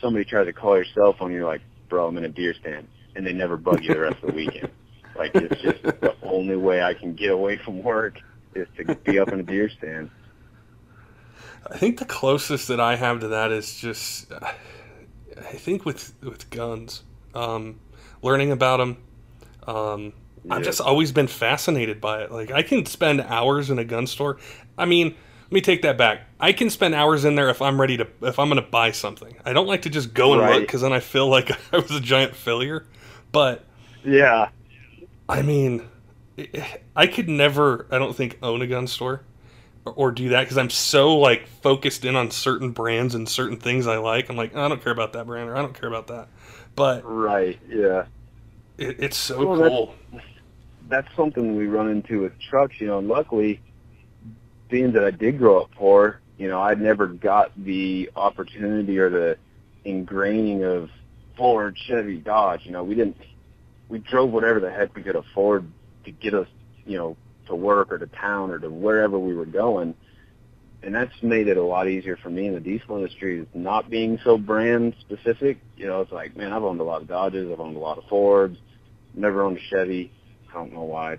somebody 0.00 0.24
tries 0.24 0.46
to 0.46 0.52
call 0.52 0.76
your 0.76 0.84
cell 0.94 1.14
phone, 1.14 1.32
you're 1.32 1.46
like, 1.46 1.62
bro, 1.88 2.06
I'm 2.06 2.16
in 2.18 2.24
a 2.24 2.28
deer 2.28 2.54
stand, 2.54 2.86
and 3.16 3.26
they 3.26 3.32
never 3.32 3.56
bug 3.56 3.82
you 3.82 3.94
the 3.94 4.00
rest 4.00 4.16
of 4.22 4.28
the 4.28 4.34
weekend. 4.34 4.70
Like 5.16 5.34
it's 5.34 5.60
just 5.60 5.82
the 5.82 6.14
only 6.22 6.56
way 6.56 6.82
I 6.82 6.94
can 6.94 7.14
get 7.14 7.30
away 7.30 7.56
from 7.56 7.82
work 7.82 8.18
is 8.54 8.68
to 8.76 8.94
be 8.94 9.18
up 9.18 9.28
in 9.28 9.40
a 9.40 9.42
deer 9.42 9.68
stand. 9.68 10.10
I 11.70 11.76
think 11.76 11.98
the 11.98 12.04
closest 12.04 12.68
that 12.68 12.80
I 12.80 12.96
have 12.96 13.20
to 13.20 13.28
that 13.28 13.50
is 13.50 13.78
just, 13.78 14.32
I 14.32 15.56
think 15.56 15.84
with 15.84 16.14
with 16.22 16.48
guns, 16.50 17.02
um, 17.34 17.80
learning 18.22 18.52
about 18.52 18.78
them. 18.78 18.96
Um, 19.66 20.12
I've 20.50 20.62
just 20.62 20.80
always 20.80 21.12
been 21.12 21.26
fascinated 21.26 22.00
by 22.00 22.22
it. 22.22 22.32
Like 22.32 22.50
I 22.50 22.62
can 22.62 22.86
spend 22.86 23.20
hours 23.20 23.70
in 23.70 23.78
a 23.78 23.84
gun 23.84 24.06
store. 24.06 24.38
I 24.76 24.86
mean, 24.86 25.08
let 25.08 25.52
me 25.52 25.60
take 25.60 25.82
that 25.82 25.98
back. 25.98 26.26
I 26.40 26.52
can 26.52 26.70
spend 26.70 26.94
hours 26.94 27.24
in 27.24 27.34
there 27.34 27.50
if 27.50 27.60
I'm 27.62 27.80
ready 27.80 27.96
to 27.98 28.06
if 28.22 28.38
I'm 28.38 28.48
going 28.48 28.62
to 28.62 28.70
buy 28.70 28.92
something. 28.92 29.36
I 29.44 29.52
don't 29.52 29.66
like 29.66 29.82
to 29.82 29.90
just 29.90 30.14
go 30.14 30.34
and 30.34 30.46
look 30.46 30.62
because 30.62 30.82
then 30.82 30.92
I 30.92 31.00
feel 31.00 31.28
like 31.28 31.50
I 31.72 31.78
was 31.78 31.90
a 31.90 32.00
giant 32.00 32.34
failure. 32.34 32.86
But 33.32 33.64
Yeah, 34.04 34.50
I 35.28 35.42
mean, 35.42 35.88
I 36.96 37.06
could 37.06 37.28
never, 37.28 37.86
I 37.90 37.98
don't 37.98 38.14
think, 38.14 38.38
own 38.42 38.62
a 38.62 38.66
gun 38.66 38.86
store 38.86 39.22
or, 39.84 39.92
or 39.92 40.12
do 40.12 40.30
that 40.30 40.42
because 40.42 40.58
I'm 40.58 40.70
so 40.70 41.16
like 41.16 41.46
focused 41.46 42.04
in 42.04 42.16
on 42.16 42.30
certain 42.30 42.70
brands 42.70 43.14
and 43.14 43.28
certain 43.28 43.58
things 43.58 43.86
I 43.86 43.98
like. 43.98 44.28
I'm 44.28 44.36
like, 44.36 44.54
I 44.56 44.68
don't 44.68 44.82
care 44.82 44.92
about 44.92 45.12
that 45.14 45.26
brand 45.26 45.48
or 45.50 45.56
I 45.56 45.62
don't 45.62 45.78
care 45.78 45.88
about 45.88 46.06
that. 46.08 46.28
But 46.78 47.02
right. 47.04 47.58
Yeah, 47.68 48.06
it, 48.78 48.96
it's 49.00 49.16
so 49.16 49.44
Well, 49.44 49.68
cool. 49.68 49.94
that's 50.88 51.08
something 51.16 51.56
we 51.56 51.66
run 51.66 51.90
into 51.90 52.22
with 52.22 52.32
trucks. 52.40 52.80
You 52.80 52.86
know, 52.86 52.98
and 52.98 53.08
luckily, 53.08 53.60
being 54.70 54.92
that 54.92 55.04
I 55.04 55.10
did 55.10 55.38
grow 55.38 55.62
up 55.62 55.72
poor, 55.72 56.20
you 56.38 56.48
know, 56.48 56.60
I'd 56.62 56.80
never 56.80 57.08
got 57.08 57.52
the 57.56 58.10
opportunity 58.16 58.98
or 58.98 59.10
the 59.10 59.38
ingraining 59.84 60.62
of 60.62 60.90
Ford, 61.36 61.76
Chevy, 61.76 62.18
Dodge. 62.18 62.64
You 62.64 62.72
know, 62.72 62.84
we 62.84 62.94
didn't. 62.94 63.16
We 63.88 63.98
drove 63.98 64.30
whatever 64.30 64.60
the 64.60 64.70
heck 64.70 64.94
we 64.94 65.02
could 65.02 65.16
afford 65.16 65.66
to 66.04 66.12
get 66.12 66.34
us, 66.34 66.46
you 66.86 66.96
know, 66.98 67.16
to 67.46 67.56
work 67.56 67.90
or 67.90 67.98
to 67.98 68.06
town 68.06 68.50
or 68.52 68.58
to 68.60 68.70
wherever 68.70 69.18
we 69.18 69.34
were 69.34 69.46
going. 69.46 69.94
And 70.82 70.94
that's 70.94 71.12
made 71.22 71.48
it 71.48 71.56
a 71.56 71.62
lot 71.62 71.88
easier 71.88 72.16
for 72.16 72.30
me 72.30 72.46
in 72.46 72.54
the 72.54 72.60
diesel 72.60 72.96
industry, 72.96 73.40
is 73.40 73.46
not 73.54 73.90
being 73.90 74.18
so 74.24 74.38
brand 74.38 74.94
specific. 75.00 75.58
You 75.76 75.86
know, 75.86 76.00
it's 76.00 76.12
like, 76.12 76.36
man, 76.36 76.52
I've 76.52 76.62
owned 76.64 76.80
a 76.80 76.84
lot 76.84 77.02
of 77.02 77.08
Dodges, 77.08 77.50
I've 77.52 77.60
owned 77.60 77.76
a 77.76 77.80
lot 77.80 77.98
of 77.98 78.04
Fords, 78.04 78.56
never 79.14 79.42
owned 79.42 79.58
a 79.58 79.60
Chevy. 79.60 80.12
I 80.50 80.54
don't 80.54 80.72
know 80.72 80.84
why. 80.84 81.18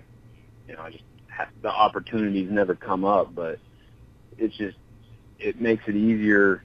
You 0.66 0.74
know, 0.76 0.82
I 0.82 0.90
just 0.90 1.04
ha- 1.30 1.48
the 1.62 1.70
opportunities 1.70 2.48
never 2.50 2.74
come 2.74 3.04
up, 3.04 3.34
but 3.34 3.58
it's 4.38 4.56
just 4.56 4.76
it 5.38 5.60
makes 5.60 5.84
it 5.86 5.96
easier 5.96 6.62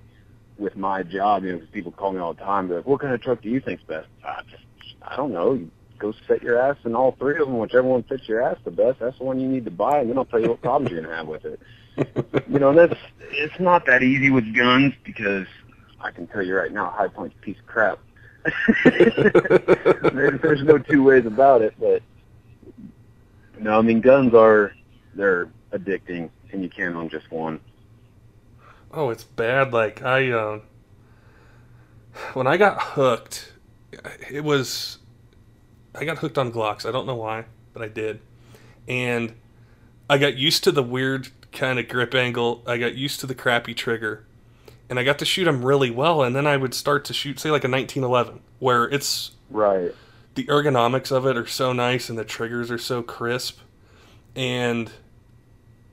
with 0.57 0.75
my 0.77 1.03
job. 1.03 1.43
You 1.43 1.53
know, 1.53 1.59
'cause 1.59 1.69
people 1.71 1.91
call 1.91 2.13
me 2.13 2.19
all 2.19 2.33
the 2.33 2.41
time. 2.43 2.67
They're 2.67 2.77
like, 2.77 2.87
"What 2.87 3.01
kind 3.01 3.13
of 3.13 3.21
truck 3.21 3.41
do 3.41 3.49
you 3.49 3.59
think's 3.59 3.83
best?" 3.83 4.07
I 4.23 4.41
just, 4.49 4.63
I 5.01 5.15
don't 5.15 5.33
know. 5.33 5.53
You 5.53 5.69
go 5.99 6.13
set 6.27 6.43
your 6.43 6.57
ass 6.59 6.77
in 6.85 6.95
all 6.95 7.13
three 7.13 7.39
of 7.39 7.47
them, 7.47 7.57
whichever 7.57 7.87
one 7.87 8.03
fits 8.03 8.27
your 8.27 8.41
ass 8.41 8.57
the 8.63 8.71
best. 8.71 8.99
That's 8.99 9.17
the 9.17 9.23
one 9.23 9.39
you 9.39 9.47
need 9.47 9.65
to 9.65 9.71
buy, 9.71 9.99
and 9.99 10.09
then 10.09 10.17
I'll 10.17 10.25
tell 10.25 10.41
you 10.41 10.49
what 10.49 10.61
problems 10.61 10.91
you're 10.91 11.01
gonna 11.01 11.15
have 11.15 11.27
with 11.27 11.45
it. 11.45 11.59
You 12.47 12.59
know, 12.59 12.73
that's 12.73 12.99
it's 13.31 13.59
not 13.59 13.85
that 13.87 14.03
easy 14.03 14.29
with 14.29 14.53
guns 14.55 14.93
because 15.03 15.47
I 15.99 16.11
can 16.11 16.27
tell 16.27 16.43
you 16.43 16.55
right 16.55 16.71
now, 16.71 16.93
Hi-Point's 16.95 17.35
a 17.37 17.41
piece 17.41 17.57
of 17.59 17.65
crap. 17.65 17.99
there, 18.85 20.39
there's 20.41 20.63
no 20.63 20.77
two 20.77 21.03
ways 21.03 21.25
about 21.25 21.61
it, 21.61 21.73
but 21.79 22.01
no, 23.59 23.79
I 23.79 23.81
mean 23.81 24.01
guns 24.01 24.33
are 24.33 24.73
they're 25.15 25.49
addicting, 25.71 26.29
and 26.51 26.61
you 26.61 26.69
can't 26.69 26.95
own 26.95 27.09
just 27.09 27.31
one. 27.31 27.59
Oh, 28.91 29.09
it's 29.09 29.23
bad. 29.23 29.73
Like 29.73 30.03
I, 30.03 30.31
uh, 30.31 30.59
when 32.33 32.45
I 32.47 32.57
got 32.57 32.81
hooked, 32.81 33.53
it 34.29 34.43
was 34.43 34.99
I 35.93 36.05
got 36.05 36.19
hooked 36.19 36.37
on 36.37 36.51
Glocks. 36.51 36.85
I 36.87 36.91
don't 36.91 37.07
know 37.07 37.15
why, 37.15 37.45
but 37.73 37.81
I 37.81 37.87
did, 37.87 38.21
and 38.87 39.33
I 40.09 40.17
got 40.17 40.37
used 40.37 40.63
to 40.65 40.71
the 40.71 40.83
weird 40.83 41.34
kind 41.55 41.79
of 41.79 41.87
grip 41.87 42.13
angle. 42.13 42.63
I 42.67 42.77
got 42.77 42.95
used 42.95 43.19
to 43.21 43.27
the 43.27 43.35
crappy 43.35 43.73
trigger, 43.73 44.25
and 44.89 44.99
I 44.99 45.03
got 45.03 45.17
to 45.19 45.25
shoot 45.25 45.45
them 45.45 45.65
really 45.65 45.89
well. 45.89 46.21
And 46.23 46.35
then 46.35 46.45
I 46.45 46.57
would 46.57 46.73
start 46.73 47.05
to 47.05 47.13
shoot, 47.13 47.39
say, 47.39 47.49
like 47.51 47.63
a 47.63 47.69
1911, 47.69 48.41
where 48.59 48.85
it's 48.85 49.31
Right. 49.49 49.93
the 50.35 50.45
ergonomics 50.45 51.11
of 51.11 51.25
it 51.25 51.37
are 51.37 51.45
so 51.47 51.71
nice 51.73 52.09
and 52.09 52.17
the 52.19 52.25
triggers 52.25 52.69
are 52.71 52.77
so 52.79 53.01
crisp 53.03 53.59
and 54.35 54.91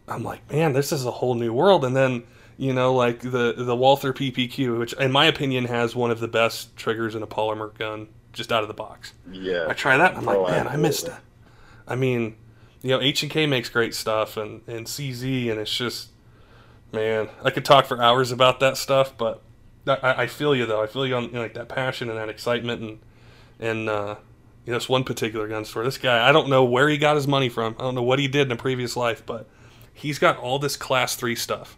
i'm 0.08 0.24
like 0.24 0.50
man 0.50 0.72
this 0.72 0.90
is 0.90 1.04
a 1.04 1.10
whole 1.10 1.34
new 1.34 1.52
world 1.52 1.84
and 1.84 1.94
then 1.94 2.24
you 2.56 2.72
know 2.72 2.92
like 2.94 3.20
the 3.20 3.54
the 3.56 3.76
walther 3.76 4.12
ppq 4.12 4.76
which 4.78 4.94
in 4.94 5.12
my 5.12 5.26
opinion 5.26 5.66
has 5.66 5.94
one 5.94 6.10
of 6.10 6.18
the 6.18 6.26
best 6.26 6.74
triggers 6.76 7.14
in 7.14 7.22
a 7.22 7.26
polymer 7.26 7.76
gun 7.78 8.08
just 8.32 8.50
out 8.50 8.62
of 8.62 8.68
the 8.68 8.74
box 8.74 9.12
Yeah. 9.30 9.66
i 9.68 9.74
try 9.74 9.96
that 9.96 10.10
and 10.12 10.18
i'm 10.18 10.24
like 10.24 10.38
Oh, 10.38 10.48
man 10.48 10.66
i 10.66 10.76
missed 10.76 11.06
that 11.06 11.20
i 11.86 11.94
mean 11.94 12.34
you 12.82 12.90
know 12.90 13.00
h&k 13.00 13.46
makes 13.46 13.68
great 13.68 13.94
stuff 13.94 14.36
and 14.36 14.62
and 14.66 14.86
cz 14.86 15.50
and 15.50 15.60
it's 15.60 15.74
just 15.76 16.08
man 16.92 17.28
i 17.44 17.50
could 17.50 17.64
talk 17.64 17.86
for 17.86 18.02
hours 18.02 18.30
about 18.32 18.60
that 18.60 18.76
stuff 18.76 19.16
but 19.16 19.42
i, 19.86 20.22
I 20.22 20.26
feel 20.26 20.54
you 20.54 20.66
though 20.66 20.82
i 20.82 20.86
feel 20.86 21.06
you 21.06 21.14
on 21.14 21.24
you 21.24 21.32
know, 21.32 21.42
like 21.42 21.54
that 21.54 21.68
passion 21.68 22.08
and 22.08 22.18
that 22.18 22.28
excitement 22.28 22.80
and 22.82 22.98
and 23.60 23.88
uh, 23.88 24.16
you 24.64 24.72
know, 24.72 24.78
this 24.78 24.88
one 24.88 25.04
particular 25.04 25.46
gun 25.48 25.64
store. 25.64 25.84
This 25.84 25.98
guy, 25.98 26.28
I 26.28 26.32
don't 26.32 26.48
know 26.48 26.64
where 26.64 26.88
he 26.88 26.98
got 26.98 27.14
his 27.16 27.26
money 27.28 27.48
from. 27.48 27.74
I 27.78 27.82
don't 27.82 27.94
know 27.94 28.02
what 28.02 28.18
he 28.18 28.26
did 28.28 28.46
in 28.48 28.52
a 28.52 28.56
previous 28.56 28.96
life, 28.96 29.24
but 29.26 29.48
he's 29.92 30.18
got 30.18 30.36
all 30.38 30.58
this 30.60 30.76
class 30.76 31.14
three 31.16 31.34
stuff 31.36 31.76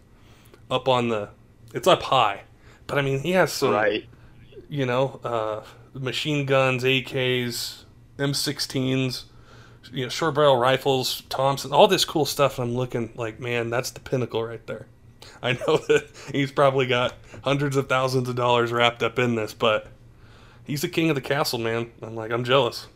up 0.69 0.87
on 0.87 1.09
the. 1.09 1.29
It's 1.73 1.87
up 1.87 2.03
high, 2.03 2.41
but 2.87 2.97
I 2.97 3.01
mean, 3.01 3.19
he 3.19 3.31
has 3.31 3.51
some, 3.51 3.71
Right. 3.71 4.07
you 4.69 4.85
know, 4.85 5.19
uh, 5.23 5.63
machine 5.93 6.45
guns, 6.45 6.83
AKs, 6.83 7.83
M16s, 8.17 9.23
you 9.91 10.03
know, 10.03 10.09
short 10.09 10.35
barrel 10.35 10.57
rifles, 10.57 11.23
Thompson, 11.29 11.71
all 11.71 11.87
this 11.87 12.05
cool 12.05 12.25
stuff. 12.25 12.59
And 12.59 12.69
I'm 12.69 12.75
looking 12.75 13.11
like, 13.15 13.39
man, 13.39 13.69
that's 13.69 13.91
the 13.91 13.99
pinnacle 13.99 14.43
right 14.43 14.65
there. 14.67 14.87
I 15.41 15.53
know 15.53 15.77
that 15.87 16.07
he's 16.31 16.51
probably 16.51 16.87
got 16.87 17.15
hundreds 17.43 17.75
of 17.75 17.87
thousands 17.89 18.29
of 18.29 18.35
dollars 18.35 18.71
wrapped 18.71 19.03
up 19.03 19.19
in 19.19 19.35
this, 19.35 19.53
but 19.53 19.87
he's 20.65 20.81
the 20.81 20.89
king 20.89 21.09
of 21.09 21.15
the 21.15 21.21
castle, 21.21 21.59
man. 21.59 21.91
I'm 22.01 22.15
like, 22.15 22.31
I'm 22.31 22.43
jealous. 22.43 22.87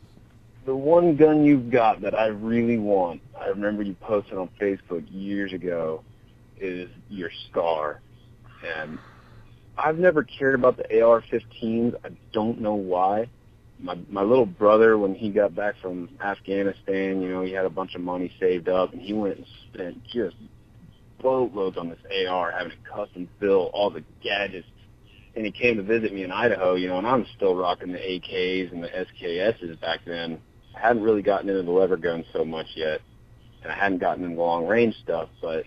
The 0.65 0.75
one 0.75 1.15
gun 1.15 1.45
you've 1.45 1.71
got 1.71 2.01
that 2.01 2.17
I 2.17 2.27
really 2.27 2.77
want, 2.77 3.21
I 3.39 3.47
remember 3.47 3.81
you 3.81 3.95
posted 3.95 4.37
on 4.37 4.49
Facebook 4.59 5.05
years 5.09 5.53
ago, 5.53 6.03
is 6.59 6.89
your 7.09 7.31
Scar. 7.49 8.01
And 8.77 8.99
I've 9.77 9.97
never 9.97 10.23
cared 10.23 10.55
about 10.55 10.77
the 10.77 11.01
AR-15s. 11.01 11.95
I 12.03 12.09
don't 12.33 12.59
know 12.59 12.75
why. 12.75 13.29
My 13.81 13.97
my 14.09 14.23
little 14.23 14.45
brother, 14.45 14.97
when 14.97 15.15
he 15.15 15.29
got 15.29 15.55
back 15.55 15.75
from 15.81 16.09
Afghanistan, 16.21 17.21
you 17.21 17.29
know, 17.29 17.43
he 17.43 17.51
had 17.51 17.65
a 17.65 17.69
bunch 17.69 17.95
of 17.95 18.01
money 18.01 18.31
saved 18.39 18.67
up, 18.67 18.91
and 18.93 19.01
he 19.01 19.13
went 19.13 19.37
and 19.37 19.45
spent 19.71 20.03
just 20.05 20.35
boatloads 21.21 21.77
on 21.77 21.89
this 21.89 21.99
AR, 22.27 22.51
having 22.51 22.73
it 22.73 22.77
custom 22.83 23.29
built, 23.39 23.71
all 23.73 23.89
the 23.89 24.03
gadgets. 24.21 24.67
And 25.35 25.45
he 25.45 25.51
came 25.51 25.77
to 25.77 25.83
visit 25.83 26.13
me 26.13 26.23
in 26.23 26.31
Idaho, 26.31 26.75
you 26.75 26.87
know, 26.87 26.97
and 26.97 27.07
I'm 27.07 27.25
still 27.35 27.55
rocking 27.55 27.91
the 27.91 27.99
AKs 27.99 28.71
and 28.71 28.83
the 28.83 28.89
SKSs 28.89 29.79
back 29.79 29.99
then. 30.05 30.39
I 30.75 30.79
hadn't 30.79 31.03
really 31.03 31.21
gotten 31.21 31.49
into 31.49 31.63
the 31.63 31.71
lever 31.71 31.97
guns 31.97 32.25
so 32.33 32.43
much 32.43 32.67
yet, 32.75 32.99
and 33.63 33.71
I 33.71 33.75
hadn't 33.75 33.99
gotten 33.99 34.23
into 34.23 34.41
long 34.41 34.67
range 34.67 34.95
stuff. 35.03 35.29
But 35.41 35.63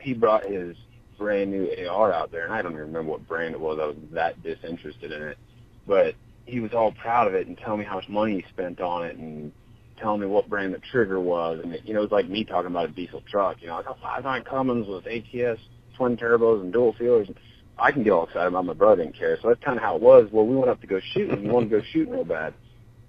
he 0.00 0.14
brought 0.14 0.44
his 0.44 0.76
brand 1.18 1.50
new 1.50 1.68
AR 1.88 2.12
out 2.12 2.30
there, 2.30 2.44
and 2.44 2.54
I 2.54 2.62
don't 2.62 2.72
even 2.72 2.86
remember 2.86 3.10
what 3.10 3.28
brand 3.28 3.54
it 3.54 3.60
was. 3.60 3.78
I 3.80 3.86
was 3.86 3.96
that 4.12 4.42
disinterested 4.42 5.12
in 5.12 5.22
it, 5.22 5.38
but 5.86 6.14
he 6.48 6.60
was 6.60 6.72
all 6.72 6.92
proud 6.92 7.28
of 7.28 7.34
it 7.34 7.46
and 7.46 7.56
telling 7.58 7.80
me 7.80 7.84
how 7.84 7.96
much 7.96 8.08
money 8.08 8.36
he 8.36 8.44
spent 8.48 8.80
on 8.80 9.04
it 9.04 9.16
and 9.16 9.52
telling 9.98 10.20
me 10.20 10.26
what 10.26 10.48
brand 10.48 10.74
the 10.74 10.78
trigger 10.78 11.20
was. 11.20 11.60
And 11.62 11.74
it, 11.74 11.82
you 11.84 11.92
know, 11.92 12.00
it 12.00 12.04
was 12.04 12.12
like 12.12 12.28
me 12.28 12.44
talking 12.44 12.70
about 12.70 12.88
a 12.88 12.92
diesel 12.92 13.22
truck. 13.30 13.58
You 13.60 13.68
know, 13.68 13.76
I 13.76 13.82
got 13.82 13.98
oh, 13.98 14.02
five 14.02 14.24
nine 14.24 14.44
Cummins 14.44 14.86
with 14.88 15.06
ATS 15.06 15.60
twin 15.96 16.16
turbos 16.16 16.62
and 16.62 16.72
dual 16.72 16.94
fuelers. 16.94 17.32
I 17.78 17.92
can 17.92 18.02
get 18.02 18.12
all 18.12 18.24
excited 18.24 18.48
about. 18.48 18.64
My 18.64 18.72
brother 18.72 19.04
didn't 19.04 19.18
care, 19.18 19.38
so 19.40 19.48
that's 19.48 19.62
kind 19.62 19.76
of 19.76 19.82
how 19.82 19.96
it 19.96 20.02
was. 20.02 20.28
Well, 20.32 20.46
we 20.46 20.56
went 20.56 20.70
up 20.70 20.80
to 20.80 20.86
go 20.86 21.00
shoot, 21.12 21.30
and 21.30 21.42
he 21.42 21.48
wanted 21.48 21.70
to 21.70 21.78
go 21.78 21.84
shoot 21.92 22.08
real 22.08 22.24
bad. 22.24 22.54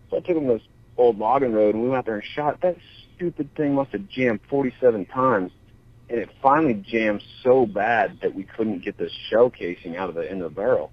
So 0.10 0.18
I 0.18 0.20
took 0.20 0.36
him 0.36 0.48
to 0.48 0.54
this 0.54 0.62
old 0.98 1.18
logging 1.18 1.54
road, 1.54 1.74
and 1.74 1.84
we 1.84 1.90
went 1.90 2.00
out 2.00 2.06
there 2.06 2.16
and 2.16 2.24
shot. 2.36 2.62
That 2.62 2.78
stupid 3.16 3.56
thing 3.56 3.74
must 3.74 3.92
have 3.92 4.08
jammed 4.10 4.42
47 4.50 5.06
times, 5.06 5.52
and 6.10 6.20
it 6.20 6.30
finally 6.42 6.74
jammed 6.74 7.24
so 7.44 7.66
bad 7.66 8.20
that 8.22 8.36
we 8.36 8.44
couldn't 8.44 8.84
get 8.84 8.98
the 8.98 9.10
shell 9.30 9.50
casing 9.50 9.98
out 9.98 10.10
of 10.10 10.16
the 10.16 10.30
end 10.30 10.44
of 10.44 10.52
the 10.52 10.56
barrel. 10.56 10.92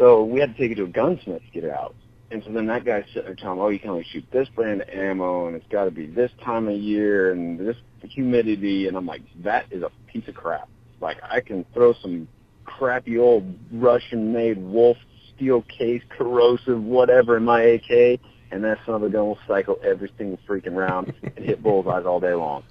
So 0.00 0.24
we 0.24 0.40
had 0.40 0.56
to 0.56 0.58
take 0.60 0.72
it 0.72 0.76
to 0.76 0.84
a 0.84 0.88
gunsmith 0.88 1.42
to 1.44 1.50
get 1.52 1.62
it 1.62 1.70
out. 1.70 1.94
And 2.30 2.42
so 2.46 2.52
then 2.52 2.66
that 2.68 2.86
guy's 2.86 3.04
sitting 3.08 3.24
there 3.24 3.34
telling, 3.34 3.58
him, 3.58 3.64
oh, 3.64 3.68
you 3.68 3.78
can 3.78 3.90
only 3.90 4.06
shoot 4.10 4.24
this 4.32 4.48
brand 4.54 4.80
of 4.80 4.88
ammo, 4.88 5.46
and 5.46 5.54
it's 5.54 5.66
got 5.70 5.84
to 5.84 5.90
be 5.90 6.06
this 6.06 6.30
time 6.42 6.68
of 6.68 6.74
year, 6.74 7.32
and 7.32 7.58
this 7.58 7.76
humidity. 8.02 8.88
And 8.88 8.96
I'm 8.96 9.04
like, 9.04 9.20
that 9.44 9.66
is 9.70 9.82
a 9.82 9.90
piece 10.10 10.26
of 10.26 10.34
crap. 10.34 10.70
Like, 11.02 11.18
I 11.22 11.40
can 11.40 11.66
throw 11.74 11.92
some 12.00 12.28
crappy 12.64 13.18
old 13.18 13.44
Russian-made 13.70 14.56
Wolf 14.56 14.96
steel 15.36 15.62
case, 15.62 16.02
corrosive, 16.16 16.82
whatever 16.82 17.36
in 17.36 17.44
my 17.44 17.60
AK, 17.60 18.20
and 18.52 18.64
that 18.64 18.78
son 18.86 18.94
of 18.94 19.02
a 19.02 19.10
gun 19.10 19.26
will 19.26 19.38
cycle 19.46 19.78
every 19.84 20.10
single 20.16 20.38
freaking 20.48 20.76
round 20.76 21.12
and 21.22 21.44
hit 21.44 21.62
bullseyes 21.62 22.06
all 22.06 22.20
day 22.20 22.32
long. 22.32 22.62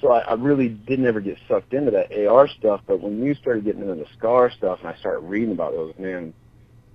So 0.00 0.10
I, 0.10 0.20
I 0.20 0.34
really 0.34 0.68
didn't 0.68 1.06
ever 1.06 1.20
get 1.20 1.38
sucked 1.46 1.72
into 1.72 1.92
that 1.92 2.12
AR 2.26 2.48
stuff, 2.48 2.80
but 2.88 3.00
when 3.00 3.22
you 3.22 3.34
started 3.34 3.64
getting 3.64 3.82
into 3.82 3.94
the 3.94 4.06
SCAR 4.16 4.50
stuff 4.50 4.80
and 4.80 4.88
I 4.88 4.96
started 4.98 5.20
reading 5.20 5.52
about 5.52 5.72
those, 5.72 5.92
man, 5.98 6.34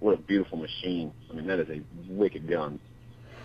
what 0.03 0.13
a 0.15 0.21
beautiful 0.21 0.57
machine. 0.57 1.13
I 1.31 1.33
mean, 1.33 1.47
that 1.47 1.59
is 1.59 1.69
a 1.69 1.81
wicked 2.09 2.45
gun. 2.47 2.77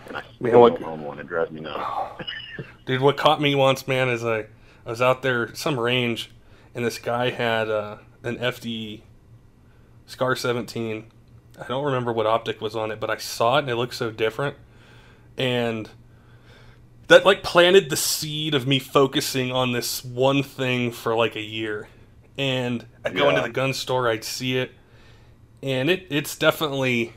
And 0.07 0.17
I 0.17 0.21
Man, 0.41 0.51
still 0.51 0.61
what- 0.61 0.83
own 0.83 1.03
one. 1.03 1.17
It 1.19 1.27
drives 1.27 1.51
me 1.51 1.61
nuts. 1.61 2.21
Dude, 2.85 2.99
what 3.01 3.15
caught 3.15 3.39
me 3.41 3.55
once, 3.55 3.87
man, 3.87 4.09
is 4.09 4.25
I, 4.25 4.39
I 4.85 4.89
was 4.89 5.01
out 5.01 5.21
there 5.21 5.55
some 5.55 5.79
range, 5.79 6.31
and 6.75 6.83
this 6.83 6.99
guy 6.99 7.29
had 7.29 7.69
uh, 7.69 7.97
an 8.23 8.37
FD 8.37 9.01
Scar 10.05 10.35
17. 10.35 11.05
I 11.61 11.67
don't 11.67 11.85
remember 11.85 12.11
what 12.11 12.25
optic 12.25 12.59
was 12.59 12.75
on 12.75 12.91
it, 12.91 12.99
but 12.99 13.09
I 13.09 13.17
saw 13.17 13.57
it 13.57 13.61
and 13.61 13.69
it 13.69 13.75
looked 13.75 13.93
so 13.95 14.11
different, 14.11 14.57
and 15.37 15.89
that 17.07 17.25
like 17.25 17.41
planted 17.43 17.89
the 17.89 17.95
seed 17.95 18.53
of 18.53 18.67
me 18.67 18.79
focusing 18.79 19.51
on 19.51 19.71
this 19.71 20.03
one 20.03 20.43
thing 20.43 20.91
for 20.91 21.15
like 21.15 21.35
a 21.35 21.41
year. 21.41 21.87
And 22.37 22.85
I'd 23.05 23.15
go 23.15 23.29
into 23.29 23.41
the 23.41 23.49
gun 23.49 23.73
store, 23.73 24.09
I'd 24.09 24.23
see 24.23 24.57
it, 24.57 24.71
and 25.61 25.89
it 25.89 26.07
it's 26.09 26.35
definitely 26.37 27.13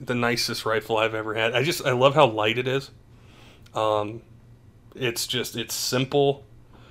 the 0.00 0.14
nicest 0.14 0.64
rifle 0.66 0.96
I've 0.96 1.14
ever 1.14 1.34
had. 1.34 1.54
I 1.54 1.62
just 1.62 1.84
I 1.84 1.92
love 1.92 2.14
how 2.14 2.26
light 2.26 2.58
it 2.58 2.66
is. 2.66 2.90
Um, 3.74 4.22
it's 4.94 5.26
just 5.26 5.56
it's 5.56 5.74
simple. 5.74 6.44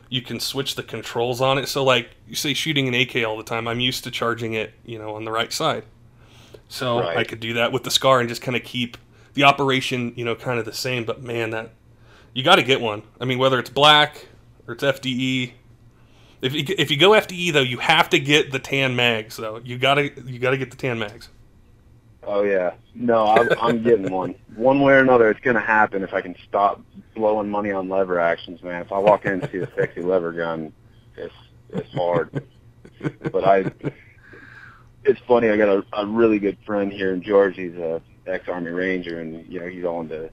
You 0.09 0.21
can 0.21 0.39
switch 0.39 0.75
the 0.75 0.83
controls 0.83 1.39
on 1.39 1.57
it. 1.57 1.67
So 1.67 1.83
like 1.83 2.09
you 2.27 2.35
say 2.35 2.53
shooting 2.53 2.87
an 2.87 2.93
AK 2.93 3.25
all 3.25 3.37
the 3.37 3.43
time, 3.43 3.67
I'm 3.67 3.79
used 3.79 4.03
to 4.03 4.11
charging 4.11 4.53
it, 4.53 4.73
you 4.85 4.99
know, 4.99 5.15
on 5.15 5.23
the 5.23 5.31
right 5.31 5.53
side. 5.53 5.85
So 6.67 6.99
Right. 6.99 7.17
I 7.17 7.23
could 7.23 7.39
do 7.39 7.53
that 7.53 7.71
with 7.71 7.83
the 7.83 7.91
scar 7.91 8.19
and 8.19 8.27
just 8.29 8.41
kind 8.41 8.57
of 8.57 8.63
keep 8.63 8.97
the 9.33 9.43
operation, 9.43 10.13
you 10.15 10.25
know, 10.25 10.35
kind 10.35 10.59
of 10.59 10.65
the 10.65 10.73
same. 10.73 11.05
But 11.05 11.21
man, 11.21 11.51
that 11.51 11.71
you 12.33 12.43
got 12.43 12.55
to 12.57 12.63
get 12.63 12.81
one. 12.81 13.03
I 13.19 13.25
mean, 13.25 13.39
whether 13.39 13.59
it's 13.59 13.69
black 13.69 14.27
or 14.67 14.73
it's 14.73 14.83
FDE. 14.83 15.53
If 16.41 16.53
you, 16.53 16.75
if 16.77 16.89
you 16.89 16.97
go 16.97 17.11
FDE 17.11 17.53
though, 17.53 17.61
you 17.61 17.77
have 17.77 18.09
to 18.09 18.19
get 18.19 18.51
the 18.51 18.59
tan 18.59 18.95
mags 18.95 19.37
though. 19.37 19.61
You 19.63 19.77
gotta 19.77 20.11
you 20.25 20.39
gotta 20.39 20.57
get 20.57 20.71
the 20.71 20.77
tan 20.77 20.97
mags. 20.97 21.29
Oh 22.23 22.43
yeah, 22.43 22.73
no, 22.93 23.25
I, 23.25 23.47
I'm 23.59 23.83
getting 23.83 24.11
one. 24.11 24.35
One 24.55 24.81
way 24.81 24.93
or 24.93 24.99
another, 24.99 25.29
it's 25.29 25.39
gonna 25.39 25.59
happen 25.59 26.03
if 26.03 26.13
I 26.13 26.21
can 26.21 26.35
stop 26.47 26.81
blowing 27.15 27.49
money 27.49 27.71
on 27.71 27.89
lever 27.89 28.19
actions, 28.19 28.61
man. 28.63 28.81
If 28.81 28.91
I 28.91 28.97
walk 28.97 29.25
in 29.25 29.33
and 29.33 29.49
see 29.51 29.59
a 29.59 29.71
sexy 29.75 30.01
lever 30.01 30.31
gun, 30.31 30.73
it's 31.15 31.33
it's 31.69 31.91
hard. 31.93 32.43
but 33.31 33.43
I, 33.43 33.71
it's 35.03 35.19
funny. 35.27 35.49
I 35.49 35.57
got 35.57 35.69
a, 35.69 35.85
a 35.93 36.05
really 36.05 36.39
good 36.39 36.57
friend 36.65 36.91
here 36.91 37.13
in 37.13 37.21
Georgia. 37.21 37.61
He's 37.61 37.75
a 37.75 38.01
ex-Army 38.27 38.71
Ranger, 38.71 39.19
and 39.19 39.45
you 39.51 39.59
know 39.59 39.67
he's 39.67 39.85
all 39.85 40.01
into 40.01 40.29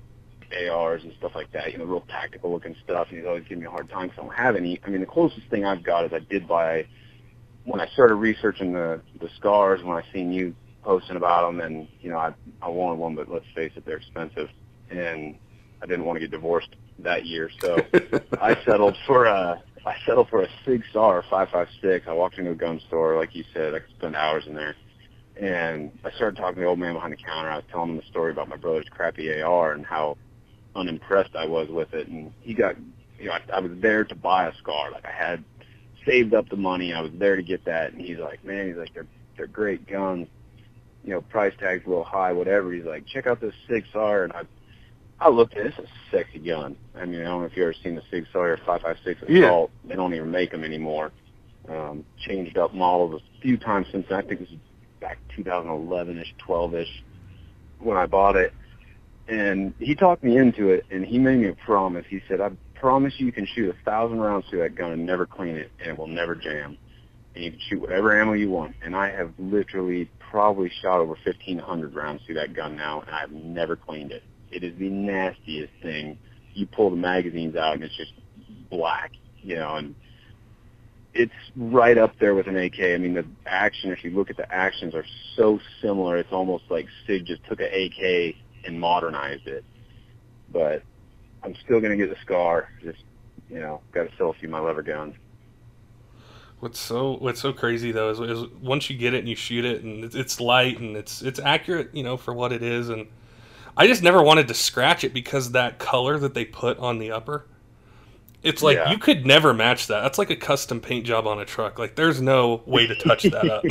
ARs 0.52 1.02
and 1.02 1.12
stuff 1.18 1.32
like 1.34 1.52
that. 1.52 1.72
You 1.72 1.78
know, 1.78 1.84
real 1.84 2.04
tactical 2.08 2.52
looking 2.52 2.76
stuff. 2.84 3.08
And 3.10 3.18
he's 3.18 3.26
always 3.26 3.44
giving 3.44 3.60
me 3.60 3.66
a 3.66 3.70
hard 3.70 3.88
time 3.90 4.08
because 4.08 4.18
I 4.18 4.22
don't 4.26 4.34
have 4.34 4.56
any. 4.56 4.80
I 4.84 4.90
mean, 4.90 5.00
the 5.00 5.06
closest 5.06 5.48
thing 5.48 5.64
I've 5.64 5.82
got 5.82 6.04
is 6.04 6.12
I 6.12 6.20
did 6.20 6.48
buy 6.48 6.86
when 7.64 7.80
I 7.80 7.88
started 7.88 8.14
researching 8.14 8.72
the 8.72 9.00
the 9.20 9.28
scars. 9.36 9.82
When 9.82 9.96
I 9.96 10.02
seen 10.12 10.32
you 10.32 10.54
posting 10.82 11.16
about 11.16 11.46
them, 11.46 11.60
and 11.60 11.88
you 12.00 12.10
know, 12.10 12.18
I 12.18 12.34
I 12.62 12.68
wanted 12.68 12.98
one, 12.98 13.14
but 13.14 13.30
let's 13.30 13.46
face 13.54 13.72
it, 13.76 13.84
they're 13.84 13.98
expensive, 13.98 14.48
and 14.90 15.36
I 15.82 15.86
didn't 15.86 16.04
want 16.04 16.16
to 16.16 16.20
get 16.20 16.30
divorced 16.30 16.74
that 17.00 17.26
year, 17.26 17.50
so 17.60 17.76
I 18.40 18.56
settled 18.64 18.96
for 19.06 19.26
a 19.26 19.62
I 19.86 19.96
settled 20.04 20.28
for 20.28 20.42
a 20.42 20.48
Sig 20.64 20.82
Sauer 20.92 21.24
556. 21.30 22.06
I 22.08 22.12
walked 22.12 22.38
into 22.38 22.50
a 22.50 22.54
gun 22.54 22.80
store, 22.88 23.16
like 23.16 23.34
you 23.34 23.44
said, 23.54 23.74
I 23.74 23.78
could 23.78 23.94
spend 23.96 24.16
hours 24.16 24.44
in 24.46 24.54
there. 24.54 24.76
And 25.40 25.92
I 26.04 26.10
started 26.10 26.36
talking 26.36 26.56
to 26.56 26.60
the 26.62 26.66
old 26.66 26.78
man 26.78 26.94
behind 26.94 27.12
the 27.12 27.16
counter. 27.16 27.48
I 27.48 27.56
was 27.56 27.64
telling 27.70 27.90
him 27.90 27.96
the 27.96 28.02
story 28.10 28.32
about 28.32 28.48
my 28.48 28.56
brother's 28.56 28.88
crappy 28.90 29.40
AR 29.40 29.72
and 29.72 29.86
how 29.86 30.18
unimpressed 30.74 31.34
I 31.36 31.46
was 31.46 31.68
with 31.68 31.92
it. 31.94 32.08
And 32.08 32.32
he 32.40 32.54
got, 32.54 32.76
you 33.18 33.26
know, 33.26 33.32
I, 33.32 33.40
I 33.54 33.60
was 33.60 33.72
there 33.80 34.04
to 34.04 34.14
buy 34.14 34.46
a 34.46 34.54
scar. 34.56 34.90
Like 34.90 35.04
I 35.04 35.10
had 35.12 35.44
saved 36.06 36.34
up 36.34 36.48
the 36.48 36.56
money. 36.56 36.92
I 36.92 37.00
was 37.00 37.12
there 37.18 37.36
to 37.36 37.42
get 37.42 37.64
that. 37.66 37.92
And 37.92 38.00
he's 38.00 38.18
like, 38.18 38.44
man, 38.44 38.68
he's 38.68 38.76
like, 38.76 38.94
they're 38.94 39.06
they're 39.36 39.46
great 39.46 39.86
guns. 39.86 40.28
You 41.04 41.14
know, 41.14 41.20
price 41.20 41.54
tag's 41.58 41.86
a 41.86 41.88
little 41.88 42.04
high, 42.04 42.32
whatever. 42.32 42.72
He's 42.72 42.84
like, 42.84 43.06
check 43.06 43.26
out 43.26 43.40
this 43.40 43.54
Sig 43.68 43.84
Sauer. 43.92 44.24
And 44.24 44.32
I 44.32 44.42
I 45.20 45.28
looked 45.30 45.54
at 45.56 45.66
it. 45.66 45.74
It's 45.76 45.88
a 45.88 46.16
sexy 46.16 46.38
gun. 46.38 46.76
I 46.94 47.04
mean, 47.04 47.20
I 47.20 47.24
don't 47.24 47.40
know 47.40 47.46
if 47.46 47.56
you've 47.56 47.64
ever 47.64 47.74
seen 47.82 47.96
the 47.96 48.02
Sig 48.10 48.26
Sauer 48.32 48.56
556 48.64 49.22
Assault. 49.22 49.70
Yeah. 49.82 49.88
They 49.88 49.96
don't 49.96 50.14
even 50.14 50.30
make 50.30 50.52
them 50.52 50.64
anymore. 50.64 51.12
Um, 51.68 52.04
changed 52.26 52.56
up 52.56 52.72
models 52.72 53.20
a 53.20 53.40
few 53.40 53.56
times 53.56 53.86
since. 53.92 54.06
I 54.10 54.22
think 54.22 54.40
this 54.40 54.48
is 54.48 54.58
back 55.00 55.18
2011-ish, 55.36 56.34
12-ish 56.46 57.04
when 57.80 57.96
I 57.96 58.06
bought 58.06 58.36
it. 58.36 58.52
And 59.28 59.74
he 59.78 59.94
talked 59.94 60.24
me 60.24 60.38
into 60.38 60.70
it, 60.70 60.86
and 60.90 61.04
he 61.04 61.18
made 61.18 61.38
me 61.38 61.48
a 61.48 61.54
promise. 61.54 62.06
He 62.08 62.20
said, 62.26 62.40
I 62.40 62.50
promise 62.74 63.14
you 63.18 63.26
you 63.26 63.32
can 63.32 63.46
shoot 63.46 63.68
a 63.68 63.84
thousand 63.84 64.20
rounds 64.20 64.46
through 64.48 64.60
that 64.60 64.74
gun 64.74 64.92
and 64.92 65.04
never 65.04 65.26
clean 65.26 65.56
it, 65.56 65.70
and 65.80 65.90
it 65.90 65.98
will 65.98 66.06
never 66.06 66.34
jam. 66.34 66.78
And 67.34 67.44
you 67.44 67.50
can 67.50 67.60
shoot 67.68 67.80
whatever 67.80 68.18
ammo 68.18 68.32
you 68.32 68.50
want. 68.50 68.74
And 68.82 68.96
I 68.96 69.10
have 69.10 69.32
literally 69.38 70.10
probably 70.30 70.72
shot 70.80 70.98
over 70.98 71.16
1,500 71.24 71.94
rounds 71.94 72.22
through 72.24 72.36
that 72.36 72.54
gun 72.54 72.76
now, 72.76 73.02
and 73.02 73.10
I've 73.10 73.30
never 73.30 73.76
cleaned 73.76 74.12
it. 74.12 74.22
It 74.50 74.64
is 74.64 74.78
the 74.78 74.88
nastiest 74.88 75.72
thing. 75.82 76.18
You 76.54 76.66
pull 76.66 76.88
the 76.88 76.96
magazines 76.96 77.54
out, 77.54 77.74
and 77.74 77.84
it's 77.84 77.96
just 77.96 78.12
black, 78.70 79.12
you 79.42 79.56
know, 79.56 79.76
and 79.76 79.94
it's 81.12 81.32
right 81.54 81.98
up 81.98 82.18
there 82.18 82.34
with 82.34 82.46
an 82.46 82.56
AK. 82.56 82.80
I 82.80 82.96
mean, 82.96 83.14
the 83.14 83.26
action, 83.44 83.90
if 83.90 84.04
you 84.04 84.10
look 84.10 84.30
at 84.30 84.36
the 84.38 84.50
actions, 84.52 84.94
are 84.94 85.04
so 85.36 85.58
similar. 85.82 86.16
It's 86.16 86.32
almost 86.32 86.64
like 86.70 86.86
Sig 87.06 87.26
just 87.26 87.44
took 87.44 87.60
an 87.60 87.66
AK 87.66 88.36
and 88.64 88.78
modernized 88.80 89.46
it. 89.46 89.64
But 90.50 90.82
I'm 91.42 91.54
still 91.56 91.80
to 91.80 91.96
get 91.96 92.10
the 92.10 92.20
scar. 92.22 92.70
Just, 92.82 93.04
you 93.50 93.60
know, 93.60 93.80
got 93.92 94.10
to 94.10 94.16
sell 94.16 94.30
a 94.30 94.34
few 94.34 94.48
of 94.48 94.52
my 94.52 94.60
lever 94.60 94.82
guns. 94.82 95.14
What's 96.60 96.80
so 96.80 97.16
what's 97.18 97.40
so 97.40 97.52
crazy 97.52 97.92
though 97.92 98.10
is, 98.10 98.18
is 98.18 98.44
once 98.60 98.90
you 98.90 98.98
get 98.98 99.14
it 99.14 99.18
and 99.18 99.28
you 99.28 99.36
shoot 99.36 99.64
it 99.64 99.84
and 99.84 100.02
it's, 100.02 100.16
it's 100.16 100.40
light 100.40 100.80
and 100.80 100.96
it's 100.96 101.22
it's 101.22 101.38
accurate, 101.38 101.90
you 101.94 102.02
know, 102.02 102.16
for 102.16 102.34
what 102.34 102.52
it 102.52 102.64
is. 102.64 102.88
And 102.88 103.06
I 103.76 103.86
just 103.86 104.02
never 104.02 104.20
wanted 104.20 104.48
to 104.48 104.54
scratch 104.54 105.04
it 105.04 105.14
because 105.14 105.52
that 105.52 105.78
color 105.78 106.18
that 106.18 106.34
they 106.34 106.44
put 106.44 106.76
on 106.78 106.98
the 106.98 107.12
upper. 107.12 107.46
It's 108.42 108.62
like 108.62 108.76
Yeah. 108.76 108.90
you 108.90 108.98
could 108.98 109.26
never 109.26 109.52
match 109.52 109.88
that. 109.88 110.02
That's 110.02 110.18
like 110.18 110.30
a 110.30 110.36
custom 110.36 110.80
paint 110.80 111.04
job 111.04 111.26
on 111.26 111.40
a 111.40 111.44
truck. 111.44 111.78
Like 111.78 111.96
there's 111.96 112.20
no 112.20 112.62
way 112.66 112.86
to 112.86 112.94
touch 112.94 113.24
that 113.24 113.50
up. 113.50 113.64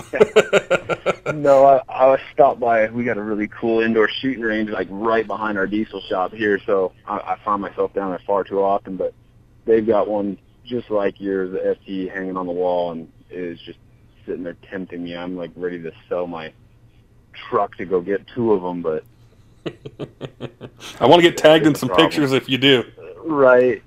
no, 1.35 1.65
I, 1.65 1.81
I 2.13 2.17
stopped 2.33 2.59
by. 2.59 2.89
We 2.89 3.03
got 3.05 3.17
a 3.17 3.21
really 3.23 3.47
cool 3.47 3.79
indoor 3.81 4.09
shooting 4.09 4.43
range, 4.43 4.69
like 4.69 4.87
right 4.91 5.25
behind 5.25 5.57
our 5.57 5.67
diesel 5.67 6.01
shop 6.01 6.33
here. 6.33 6.59
So 6.65 6.91
I, 7.07 7.17
I 7.17 7.37
find 7.45 7.61
myself 7.61 7.93
down 7.93 8.09
there 8.09 8.21
far 8.27 8.43
too 8.43 8.61
often. 8.61 8.97
But 8.97 9.13
they've 9.65 9.85
got 9.87 10.07
one 10.09 10.37
just 10.65 10.89
like 10.89 11.19
yours, 11.21 11.51
the 11.51 11.59
FT, 11.59 12.11
hanging 12.13 12.35
on 12.35 12.45
the 12.45 12.51
wall, 12.51 12.91
and 12.91 13.09
is 13.29 13.59
just 13.61 13.79
sitting 14.25 14.43
there 14.43 14.57
tempting 14.69 15.01
me. 15.03 15.15
I'm 15.15 15.37
like 15.37 15.51
ready 15.55 15.81
to 15.83 15.93
sell 16.09 16.27
my 16.27 16.51
truck 17.49 17.77
to 17.77 17.85
go 17.85 18.01
get 18.01 18.27
two 18.27 18.51
of 18.51 18.61
them, 18.61 18.81
but 18.81 19.03
I 20.99 21.05
want 21.05 21.21
to 21.21 21.29
get 21.29 21.37
tagged 21.37 21.65
in 21.65 21.75
some 21.75 21.87
problem. 21.87 22.07
pictures 22.09 22.33
if 22.33 22.49
you 22.49 22.57
do. 22.57 22.83
right. 23.23 23.81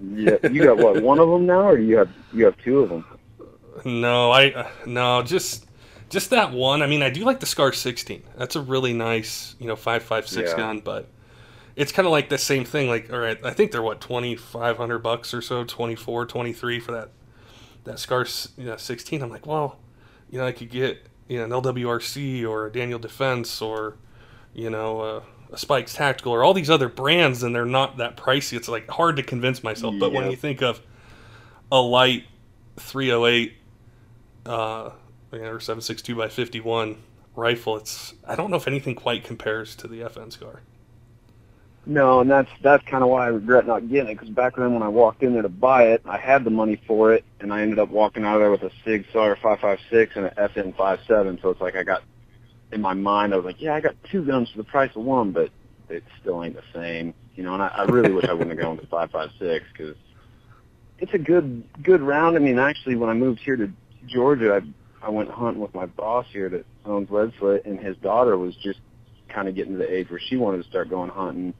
Yeah, 0.00 0.36
you 0.46 0.62
got 0.62 0.78
what? 0.78 0.98
One 0.98 1.18
of 1.18 1.28
them 1.28 1.46
now, 1.46 1.68
or 1.70 1.78
you 1.78 1.96
have 1.98 2.10
you 2.32 2.44
have 2.44 2.56
two 2.58 2.80
of 2.80 2.88
them? 2.90 3.04
No, 3.84 4.32
I 4.32 4.70
no, 4.84 5.22
just 5.22 5.66
just 6.10 6.30
that 6.30 6.52
one. 6.52 6.82
I 6.82 6.86
mean, 6.86 7.02
I 7.02 7.10
do 7.10 7.24
like 7.24 7.40
the 7.40 7.46
Scar 7.46 7.72
16. 7.72 8.22
That's 8.36 8.56
a 8.56 8.60
really 8.60 8.92
nice, 8.92 9.54
you 9.58 9.66
know, 9.66 9.76
556 9.76 10.52
Yeah. 10.52 10.54
gun, 10.54 10.80
but 10.80 11.08
it's 11.76 11.92
kind 11.92 12.06
of 12.06 12.12
like 12.12 12.28
the 12.28 12.38
same 12.38 12.64
thing 12.64 12.88
like 12.88 13.12
all 13.12 13.18
right, 13.20 13.38
I 13.44 13.52
think 13.52 13.72
they're 13.72 13.82
what 13.82 14.00
2500 14.00 15.00
bucks 15.00 15.34
or 15.34 15.42
so, 15.42 15.64
24, 15.64 16.26
23 16.26 16.80
for 16.80 16.92
that 16.92 17.10
that 17.84 17.98
Scar 17.98 18.26
you 18.56 18.66
know, 18.66 18.76
16. 18.76 19.22
I'm 19.22 19.30
like, 19.30 19.46
well, 19.46 19.78
you 20.30 20.38
know, 20.38 20.46
I 20.46 20.52
could 20.52 20.70
get, 20.70 21.06
you 21.28 21.38
know, 21.38 21.44
an 21.44 21.50
LWRC 21.52 22.46
or 22.48 22.66
a 22.66 22.72
Daniel 22.72 22.98
Defense 22.98 23.62
or 23.62 23.96
you 24.54 24.70
know, 24.70 25.00
uh, 25.00 25.22
Spikes 25.56 25.94
Tactical 25.94 26.32
or 26.32 26.44
all 26.44 26.54
these 26.54 26.70
other 26.70 26.88
brands 26.88 27.42
and 27.42 27.54
they're 27.54 27.64
not 27.64 27.96
that 27.98 28.16
pricey. 28.16 28.56
It's 28.56 28.68
like 28.68 28.88
hard 28.88 29.16
to 29.16 29.22
convince 29.22 29.62
myself, 29.62 29.94
but 29.98 30.12
when 30.12 30.30
you 30.30 30.36
think 30.36 30.62
of 30.62 30.80
a 31.72 31.80
light 31.80 32.24
308 32.76 33.54
uh, 34.46 34.90
or 35.32 35.60
762 35.60 36.14
by 36.14 36.28
51 36.28 36.96
rifle, 37.34 37.76
it's 37.76 38.14
I 38.26 38.34
don't 38.34 38.50
know 38.50 38.56
if 38.56 38.66
anything 38.66 38.94
quite 38.94 39.24
compares 39.24 39.74
to 39.76 39.88
the 39.88 40.00
FN 40.00 40.32
Scar. 40.32 40.62
No, 41.86 42.20
and 42.20 42.30
that's 42.30 42.50
that's 42.60 42.84
kind 42.84 43.02
of 43.02 43.08
why 43.08 43.24
I 43.24 43.28
regret 43.28 43.66
not 43.66 43.88
getting 43.88 44.10
it. 44.10 44.14
Because 44.16 44.28
back 44.28 44.56
then, 44.56 44.74
when 44.74 44.82
I 44.82 44.88
walked 44.88 45.22
in 45.22 45.32
there 45.32 45.42
to 45.42 45.48
buy 45.48 45.84
it, 45.84 46.02
I 46.04 46.18
had 46.18 46.44
the 46.44 46.50
money 46.50 46.76
for 46.86 47.14
it, 47.14 47.24
and 47.40 47.52
I 47.52 47.62
ended 47.62 47.78
up 47.78 47.88
walking 47.88 48.24
out 48.24 48.34
of 48.34 48.40
there 48.40 48.50
with 48.50 48.62
a 48.62 48.70
Sig 48.84 49.06
Sauer 49.10 49.36
556 49.36 50.16
and 50.16 50.26
an 50.26 50.34
FN 50.36 50.76
57. 50.76 51.38
So 51.40 51.48
it's 51.48 51.60
like 51.62 51.76
I 51.76 51.84
got 51.84 52.02
in 52.72 52.80
my 52.80 52.94
mind, 52.94 53.32
I 53.32 53.36
was 53.36 53.44
like, 53.44 53.60
yeah, 53.60 53.74
I 53.74 53.80
got 53.80 53.94
two 54.10 54.24
guns 54.24 54.50
for 54.50 54.58
the 54.58 54.64
price 54.64 54.90
of 54.94 55.02
one, 55.02 55.32
but 55.32 55.50
it 55.88 56.04
still 56.20 56.44
ain't 56.44 56.54
the 56.54 56.62
same, 56.74 57.14
you 57.34 57.42
know. 57.42 57.54
And 57.54 57.62
I, 57.62 57.68
I 57.68 57.82
really 57.84 58.12
wish 58.12 58.26
I 58.26 58.32
wouldn't 58.32 58.50
have 58.50 58.58
gone 58.58 58.76
with 58.76 58.82
the 58.82 58.90
556 58.90 59.64
because 59.72 59.96
it's 60.98 61.14
a 61.14 61.18
good 61.18 61.64
good 61.82 62.02
round. 62.02 62.36
I 62.36 62.40
mean, 62.40 62.58
actually, 62.58 62.96
when 62.96 63.10
I 63.10 63.14
moved 63.14 63.40
here 63.40 63.56
to 63.56 63.70
Georgia, 64.06 64.60
I 64.60 65.06
I 65.06 65.10
went 65.10 65.30
hunting 65.30 65.62
with 65.62 65.74
my 65.74 65.86
boss 65.86 66.26
here 66.32 66.48
that 66.48 66.66
owns 66.84 67.10
Lead 67.10 67.32
and 67.64 67.78
his 67.78 67.96
daughter 67.98 68.36
was 68.36 68.54
just 68.56 68.80
kind 69.28 69.48
of 69.48 69.54
getting 69.54 69.72
to 69.72 69.78
the 69.78 69.92
age 69.92 70.10
where 70.10 70.20
she 70.20 70.36
wanted 70.36 70.62
to 70.62 70.68
start 70.68 70.90
going 70.90 71.10
hunting. 71.10 71.54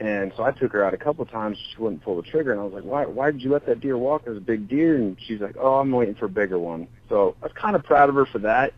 And 0.00 0.32
so 0.36 0.42
I 0.42 0.50
took 0.50 0.72
her 0.72 0.84
out 0.84 0.94
a 0.94 0.98
couple 0.98 1.24
times. 1.26 1.56
She 1.74 1.80
wouldn't 1.80 2.02
pull 2.02 2.16
the 2.16 2.22
trigger, 2.22 2.50
and 2.52 2.60
I 2.60 2.64
was 2.64 2.72
like, 2.72 2.84
"Why? 2.84 3.06
Why 3.06 3.30
did 3.30 3.40
you 3.40 3.50
let 3.50 3.66
that 3.66 3.80
deer 3.80 3.96
walk? 3.96 4.22
It 4.26 4.36
a 4.36 4.40
big 4.40 4.68
deer." 4.68 4.96
And 4.96 5.16
she's 5.20 5.40
like, 5.40 5.56
"Oh, 5.58 5.78
I'm 5.78 5.92
waiting 5.92 6.14
for 6.14 6.24
a 6.24 6.30
bigger 6.30 6.58
one." 6.58 6.88
So 7.08 7.36
I 7.40 7.46
was 7.46 7.52
kind 7.54 7.76
of 7.76 7.84
proud 7.84 8.08
of 8.08 8.16
her 8.16 8.26
for 8.26 8.40
that. 8.40 8.72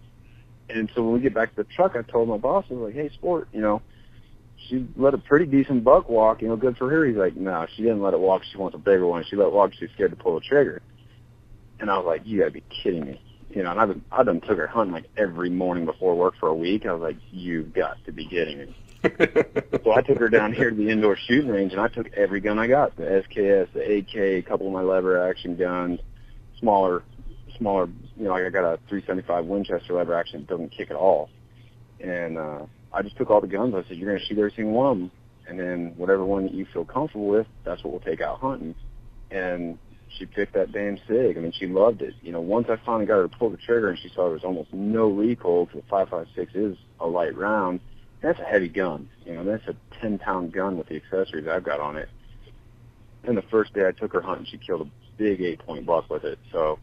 And 0.68 0.90
so 0.94 1.02
when 1.02 1.14
we 1.14 1.20
get 1.20 1.34
back 1.34 1.50
to 1.50 1.62
the 1.62 1.68
truck, 1.76 1.94
I 1.96 2.02
told 2.02 2.28
my 2.28 2.38
boss, 2.38 2.64
I 2.70 2.74
was 2.74 2.86
like, 2.86 2.94
"Hey, 2.94 3.10
sport, 3.14 3.48
you 3.52 3.60
know, 3.60 3.82
she 4.68 4.86
let 4.96 5.14
a 5.14 5.18
pretty 5.18 5.46
decent 5.46 5.84
buck 5.84 6.08
walk. 6.08 6.42
You 6.42 6.48
know, 6.48 6.56
good 6.56 6.76
for 6.76 6.88
her." 6.88 7.04
He's 7.04 7.16
like, 7.16 7.36
"No, 7.36 7.66
she 7.74 7.82
didn't 7.82 8.02
let 8.02 8.14
it 8.14 8.20
walk. 8.20 8.42
She 8.50 8.58
wants 8.58 8.74
a 8.74 8.78
bigger 8.78 9.06
one. 9.06 9.24
She 9.24 9.36
let 9.36 9.48
it 9.48 9.52
walk. 9.52 9.72
She's 9.78 9.90
scared 9.94 10.10
to 10.10 10.16
pull 10.16 10.34
the 10.34 10.40
trigger." 10.40 10.80
And 11.80 11.90
I 11.90 11.98
was 11.98 12.06
like, 12.06 12.22
"You 12.24 12.40
gotta 12.40 12.52
be 12.52 12.62
kidding 12.82 13.04
me!" 13.04 13.20
You 13.50 13.62
know, 13.62 13.70
and 13.70 13.80
I've 13.80 13.88
been, 13.88 14.04
I 14.10 14.22
done 14.22 14.40
took 14.40 14.58
her 14.58 14.66
hunting 14.66 14.92
like 14.92 15.04
every 15.16 15.50
morning 15.50 15.84
before 15.84 16.14
work 16.16 16.34
for 16.40 16.48
a 16.48 16.54
week. 16.54 16.86
I 16.86 16.92
was 16.92 17.02
like, 17.02 17.16
"You've 17.30 17.72
got 17.72 17.98
to 18.06 18.12
be 18.12 18.26
kidding 18.26 18.58
me!" 18.58 18.76
So 19.84 19.92
I 19.92 20.00
took 20.00 20.18
her 20.18 20.30
down 20.30 20.54
here 20.54 20.70
to 20.70 20.76
the 20.76 20.88
indoor 20.88 21.14
shooting 21.14 21.50
range, 21.50 21.72
and 21.72 21.80
I 21.80 21.88
took 21.88 22.10
every 22.14 22.40
gun 22.40 22.58
I 22.58 22.66
got: 22.66 22.96
the 22.96 23.02
SKS, 23.02 23.68
the 23.74 23.98
AK, 23.98 24.16
a 24.16 24.42
couple 24.42 24.66
of 24.66 24.72
my 24.72 24.80
lever 24.80 25.28
action 25.28 25.56
guns, 25.56 26.00
smaller, 26.58 27.02
smaller. 27.56 27.88
You 28.16 28.24
know, 28.24 28.30
like 28.30 28.44
I 28.44 28.50
got 28.50 28.64
a 28.64 28.78
375 28.88 29.46
Winchester 29.46 29.94
lever 29.94 30.14
action 30.14 30.40
that 30.40 30.48
doesn't 30.48 30.70
kick 30.70 30.90
at 30.90 30.96
all, 30.96 31.30
and 32.00 32.38
uh, 32.38 32.66
I 32.92 33.02
just 33.02 33.16
took 33.16 33.30
all 33.30 33.40
the 33.40 33.46
guns. 33.46 33.74
I 33.74 33.86
said, 33.88 33.96
"You're 33.96 34.10
going 34.10 34.20
to 34.20 34.26
shoot 34.26 34.38
every 34.38 34.52
single 34.52 34.74
one 34.74 34.90
of 34.90 34.98
them, 34.98 35.10
and 35.48 35.58
then 35.58 35.94
whatever 35.96 36.24
one 36.24 36.44
that 36.44 36.54
you 36.54 36.66
feel 36.72 36.84
comfortable 36.84 37.28
with, 37.28 37.46
that's 37.64 37.82
what 37.84 37.92
we'll 37.92 38.00
take 38.00 38.20
out 38.20 38.40
hunting." 38.40 38.74
And 39.30 39.78
she 40.16 40.26
picked 40.26 40.54
that 40.54 40.72
damn 40.72 40.98
Sig. 41.08 41.36
I 41.36 41.40
mean, 41.40 41.52
she 41.52 41.66
loved 41.66 42.02
it. 42.02 42.14
You 42.22 42.32
know, 42.32 42.40
once 42.40 42.68
I 42.68 42.76
finally 42.84 43.06
got 43.06 43.16
her 43.16 43.28
to 43.28 43.36
pull 43.36 43.50
the 43.50 43.56
trigger, 43.56 43.88
and 43.88 43.98
she 43.98 44.08
saw 44.08 44.24
there 44.24 44.34
was 44.34 44.44
almost 44.44 44.72
no 44.72 45.08
recoil 45.08 45.66
because 45.66 45.82
the 45.88 46.16
5.56 46.16 46.48
is 46.54 46.76
a 47.00 47.06
light 47.06 47.36
round 47.36 47.80
that's 48.24 48.40
a 48.40 48.44
heavy 48.44 48.68
gun. 48.68 49.10
You 49.26 49.34
know, 49.34 49.44
that's 49.44 49.68
a 49.68 49.76
10 50.00 50.18
pound 50.18 50.52
gun 50.52 50.78
with 50.78 50.88
the 50.88 50.96
accessories 50.96 51.46
I've 51.46 51.62
got 51.62 51.78
on 51.78 51.96
it. 51.98 52.08
And 53.22 53.36
the 53.36 53.42
first 53.42 53.74
day 53.74 53.86
I 53.86 53.92
took 53.92 54.14
her 54.14 54.22
hunting, 54.22 54.46
she 54.46 54.56
killed 54.56 54.80
a 54.80 54.90
big 55.18 55.42
eight 55.42 55.60
point 55.60 55.84
buck 55.84 56.08
with 56.08 56.24
it. 56.24 56.38
So 56.50 56.78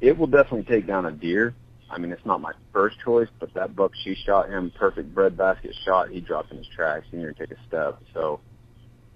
it 0.00 0.16
will 0.16 0.26
definitely 0.26 0.64
take 0.64 0.86
down 0.86 1.06
a 1.06 1.10
deer. 1.10 1.54
I 1.88 1.98
mean, 1.98 2.10
it's 2.12 2.26
not 2.26 2.40
my 2.40 2.52
first 2.72 2.98
choice, 3.04 3.28
but 3.38 3.54
that 3.54 3.76
buck 3.76 3.92
she 3.94 4.14
shot 4.14 4.48
him, 4.48 4.72
perfect 4.76 5.14
breadbasket 5.14 5.74
shot. 5.84 6.10
He 6.10 6.20
dropped 6.20 6.50
in 6.50 6.58
his 6.58 6.66
tracks. 6.66 7.06
He 7.10 7.18
didn't 7.18 7.36
take 7.36 7.52
a 7.52 7.56
step. 7.68 8.02
So 8.12 8.40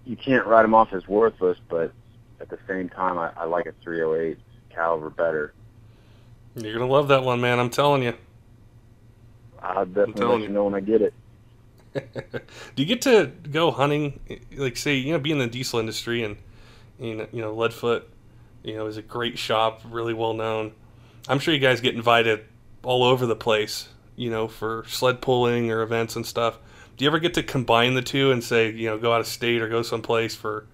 you 0.04 0.16
can't 0.16 0.46
write 0.46 0.64
him 0.64 0.74
off 0.74 0.92
as 0.92 1.06
worthless, 1.08 1.58
but 1.68 1.92
at 2.40 2.48
the 2.48 2.58
same 2.68 2.88
time, 2.88 3.18
I, 3.18 3.32
I 3.36 3.44
like 3.44 3.66
a 3.66 3.72
308 3.82 4.38
caliber 4.70 5.10
better. 5.10 5.52
You're 6.54 6.72
gonna 6.72 6.90
love 6.90 7.08
that 7.08 7.22
one, 7.22 7.40
man. 7.40 7.58
I'm 7.58 7.70
telling 7.70 8.02
you. 8.02 8.14
I'll 9.62 9.86
definitely 9.86 10.14
telling 10.14 10.32
let 10.32 10.40
you. 10.40 10.46
you 10.48 10.54
know 10.54 10.64
when 10.64 10.74
I 10.74 10.80
get 10.80 11.02
it. 11.02 11.14
Do 12.74 12.82
you 12.82 12.86
get 12.86 13.02
to 13.02 13.26
go 13.50 13.70
hunting? 13.70 14.20
Like, 14.56 14.76
say, 14.76 14.94
you 14.94 15.12
know, 15.12 15.18
be 15.18 15.32
in 15.32 15.38
the 15.38 15.46
diesel 15.46 15.80
industry 15.80 16.22
and, 16.22 16.36
you 16.98 17.16
know, 17.16 17.26
you 17.32 17.42
know, 17.42 17.54
Leadfoot, 17.54 18.04
you 18.62 18.76
know, 18.76 18.86
is 18.86 18.96
a 18.96 19.02
great 19.02 19.38
shop, 19.38 19.80
really 19.88 20.14
well 20.14 20.34
known. 20.34 20.72
I'm 21.28 21.38
sure 21.38 21.54
you 21.54 21.60
guys 21.60 21.80
get 21.80 21.94
invited 21.94 22.44
all 22.82 23.02
over 23.04 23.26
the 23.26 23.36
place, 23.36 23.88
you 24.16 24.30
know, 24.30 24.48
for 24.48 24.84
sled 24.88 25.20
pulling 25.20 25.70
or 25.70 25.82
events 25.82 26.16
and 26.16 26.26
stuff. 26.26 26.58
Do 26.96 27.04
you 27.04 27.10
ever 27.10 27.18
get 27.18 27.34
to 27.34 27.42
combine 27.42 27.94
the 27.94 28.02
two 28.02 28.30
and 28.30 28.42
say, 28.44 28.70
you 28.70 28.88
know, 28.88 28.98
go 28.98 29.12
out 29.12 29.20
of 29.20 29.26
state 29.26 29.62
or 29.62 29.68
go 29.68 29.82
someplace 29.82 30.34
for 30.34 30.66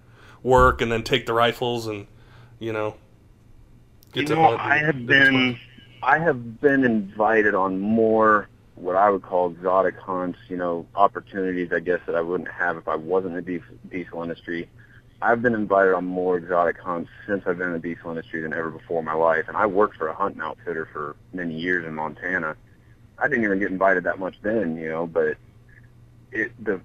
work 0.43 0.81
and 0.81 0.91
then 0.91 1.03
take 1.03 1.25
the 1.25 1.33
rifles 1.33 1.87
and, 1.87 2.07
you 2.59 2.73
know, 2.73 2.95
get 4.11 4.21
You 4.21 4.27
to 4.27 4.35
know, 4.35 4.57
I 4.57 4.77
have 4.77 5.05
been, 5.05 5.57
I 6.03 6.19
have 6.19 6.59
been 6.59 6.83
invited 6.83 7.55
on 7.55 7.79
more 7.79 8.49
what 8.75 8.95
I 8.95 9.09
would 9.09 9.21
call 9.21 9.51
exotic 9.51 9.97
hunts. 9.97 10.39
You 10.49 10.57
know, 10.57 10.85
opportunities 10.95 11.71
I 11.71 11.79
guess 11.79 11.99
that 12.05 12.15
I 12.15 12.21
wouldn't 12.21 12.51
have 12.51 12.77
if 12.77 12.87
I 12.87 12.95
wasn't 12.95 13.37
in 13.37 13.43
the 13.45 13.61
diesel 13.89 14.21
industry. 14.21 14.69
I've 15.21 15.41
been 15.41 15.55
invited 15.55 15.93
on 15.93 16.05
more 16.05 16.37
exotic 16.37 16.79
hunts 16.79 17.09
since 17.25 17.43
I've 17.47 17.57
been 17.57 17.67
in 17.67 17.73
the 17.73 17.79
diesel 17.79 18.11
industry 18.11 18.41
than 18.41 18.53
ever 18.53 18.69
before 18.69 18.99
in 18.99 19.05
my 19.05 19.13
life. 19.13 19.45
And 19.47 19.57
I 19.57 19.65
worked 19.65 19.97
for 19.97 20.07
a 20.07 20.13
hunting 20.13 20.41
outfitter 20.41 20.87
for 20.93 21.15
many 21.33 21.59
years 21.59 21.85
in 21.85 21.95
Montana. 21.95 22.55
I 23.17 23.27
didn't 23.27 23.43
even 23.43 23.59
get 23.59 23.71
invited 23.71 24.03
that 24.03 24.19
much 24.19 24.35
then, 24.43 24.77
you 24.77 24.89
know, 24.89 25.07
but 25.07 25.37
it 26.31 26.51
the 26.63 26.79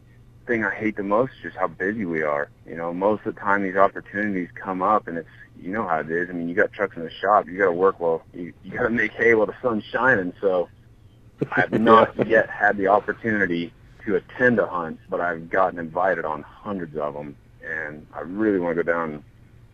thing 0.47 0.65
I 0.65 0.75
hate 0.75 0.97
the 0.97 1.03
most 1.03 1.33
is 1.37 1.43
just 1.43 1.57
how 1.57 1.69
busy 1.69 2.05
we 2.07 2.23
are. 2.23 2.49
You 2.67 2.77
know, 2.77 2.93
most 2.95 3.27
of 3.27 3.35
the 3.35 3.41
time 3.41 3.63
these 3.63 3.77
opportunities 3.77 4.49
come 4.55 4.83
up 4.83 5.09
and 5.09 5.19
it's 5.19 5.29
you 5.61 5.71
know 5.71 5.87
how 5.87 6.01
it 6.01 6.11
is. 6.11 6.31
I 6.31 6.33
mean, 6.33 6.49
you 6.49 6.55
got 6.55 6.73
trucks 6.73 6.97
in 6.97 7.05
the 7.05 7.11
shop, 7.11 7.47
you 7.47 7.59
got 7.59 7.67
to 7.67 7.73
work 7.73 8.01
while 8.01 8.23
you 8.33 8.55
you 8.65 8.73
got 8.73 8.85
to 8.85 8.91
make 8.91 9.13
hay 9.13 9.35
while 9.35 9.47
the 9.47 9.55
sun's 9.61 9.85
shining. 9.85 10.33
So 10.41 10.69
I've 11.51 11.73
not 11.81 12.27
yet 12.27 12.49
had 12.49 12.77
the 12.79 12.89
opportunity 12.89 13.73
to 14.05 14.17
attend 14.17 14.59
a 14.59 14.67
hunt, 14.67 14.99
but 15.09 15.21
I've 15.21 15.51
gotten 15.51 15.79
invited 15.79 16.25
on 16.25 16.43
hundreds 16.43 16.97
of 16.97 17.15
them, 17.15 17.37
and 17.65 18.07
I 18.15 18.21
really 18.21 18.59
want 18.59 18.77
to 18.77 18.83
go 18.83 18.91
down 18.93 19.11
and 19.15 19.25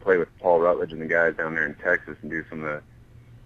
play 0.00 0.16
with 0.16 0.28
Paul 0.38 0.60
Rutledge 0.60 0.92
and 0.92 1.00
the 1.00 1.06
guys 1.06 1.34
down 1.36 1.54
there 1.54 1.66
in 1.66 1.74
Texas 1.74 2.16
and 2.22 2.30
do 2.30 2.44
some 2.48 2.62
of 2.62 2.66
the 2.66 2.82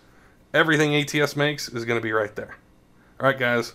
Everything 0.55 0.95
ATS 0.95 1.36
makes 1.36 1.70
is 1.70 1.86
going 1.86 1.99
to 1.99 2.03
be 2.03 2.11
right 2.11 2.36
there. 2.36 2.55
All 3.20 3.28
right, 3.28 3.38
guys. 3.38 3.74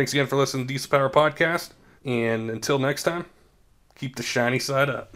Thanks 0.00 0.14
again 0.14 0.28
for 0.28 0.36
listening 0.36 0.66
to 0.66 0.72
Diesel 0.72 0.90
Power 0.90 1.10
Podcast. 1.10 1.72
And 2.06 2.48
until 2.48 2.78
next 2.78 3.02
time, 3.02 3.26
keep 3.96 4.16
the 4.16 4.22
shiny 4.22 4.58
side 4.58 4.88
up. 4.88 5.14